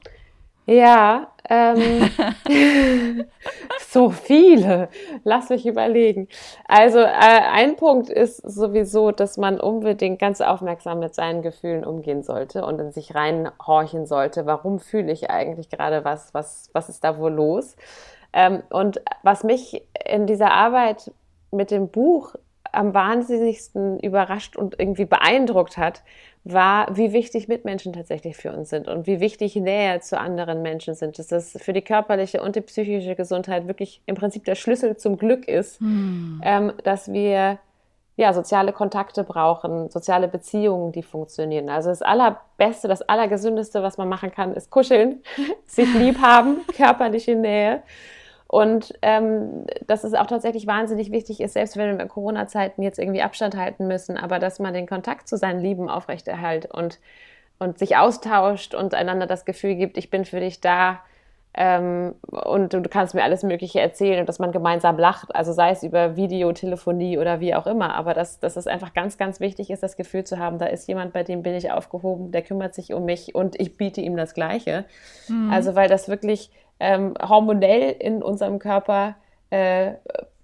Ja, 0.67 1.29
ähm, 1.49 2.11
so 3.81 4.09
viele. 4.11 4.89
Lass 5.25 5.51
mich 5.51 5.67
überlegen. 5.67 6.29
Also 6.67 7.01
äh, 7.01 7.09
ein 7.09 7.77
Punkt 7.77 8.09
ist 8.09 8.39
sowieso, 8.39 9.11
dass 9.11 9.37
man 9.37 9.61
unbedingt 9.61 10.19
ganz 10.19 10.41
aufmerksam 10.41 11.01
mit 11.01 11.15
seinen 11.15 11.43
Gefühlen 11.43 11.85
umgehen 11.85 12.23
sollte 12.23 12.65
und 12.65 12.81
in 12.81 12.93
sich 12.93 13.15
reinhorchen 13.15 14.07
sollte. 14.07 14.47
Warum 14.47 14.79
fühle 14.79 15.13
ich 15.13 15.31
eigentlich 15.31 15.69
gerade 15.69 16.05
was? 16.05 16.33
Was, 16.33 16.71
was 16.73 16.89
ist 16.89 17.05
da 17.05 17.19
wohl 17.19 17.33
los? 17.33 17.77
Ähm, 18.33 18.63
und 18.71 19.03
was 19.23 19.45
mich 19.45 19.87
in 20.07 20.27
dieser 20.27 20.51
Arbeit 20.51 21.13
mit 21.51 21.71
dem 21.71 21.89
Buch 21.89 22.35
am 22.73 22.95
wahnsinnigsten 22.95 24.01
überrascht 24.01 24.57
und 24.57 24.81
irgendwie 24.81 25.05
beeindruckt 25.05 25.77
hat, 25.77 26.03
war, 26.45 26.95
wie 26.95 27.13
wichtig 27.13 27.49
Mitmenschen 27.49 27.95
tatsächlich 27.95 28.37
für 28.37 28.53
uns 28.53 28.69
sind 28.69 28.87
und 28.87 29.07
wie 29.07 29.19
wichtig 29.19 29.57
Nähe 29.57 30.01
zu 30.01 30.19
anderen 30.19 30.61
Menschen 30.61 30.95
sind. 30.95 31.19
Dass 31.19 31.29
das 31.29 31.57
für 31.61 31.73
die 31.73 31.83
körperliche 31.83 32.43
und 32.43 32.55
die 32.55 32.61
psychische 32.61 33.15
Gesundheit 33.15 33.67
wirklich 33.67 34.03
im 34.07 34.15
Prinzip 34.15 34.45
der 34.45 34.55
Schlüssel 34.55 34.97
zum 34.97 35.17
Glück 35.17 35.49
ist, 35.49 35.81
hm. 35.81 36.43
ähm, 36.45 36.73
dass 36.85 37.11
wir 37.11 37.59
ja, 38.17 38.33
soziale 38.33 38.73
Kontakte 38.73 39.25
brauchen, 39.25 39.91
soziale 39.91 40.29
Beziehungen, 40.29 40.93
die 40.93 41.03
funktionieren. 41.03 41.69
Also 41.69 41.89
das 41.89 42.03
Allerbeste, 42.03 42.87
das 42.87 43.03
Allergesündeste, 43.03 43.83
was 43.83 43.99
man 43.99 44.09
machen 44.09 44.31
kann, 44.31 44.53
ist 44.53 44.71
kuscheln, 44.71 45.23
sich 45.67 45.93
lieb 45.95 46.21
haben, 46.21 46.59
körperliche 46.77 47.35
Nähe. 47.35 47.83
Und 48.47 48.95
ähm, 49.03 49.67
dass 49.87 50.05
es 50.05 50.15
auch 50.15 50.27
tatsächlich 50.27 50.67
wahnsinnig 50.67 51.11
wichtig 51.11 51.41
ist, 51.41 51.55
selbst 51.55 51.77
wenn 51.77 51.97
wir 51.97 52.03
in 52.03 52.09
Corona-Zeiten 52.09 52.83
jetzt 52.83 52.99
irgendwie 52.99 53.23
Abstand 53.23 53.57
halten 53.57 53.87
müssen, 53.87 54.17
aber 54.17 54.39
dass 54.39 54.59
man 54.59 54.75
den 54.75 54.87
Kontakt 54.87 55.29
zu 55.29 55.37
seinen 55.37 55.61
Lieben 55.61 55.89
aufrechterhält 55.89 56.67
und, 56.67 57.01
und 57.59 57.79
sich 57.79 57.97
austauscht 57.97 58.75
und 58.75 58.95
einander 58.95 59.27
das 59.27 59.45
Gefühl 59.45 59.75
gibt, 59.75 59.97
ich 59.97 60.11
bin 60.11 60.25
für 60.25 60.41
dich 60.41 60.61
da 60.61 61.01
ähm, 61.57 62.17
und 62.27 62.73
du, 62.73 62.83
kannst 62.83 63.15
mir 63.15 63.23
alles 63.23 63.45
Mögliche 63.45 63.81
erzählen 63.81 64.19
und 64.19 64.29
dass 64.29 64.41
man 64.41 64.51
gemeinsam 64.51 64.99
lacht, 64.99 65.35
also 65.35 65.53
sei 65.53 65.71
es 65.71 65.85
über 65.85 66.17
Videotelefonie 66.17 67.17
oder 67.19 67.39
wie 67.39 67.55
auch 67.55 67.69
immer, 67.69 67.95
aber 67.95 68.13
dass, 68.13 68.41
dass 68.41 68.57
es 68.57 68.67
einfach 68.67 68.93
ganz, 68.93 69.19
ganz 69.19 69.39
wichtig 69.39 69.71
ist, 69.71 69.83
das 69.83 69.97
Gefühl 69.97 70.25
zu 70.25 70.41
haben, 70.41 70.59
da 70.59 70.67
ist 70.67 70.89
jemand, 70.89 71.13
bei 71.13 71.23
dem 71.23 71.45
bin 71.45 71.55
ich 71.55 71.71
aufgehoben, 71.71 72.33
der 72.33 72.43
kümmert 72.43 72.75
sich 72.75 72.93
um 72.93 73.05
mich 73.05 73.37
und 73.37 73.59
ich 73.61 73.77
biete 73.77 74.01
ihm 74.01 74.17
das 74.17 74.35
Gleiche. 74.35 74.85
Mhm. 75.29 75.53
Also 75.53 75.77
weil 75.77 75.89
das 75.89 76.09
wirklich 76.09 76.51
ähm, 76.81 77.15
hormonell 77.21 77.97
in 77.99 78.23
unserem 78.23 78.59
Körper 78.59 79.17
äh, 79.51 79.93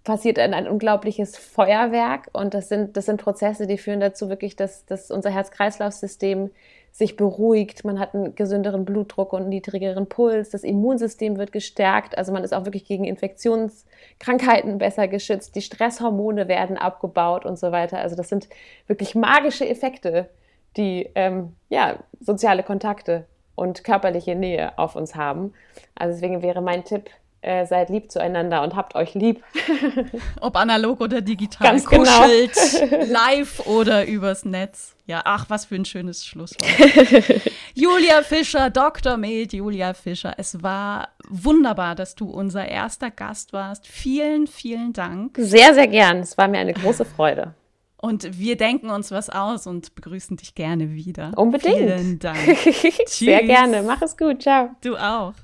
passiert 0.05 0.39
ein, 0.39 0.55
ein, 0.55 0.69
unglaubliches 0.69 1.37
Feuerwerk. 1.37 2.29
Und 2.33 2.55
das 2.55 2.69
sind, 2.69 2.97
das 2.97 3.07
sind 3.07 3.21
Prozesse, 3.21 3.67
die 3.67 3.79
führen 3.79 4.01
dazu 4.01 4.29
wirklich, 4.29 4.57
dass, 4.57 4.87
dass 4.87 5.11
unser 5.11 5.31
Herz-Kreislauf-System 5.31 6.51
sich 6.93 7.17
beruhigt, 7.17 7.85
man 7.85 8.01
hat 8.01 8.15
einen 8.15 8.35
gesünderen 8.35 8.85
Blutdruck 8.85 9.33
und 9.33 9.43
einen 9.43 9.49
niedrigeren 9.51 10.09
Puls, 10.09 10.51
das 10.51 10.65
Immunsystem 10.65 11.39
wird 11.39 11.53
gestärkt, 11.53 12.19
also 12.19 12.33
man 12.33 12.43
ist 12.43 12.53
auch 12.53 12.65
wirklich 12.65 12.85
gegen 12.85 13.05
Infektionskrankheiten 13.05 14.79
besser 14.79 15.07
geschützt, 15.07 15.55
die 15.55 15.63
Stresshormone 15.63 16.49
werden 16.49 16.77
abgebaut 16.77 17.47
und 17.47 17.59
so 17.59 17.71
weiter. 17.71 17.99
Also 17.99 18.17
das 18.17 18.29
sind 18.29 18.49
wirklich 18.89 19.15
magische 19.15 19.69
Effekte, 19.69 20.29
die 20.77 21.09
ähm, 21.15 21.55
ja, 21.69 21.99
soziale 22.19 22.63
Kontakte 22.63 23.27
und 23.61 23.85
körperliche 23.85 24.35
Nähe 24.35 24.79
auf 24.79 24.97
uns 24.97 25.15
haben. 25.15 25.53
Also 25.95 26.15
deswegen 26.15 26.41
wäre 26.41 26.63
mein 26.63 26.83
Tipp, 26.83 27.11
äh, 27.43 27.67
seid 27.67 27.91
lieb 27.91 28.11
zueinander 28.11 28.63
und 28.63 28.75
habt 28.75 28.95
euch 28.95 29.13
lieb. 29.13 29.45
Ob 30.41 30.57
analog 30.57 31.03
oder 31.03 31.21
digital, 31.21 31.69
Ganz 31.69 31.85
genau. 31.85 32.23
kuschelt, 32.23 32.55
genau. 32.89 33.05
live 33.07 33.67
oder 33.67 34.07
übers 34.07 34.47
Netz. 34.47 34.97
Ja, 35.07 35.21
ach, 35.25 35.45
was 35.49 35.67
für 35.67 35.75
ein 35.75 35.85
schönes 35.85 36.25
Schlusswort. 36.25 36.65
Julia 37.75 38.23
Fischer, 38.23 38.71
Dr. 38.71 39.19
Med 39.19 39.53
Julia 39.53 39.93
Fischer, 39.93 40.35
es 40.39 40.63
war 40.63 41.09
wunderbar, 41.29 41.95
dass 41.95 42.15
du 42.15 42.31
unser 42.31 42.67
erster 42.67 43.11
Gast 43.11 43.53
warst. 43.53 43.87
Vielen, 43.87 44.47
vielen 44.47 44.95
Dank. 44.95 45.37
Sehr, 45.37 45.75
sehr 45.75 45.89
gern. 45.89 46.21
Es 46.21 46.39
war 46.39 46.49
mir 46.49 46.61
eine 46.61 46.73
große 46.73 47.05
Freude. 47.05 47.55
Und 48.01 48.39
wir 48.39 48.57
denken 48.57 48.89
uns 48.89 49.11
was 49.11 49.29
aus 49.29 49.67
und 49.67 49.95
begrüßen 49.95 50.39
dich 50.39 50.55
gerne 50.55 50.93
wieder. 50.93 51.33
Unbedingt. 51.37 51.77
Vielen 51.77 52.19
Dank. 52.19 52.39
Sehr 53.07 53.43
gerne. 53.43 53.83
Mach 53.83 54.01
es 54.01 54.17
gut. 54.17 54.43
Ciao. 54.43 54.71
Du 54.83 54.97
auch. 54.97 55.35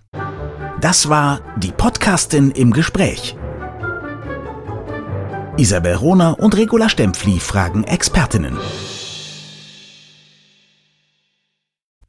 Das 0.81 1.09
war 1.11 1.41
die 1.59 1.73
Podcastin 1.73 2.51
im 2.51 2.73
Gespräch. 2.73 3.37
Isabel 5.59 5.95
Rohner 5.95 6.39
und 6.39 6.57
Regula 6.57 6.89
Stempfli 6.89 7.41
fragen 7.41 7.85
Expertinnen. 7.85 8.57